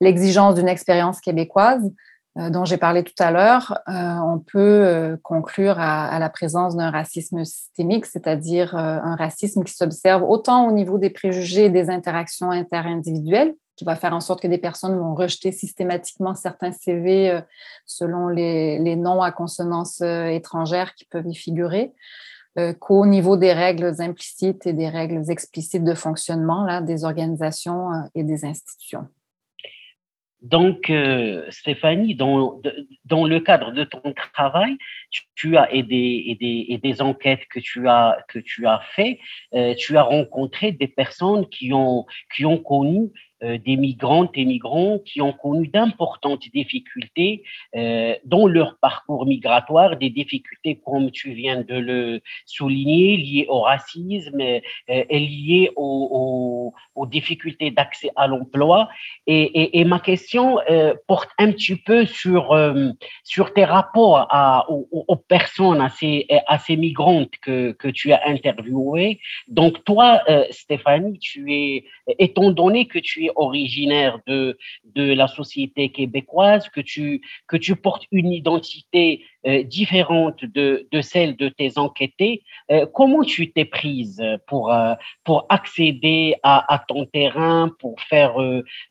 l'exigence 0.00 0.54
d'une 0.54 0.68
expérience 0.68 1.20
québécoise, 1.20 1.84
euh, 1.84 1.90
dont 2.36 2.64
j'ai 2.64 2.78
parlé 2.78 3.02
tout 3.02 3.12
à 3.18 3.30
l'heure, 3.30 3.78
euh, 3.88 3.92
on 3.92 4.38
peut 4.38 4.58
euh, 4.58 5.16
conclure 5.22 5.78
à, 5.78 6.18
la 6.18 6.30
présence 6.30 6.74
d'un 6.76 6.90
racisme 6.90 7.44
systémique, 7.44 8.06
c'est-à-dire 8.06 8.74
un 8.74 9.16
racisme 9.16 9.64
qui 9.64 9.74
s'observe 9.74 10.22
autant 10.22 10.66
au 10.66 10.72
niveau 10.72 10.96
des 10.96 11.10
préjugés 11.10 11.66
et 11.66 11.70
des 11.70 11.90
interactions 11.90 12.50
interindividuelles, 12.50 13.54
qui 13.76 13.84
va 13.84 13.96
faire 13.96 14.14
en 14.14 14.20
sorte 14.20 14.40
que 14.40 14.48
des 14.48 14.58
personnes 14.58 14.96
vont 14.98 15.14
rejeter 15.14 15.52
systématiquement 15.52 16.34
certains 16.34 16.72
CV 16.72 17.40
selon 17.84 18.28
les, 18.28 18.78
les 18.78 18.96
noms 18.96 19.22
à 19.22 19.32
consonance 19.32 20.00
étrangère 20.00 20.94
qui 20.94 21.04
peuvent 21.06 21.26
y 21.26 21.34
figurer, 21.34 21.92
qu'au 22.80 23.06
niveau 23.06 23.36
des 23.36 23.52
règles 23.52 23.94
implicites 23.98 24.66
et 24.66 24.72
des 24.72 24.88
règles 24.88 25.30
explicites 25.30 25.84
de 25.84 25.94
fonctionnement 25.94 26.64
là, 26.64 26.80
des 26.80 27.04
organisations 27.04 27.90
et 28.14 28.24
des 28.24 28.44
institutions. 28.44 29.06
Donc, 30.42 30.90
euh, 30.90 31.46
Stéphanie, 31.50 32.16
dans, 32.16 32.60
le 33.10 33.38
cadre 33.38 33.70
de 33.70 33.84
ton 33.84 34.02
travail, 34.34 34.76
tu, 35.36 35.56
as 35.56 35.72
et 35.72 35.84
des, 35.84 36.24
et 36.28 36.78
des, 36.78 37.00
enquêtes 37.00 37.46
que 37.48 37.60
tu 37.60 37.88
as 37.88 38.18
que 38.28 38.40
tu 38.40 38.66
as 38.66 38.80
euh, 39.54 39.74
tu 39.76 39.96
as 39.96 40.02
rencontré 40.02 40.72
des 40.72 40.88
personnes 40.88 41.48
qui 41.48 41.72
ont 41.72 42.06
qui 42.34 42.44
ont 42.44 42.58
connu 42.58 43.10
des 43.42 43.76
migrantes 43.76 44.30
et 44.34 44.44
migrants 44.44 44.98
qui 45.04 45.20
ont 45.20 45.32
connu 45.32 45.68
d'importantes 45.68 46.44
difficultés 46.54 47.42
euh, 47.74 48.14
dans 48.24 48.46
leur 48.46 48.78
parcours 48.78 49.26
migratoire, 49.26 49.96
des 49.96 50.10
difficultés, 50.10 50.80
comme 50.84 51.10
tu 51.10 51.32
viens 51.32 51.62
de 51.62 51.74
le 51.74 52.20
souligner, 52.46 53.16
liées 53.16 53.46
au 53.48 53.60
racisme 53.60 54.40
euh, 54.40 54.60
et 54.86 55.18
liées 55.18 55.70
aux, 55.76 56.74
difficultés 57.06 57.70
d'accès 57.70 58.10
à 58.16 58.26
l'emploi. 58.26 58.88
Et, 59.26 59.84
ma 59.84 59.98
question 59.98 60.58
porte 61.08 61.30
un 61.38 61.50
petit 61.50 61.76
peu 61.76 62.06
sur, 62.06 62.56
sur 63.24 63.52
tes 63.52 63.64
rapports 63.64 64.28
aux, 64.68 64.86
aux, 65.08 65.16
personnes, 65.16 65.80
à 65.80 65.90
ces, 65.90 66.26
à 66.46 66.58
ces 66.58 66.76
migrantes 66.76 67.32
que, 67.42 67.72
que 67.72 67.88
tu 67.88 68.12
as 68.12 68.20
interviewées. 68.26 69.18
Donc 69.48 69.84
toi, 69.84 70.22
Stéphanie, 70.50 71.18
tu 71.18 71.52
es, 71.52 71.84
étant 72.18 72.50
donné 72.50 72.86
que 72.86 72.98
tu 73.00 73.26
es 73.26 73.31
originaire 73.36 74.18
de, 74.26 74.56
la 74.94 75.28
société 75.28 75.90
québécoise, 75.90 76.68
que 76.68 76.80
tu 76.80 77.76
portes 77.76 78.04
une 78.10 78.32
identité 78.32 79.24
euh, 79.46 79.64
différente 79.64 80.44
de, 80.44 80.86
de 80.92 81.00
celle 81.00 81.36
de 81.36 81.48
tes 81.48 81.76
enquêtés. 81.76 82.44
Euh, 82.70 82.86
comment 82.86 83.24
tu 83.24 83.52
t'es 83.52 83.64
prise 83.64 84.22
pour, 84.46 84.72
euh, 84.72 84.94
pour 85.24 85.46
accéder 85.48 86.36
à, 86.44 86.72
à, 86.72 86.78
ton 86.78 87.06
terrain, 87.06 87.70
pour 87.80 88.00
faire 88.02 88.36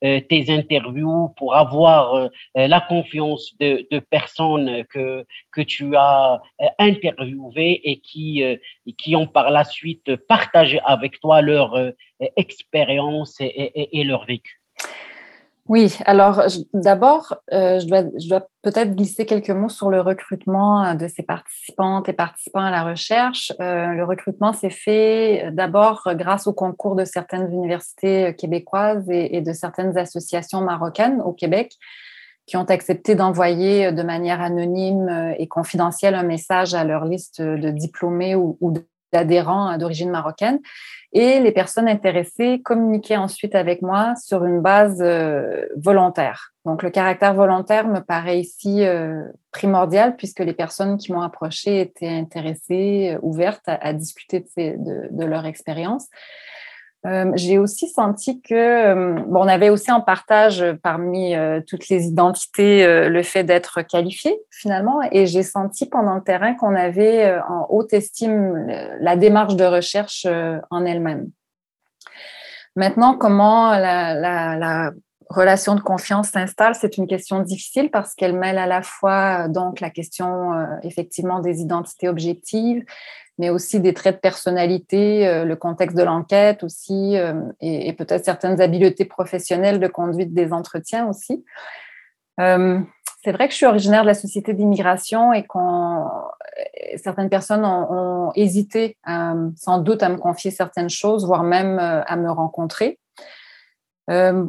tes 0.01 0.45
interviews, 0.49 1.29
pour 1.37 1.55
avoir 1.55 2.29
la 2.55 2.81
confiance 2.81 3.55
de, 3.59 3.87
de, 3.91 3.99
personnes 3.99 4.83
que, 4.85 5.25
que 5.51 5.61
tu 5.61 5.95
as 5.95 6.41
interviewées 6.79 7.81
et 7.83 7.99
qui, 7.99 8.43
qui 8.97 9.15
ont 9.15 9.27
par 9.27 9.51
la 9.51 9.63
suite 9.63 10.15
partagé 10.27 10.79
avec 10.85 11.19
toi 11.19 11.41
leur 11.41 11.77
expérience 12.35 13.39
et, 13.39 13.45
et, 13.45 13.99
et 13.99 14.03
leur 14.03 14.25
vécu? 14.25 14.60
Oui, 15.67 15.97
alors 16.05 16.43
d'abord, 16.73 17.37
euh, 17.53 17.79
je 17.79 18.27
dois, 18.27 18.47
peut-être 18.63 18.95
glisser 18.95 19.25
quelques 19.25 19.51
mots 19.51 19.69
sur 19.69 19.89
le 19.89 20.01
recrutement 20.01 20.83
euh, 20.83 20.93
de 20.95 21.07
ces 21.07 21.23
participantes 21.23 22.09
et 22.09 22.13
participants 22.13 22.65
à 22.65 22.71
la 22.71 22.83
recherche. 22.83 23.53
Euh, 23.61 23.87
le 23.93 24.03
recrutement 24.03 24.53
s'est 24.53 24.71
fait 24.71 25.49
d'abord 25.53 26.09
grâce 26.15 26.47
au 26.47 26.53
concours 26.53 26.95
de 26.95 27.05
certaines 27.05 27.51
universités 27.53 28.35
québécoises 28.35 29.05
et, 29.09 29.41
de 29.41 29.53
certaines 29.53 29.97
associations 29.97 30.61
marocaines 30.61 31.21
au 31.21 31.31
Québec 31.31 31.73
qui 32.47 32.57
ont 32.57 32.65
accepté 32.65 33.13
d'envoyer 33.15 33.91
de 33.91 34.03
manière 34.03 34.41
anonyme 34.41 35.33
et 35.37 35.47
confidentielle 35.47 36.15
un 36.15 36.23
message 36.23 36.73
à 36.73 36.83
leur 36.83 37.05
liste 37.05 37.41
de 37.41 37.69
diplômés 37.69 38.35
ou, 38.35 38.57
ou 38.61 38.73
d'adhérents 39.13 39.77
d'origine 39.77 40.09
marocaine. 40.09 40.59
Et 41.13 41.41
les 41.41 41.51
personnes 41.51 41.89
intéressées 41.89 42.61
communiquaient 42.63 43.17
ensuite 43.17 43.53
avec 43.53 43.81
moi 43.81 44.15
sur 44.15 44.45
une 44.45 44.61
base 44.61 45.01
euh, 45.01 45.65
volontaire. 45.75 46.53
Donc, 46.65 46.83
le 46.83 46.89
caractère 46.89 47.33
volontaire 47.33 47.87
me 47.87 47.99
paraît 47.99 48.39
ici 48.39 48.85
euh, 48.85 49.23
primordial 49.51 50.15
puisque 50.15 50.39
les 50.39 50.53
personnes 50.53 50.97
qui 50.97 51.11
m'ont 51.11 51.21
approché 51.21 51.81
étaient 51.81 52.07
intéressées, 52.07 53.15
euh, 53.15 53.19
ouvertes 53.23 53.65
à, 53.65 53.91
discuter 53.91 54.45
de, 54.57 55.25
leur 55.25 55.45
expérience. 55.45 56.07
Euh, 57.07 57.31
j'ai 57.33 57.57
aussi 57.57 57.87
senti 57.89 58.41
que, 58.41 58.53
euh, 58.53 59.13
bon, 59.25 59.39
on 59.43 59.47
avait 59.47 59.69
aussi 59.69 59.91
en 59.91 60.01
partage 60.01 60.63
parmi 60.83 61.35
euh, 61.35 61.59
toutes 61.65 61.89
les 61.89 62.05
identités 62.05 62.85
le 63.09 63.23
fait 63.23 63.43
d'être 63.43 63.81
qualifié 63.81 64.39
finalement, 64.51 64.99
et 65.11 65.25
j'ai 65.25 65.43
senti 65.43 65.87
pendant 65.87 66.15
le 66.15 66.21
terrain 66.21 66.53
qu'on 66.53 66.75
avait 66.75 67.39
en 67.49 67.65
haute 67.69 67.93
estime 67.93 68.67
la 68.99 69.15
démarche 69.15 69.55
de 69.55 69.65
recherche 69.65 70.27
en 70.69 70.85
elle-même. 70.85 71.29
Maintenant, 72.75 73.17
comment 73.17 73.71
la, 73.71 74.13
la, 74.13 74.55
la 74.55 74.91
relation 75.31 75.75
de 75.75 75.81
confiance 75.81 76.29
s'installe, 76.29 76.75
c'est 76.75 76.97
une 76.97 77.07
question 77.07 77.39
difficile 77.39 77.89
parce 77.89 78.13
qu'elle 78.15 78.37
mêle 78.37 78.57
à 78.57 78.67
la 78.67 78.81
fois 78.81 79.47
donc 79.47 79.79
la 79.79 79.89
question 79.89 80.51
effectivement 80.83 81.39
des 81.39 81.61
identités 81.61 82.09
objectives, 82.09 82.83
mais 83.41 83.49
aussi 83.49 83.79
des 83.79 83.93
traits 83.95 84.17
de 84.17 84.19
personnalité, 84.19 85.27
euh, 85.27 85.45
le 85.45 85.55
contexte 85.55 85.97
de 85.97 86.03
l'enquête 86.03 86.63
aussi, 86.63 87.17
euh, 87.17 87.33
et, 87.59 87.91
peut-être 87.93 88.23
certaines 88.23 88.61
habiletés 88.61 89.05
professionnelles 89.05 89.79
de 89.79 89.87
conduite 89.87 90.31
des 90.31 90.53
entretiens 90.53 91.07
aussi. 91.07 91.43
Euh, 92.39 92.79
c'est 93.23 93.31
vrai 93.31 93.47
que 93.47 93.51
je 93.51 93.57
suis 93.57 93.65
originaire 93.65 94.03
de 94.03 94.07
la 94.07 94.13
société 94.13 94.53
d'immigration 94.53 95.33
et 95.33 95.43
qu'on 95.43 96.07
certaines 97.03 97.29
personnes 97.29 97.65
ont, 97.65 98.31
hésité 98.35 98.97
sans 99.55 99.77
doute 99.77 100.01
à 100.01 100.09
me 100.09 100.17
confier 100.17 100.49
certaines 100.49 100.89
choses, 100.89 101.25
voire 101.25 101.43
même 101.43 101.77
à 101.79 102.15
me 102.15 102.31
rencontrer. 102.31 102.97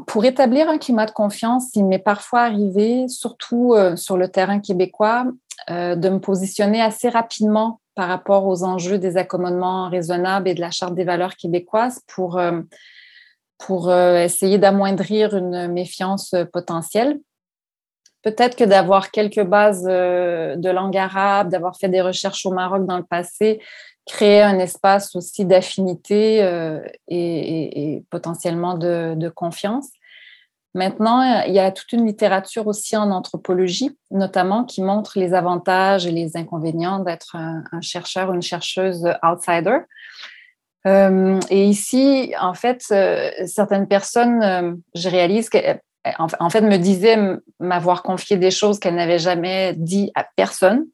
Pour 0.07 0.25
établir 0.25 0.69
un 0.69 0.79
climat 0.79 1.07
de 1.07 1.13
confiance, 1.13 1.71
il 1.75 1.85
m'est 1.85 1.99
parfois 1.99 2.41
arrivé, 2.41 3.07
surtout 3.09 3.75
sur 3.97 4.17
le 4.17 4.29
terrain 4.29 4.59
québécois, 4.59 5.27
de 5.69 6.09
me 6.09 6.19
positionner 6.19 6.83
assez 6.83 7.09
rapidement 7.09 7.81
par 7.95 8.09
rapport 8.09 8.47
aux 8.47 8.65
enjeux 8.65 8.99
des 8.99 9.17
accommodements 9.17 9.89
raisonnables 9.89 10.49
et 10.49 10.55
de 10.55 10.61
la 10.61 10.71
Charte 10.71 10.95
des 10.95 11.05
valeurs 11.05 11.37
québécoises 11.37 12.01
pour, 12.07 12.39
euh, 12.39 12.63
pour 13.59 13.91
euh, 13.91 14.19
essayer 14.19 14.59
d'amoindrir 14.59 15.37
une 15.37 15.69
méfiance 15.69 16.35
potentielle. 16.53 17.21
Peut-être 18.23 18.57
que 18.57 18.65
d'avoir 18.65 19.11
quelques 19.11 19.43
bases 19.43 19.87
euh, 19.89 20.57
de 20.57 20.71
langue 20.71 20.97
arabe, 20.97 21.51
d'avoir 21.51 21.77
fait 21.77 21.89
des 21.89 22.01
recherches 22.01 22.47
au 22.47 22.53
Maroc 22.53 22.87
dans 22.87 22.97
le 22.97 23.05
passé, 23.05 23.61
créer 24.07 24.43
un 24.43 24.59
espace 24.59 25.15
aussi 25.15 25.45
d'affinité 25.45 26.39
et, 27.09 28.03
potentiellement 28.11 28.77
de, 28.77 29.29
confiance. 29.29 29.89
Maintenant, 30.75 31.43
il 31.47 31.53
y 31.53 31.59
a 31.59 31.71
toute 31.71 31.93
une 31.93 32.07
littérature 32.07 32.67
aussi 32.67 32.97
en 32.97 33.11
anthropologie, 33.11 33.97
notamment 34.11 34.65
qui 34.65 34.83
montre 34.83 35.19
les 35.19 35.35
avantages 35.35 36.07
et 36.07 36.11
les 36.11 36.37
inconvénients 36.37 36.99
d'être 36.99 37.37
un, 37.37 37.81
chercheur 37.81 38.31
ou 38.31 38.35
une 38.35 38.43
chercheuse 38.43 39.07
outsider. 39.23 39.79
Euh, 40.87 41.39
et 41.51 41.65
ici, 41.67 42.35
en 42.41 42.55
fait, 42.55 42.83
euh, 42.91 43.31
certaines 43.47 43.87
personnes, 43.87 44.43
euh, 44.43 44.75
je 44.95 45.09
réalise 45.09 45.49
qu'en 45.49 46.27
en 46.41 46.51
fait, 46.51 46.63
me 46.63 46.77
disaient 46.77 47.19
m'avoir 47.61 48.03
confié 48.03 48.37
des 48.37 48.51
choses 48.51 48.79
qu'elles 48.79 48.97
n'avaient 48.97 49.19
jamais 49.19 49.75
dit 49.77 50.11
à 50.15 50.27
personne, 50.37 50.87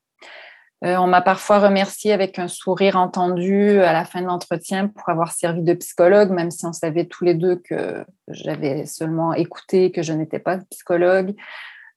euh, 0.84 0.96
on 0.96 1.06
m'a 1.06 1.20
parfois 1.20 1.58
remercié 1.58 2.12
avec 2.12 2.38
un 2.38 2.48
sourire 2.48 2.96
entendu 2.96 3.80
à 3.80 3.92
la 3.92 4.04
fin 4.04 4.20
de 4.20 4.26
l'entretien 4.26 4.88
pour 4.88 5.08
avoir 5.08 5.32
servi 5.32 5.62
de 5.62 5.74
psychologue, 5.74 6.30
même 6.30 6.50
si 6.50 6.66
on 6.66 6.72
savait 6.72 7.06
tous 7.06 7.24
les 7.24 7.34
deux 7.34 7.56
que 7.56 8.04
j'avais 8.28 8.86
seulement 8.86 9.34
écouté, 9.34 9.90
que 9.90 10.02
je 10.02 10.12
n'étais 10.12 10.38
pas 10.38 10.58
psychologue. 10.70 11.34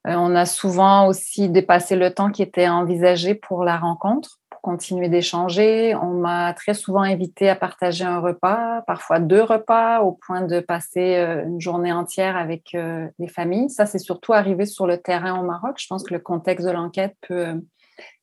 on 0.06 0.36
a 0.36 0.46
souvent 0.46 1.08
aussi 1.08 1.50
dépassé 1.50 1.96
le 1.96 2.14
temps 2.14 2.32
qui 2.32 2.42
était 2.42 2.68
envisagé 2.68 3.36
pour 3.36 3.64
la 3.64 3.78
rencontre 3.78 4.42
continuer 4.62 5.10
d'échanger. 5.10 5.96
On 5.96 6.14
m'a 6.14 6.54
très 6.54 6.74
souvent 6.74 7.02
invité 7.02 7.50
à 7.50 7.56
partager 7.56 8.06
un 8.06 8.20
repas, 8.20 8.82
parfois 8.88 9.20
deux 9.20 9.42
repas, 9.42 10.02
au 10.02 10.14
point 10.14 10.42
de 10.42 10.60
passer 10.60 11.18
euh, 11.18 11.44
une 11.46 11.60
journée 11.60 11.92
entière 11.92 12.38
avec 12.38 12.76
euh, 12.76 13.08
les 13.20 13.28
familles. 13.28 13.70
Ça, 13.70 13.86
c'est 13.86 14.00
surtout 14.00 14.34
arrivé 14.34 14.66
sur 14.66 14.88
le 14.88 14.98
terrain 14.98 15.40
au 15.40 15.44
Maroc. 15.44 15.78
Je 15.80 15.88
pense 15.88 16.04
que 16.04 16.14
le 16.14 16.20
contexte 16.20 16.66
de 16.66 16.72
l'enquête 16.72 17.16
peut 17.28 17.48
euh, 17.48 17.56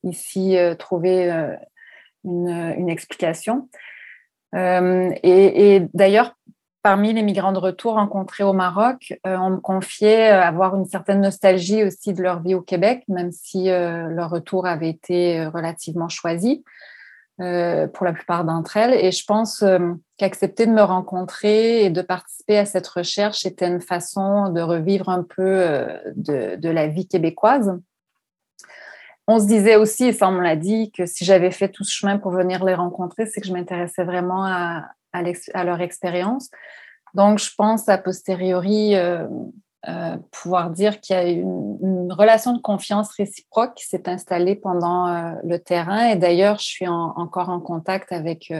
ici 0.03 0.57
trouver 0.77 1.31
une, 2.23 2.89
explication. 2.89 3.69
et 4.53 5.81
d'ailleurs, 5.93 6.35
parmi 6.81 7.13
les 7.13 7.23
migrants 7.23 7.51
de 7.51 7.59
retour 7.59 7.93
rencontrés 7.93 8.43
au 8.43 8.53
Maroc, 8.53 9.13
euh, 9.27 9.37
on 9.37 9.51
me 9.51 9.57
confiait 9.57 10.31
euh, 10.31 10.41
avoir 10.41 10.75
une 10.75 10.85
certaine 10.85 11.21
nostalgie 11.21 11.83
aussi 11.83 12.13
de 12.13 12.21
leur 12.21 12.41
vie 12.41 12.55
au 12.55 12.61
Québec, 12.61 13.03
même 13.07 13.31
si 13.31 13.69
euh, 13.69 14.07
leur 14.07 14.29
retour 14.29 14.65
avait 14.65 14.89
été 14.89 15.45
relativement 15.45 16.09
choisi 16.09 16.63
pour 17.37 18.03
la 18.03 18.11
plupart 18.11 18.43
d'entre 18.43 18.75
elles. 18.75 18.93
Et 18.93 19.13
je 19.13 19.23
pense 19.23 19.63
qu'accepter 20.17 20.65
de 20.65 20.73
me 20.73 20.81
rencontrer 20.81 21.85
et 21.85 21.89
de 21.89 22.01
participer 22.01 22.57
à 22.57 22.65
cette 22.65 22.85
recherche 22.85 23.45
était 23.45 23.69
une 23.69 23.79
façon 23.79 24.49
de 24.49 24.59
revivre 24.59 25.07
un 25.07 25.23
peu 25.23 25.87
de, 26.17 26.69
la 26.69 26.87
vie 26.87 27.07
québécoise. 27.07 27.79
On 29.31 29.39
se 29.39 29.45
disait 29.45 29.75
aussi, 29.75 30.05
et 30.05 30.11
ça 30.11 30.27
on 30.27 30.31
me 30.31 30.41
l'a 30.41 30.55
dit, 30.55 30.91
que 30.91 31.05
si 31.05 31.23
j'avais 31.23 31.51
fait 31.51 31.69
tout 31.69 31.83
ce 31.83 31.91
chemin 31.91 32.17
pour 32.17 32.31
venir 32.31 32.65
les 32.65 32.73
rencontrer, 32.73 33.27
c'est 33.27 33.41
que 33.41 33.45
je 33.45 33.53
m'intéressais 33.53 34.03
vraiment 34.03 34.43
à, 34.43 34.89
leur 35.63 35.81
expérience. 35.81 36.49
Donc, 37.13 37.37
je 37.37 37.51
pense 37.55 37.87
a 37.89 37.99
posteriori 37.99 38.95
euh, 38.95 39.27
euh, 39.87 40.17
pouvoir 40.31 40.71
dire 40.71 40.99
qu'il 40.99 41.15
y 41.15 41.19
a 41.19 41.27
une, 41.27 42.11
relation 42.11 42.53
de 42.53 42.59
confiance 42.59 43.11
réciproque 43.11 43.75
qui 43.75 43.85
s'est 43.85 44.09
installée 44.09 44.55
pendant 44.55 45.07
euh, 45.07 45.35
le 45.43 45.59
terrain. 45.59 46.07
Et 46.07 46.15
d'ailleurs, 46.15 46.57
je 46.57 46.65
suis 46.65 46.87
encore 46.87 47.49
en 47.49 47.59
contact 47.59 48.11
avec 48.11 48.51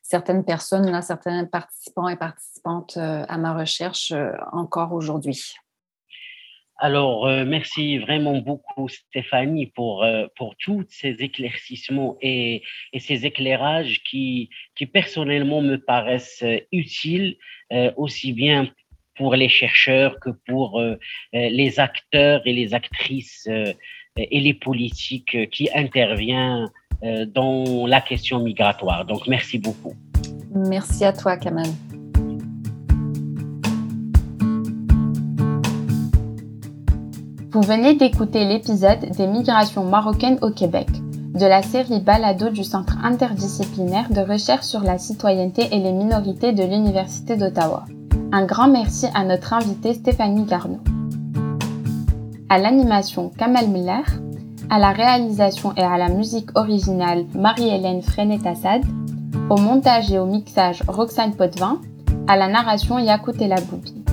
certaines 0.00 0.46
personnes, 0.46 1.02
certains 1.02 1.44
participants 1.44 2.08
et 2.08 2.16
participantes 2.16 2.96
à 2.96 3.36
ma 3.36 3.52
recherche 3.52 4.14
encore 4.50 4.94
aujourd'hui. 4.94 5.56
Alors, 6.78 7.26
euh, 7.26 7.44
merci 7.46 7.98
vraiment 7.98 8.38
beaucoup, 8.38 8.88
Stéphanie, 8.88 9.66
pour, 9.66 10.04
euh, 10.04 10.26
pour 10.36 10.56
tous 10.56 10.84
ces 10.90 11.16
éclaircissements 11.20 12.18
et, 12.20 12.62
et 12.92 13.00
ces 13.00 13.24
éclairages 13.24 14.02
qui, 14.04 14.50
qui, 14.74 14.84
personnellement, 14.84 15.62
me 15.62 15.76
paraissent 15.76 16.42
euh, 16.42 16.58
utiles, 16.72 17.36
aussi 17.96 18.32
bien 18.32 18.68
pour 19.16 19.34
les 19.34 19.48
chercheurs 19.48 20.20
que 20.20 20.30
pour 20.46 20.80
les 21.32 21.80
acteurs 21.80 22.42
et 22.44 22.52
les 22.52 22.74
actrices 22.74 23.48
et 24.16 24.40
les 24.40 24.54
politiques 24.54 25.50
qui 25.50 25.68
interviennent 25.74 26.70
dans 27.02 27.88
la 27.88 28.00
question 28.00 28.38
migratoire. 28.38 29.04
Donc, 29.04 29.26
merci 29.26 29.58
beaucoup. 29.58 29.94
Merci 30.54 31.04
à 31.04 31.12
toi, 31.12 31.36
Kamal. 31.36 31.66
Vous 37.56 37.62
venez 37.62 37.94
d'écouter 37.94 38.44
l'épisode 38.44 38.98
des 39.16 39.26
migrations 39.26 39.82
marocaines 39.82 40.36
au 40.42 40.50
Québec, 40.50 40.88
de 40.92 41.46
la 41.46 41.62
série 41.62 42.00
Balado 42.00 42.50
du 42.50 42.62
Centre 42.62 42.98
interdisciplinaire 43.02 44.10
de 44.10 44.20
recherche 44.20 44.66
sur 44.66 44.82
la 44.82 44.98
citoyenneté 44.98 45.66
et 45.72 45.78
les 45.78 45.92
minorités 45.92 46.52
de 46.52 46.62
l'Université 46.62 47.34
d'Ottawa. 47.34 47.86
Un 48.30 48.44
grand 48.44 48.68
merci 48.68 49.06
à 49.14 49.24
notre 49.24 49.54
invitée 49.54 49.94
Stéphanie 49.94 50.44
Garneau. 50.44 50.80
À 52.50 52.58
l'animation 52.58 53.30
Kamal 53.38 53.68
Miller, 53.68 54.04
à 54.68 54.78
la 54.78 54.92
réalisation 54.92 55.72
et 55.78 55.82
à 55.82 55.96
la 55.96 56.10
musique 56.10 56.50
originale 56.58 57.24
Marie-Hélène 57.34 58.02
Frenet-Assad, 58.02 58.82
au 59.48 59.56
montage 59.56 60.12
et 60.12 60.18
au 60.18 60.26
mixage 60.26 60.82
Roxane 60.88 61.34
Potvin, 61.34 61.80
à 62.28 62.36
la 62.36 62.48
narration 62.48 62.98
Yakout 62.98 63.38
Boubi. 63.70 64.04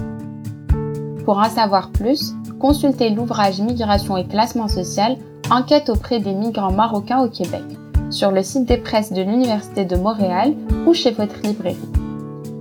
Pour 1.25 1.39
en 1.39 1.49
savoir 1.49 1.91
plus, 1.91 2.33
consultez 2.63 3.09
l'ouvrage 3.09 3.59
Migration 3.59 4.15
et 4.15 4.25
classement 4.25 4.69
social, 4.69 5.17
enquête 5.51 5.89
auprès 5.89 6.21
des 6.21 6.33
migrants 6.33 6.71
marocains 6.71 7.21
au 7.21 7.27
Québec, 7.27 7.63
sur 8.09 8.31
le 8.31 8.41
site 8.41 8.63
des 8.63 8.77
presses 8.77 9.11
de 9.11 9.21
l'Université 9.21 9.83
de 9.83 9.97
Montréal 9.97 10.53
ou 10.87 10.93
chez 10.93 11.11
votre 11.11 11.35
librairie. 11.43 11.77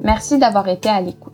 Merci 0.03 0.39
d'avoir 0.39 0.67
été 0.67 0.89
à 0.89 1.01
l'écoute. 1.01 1.32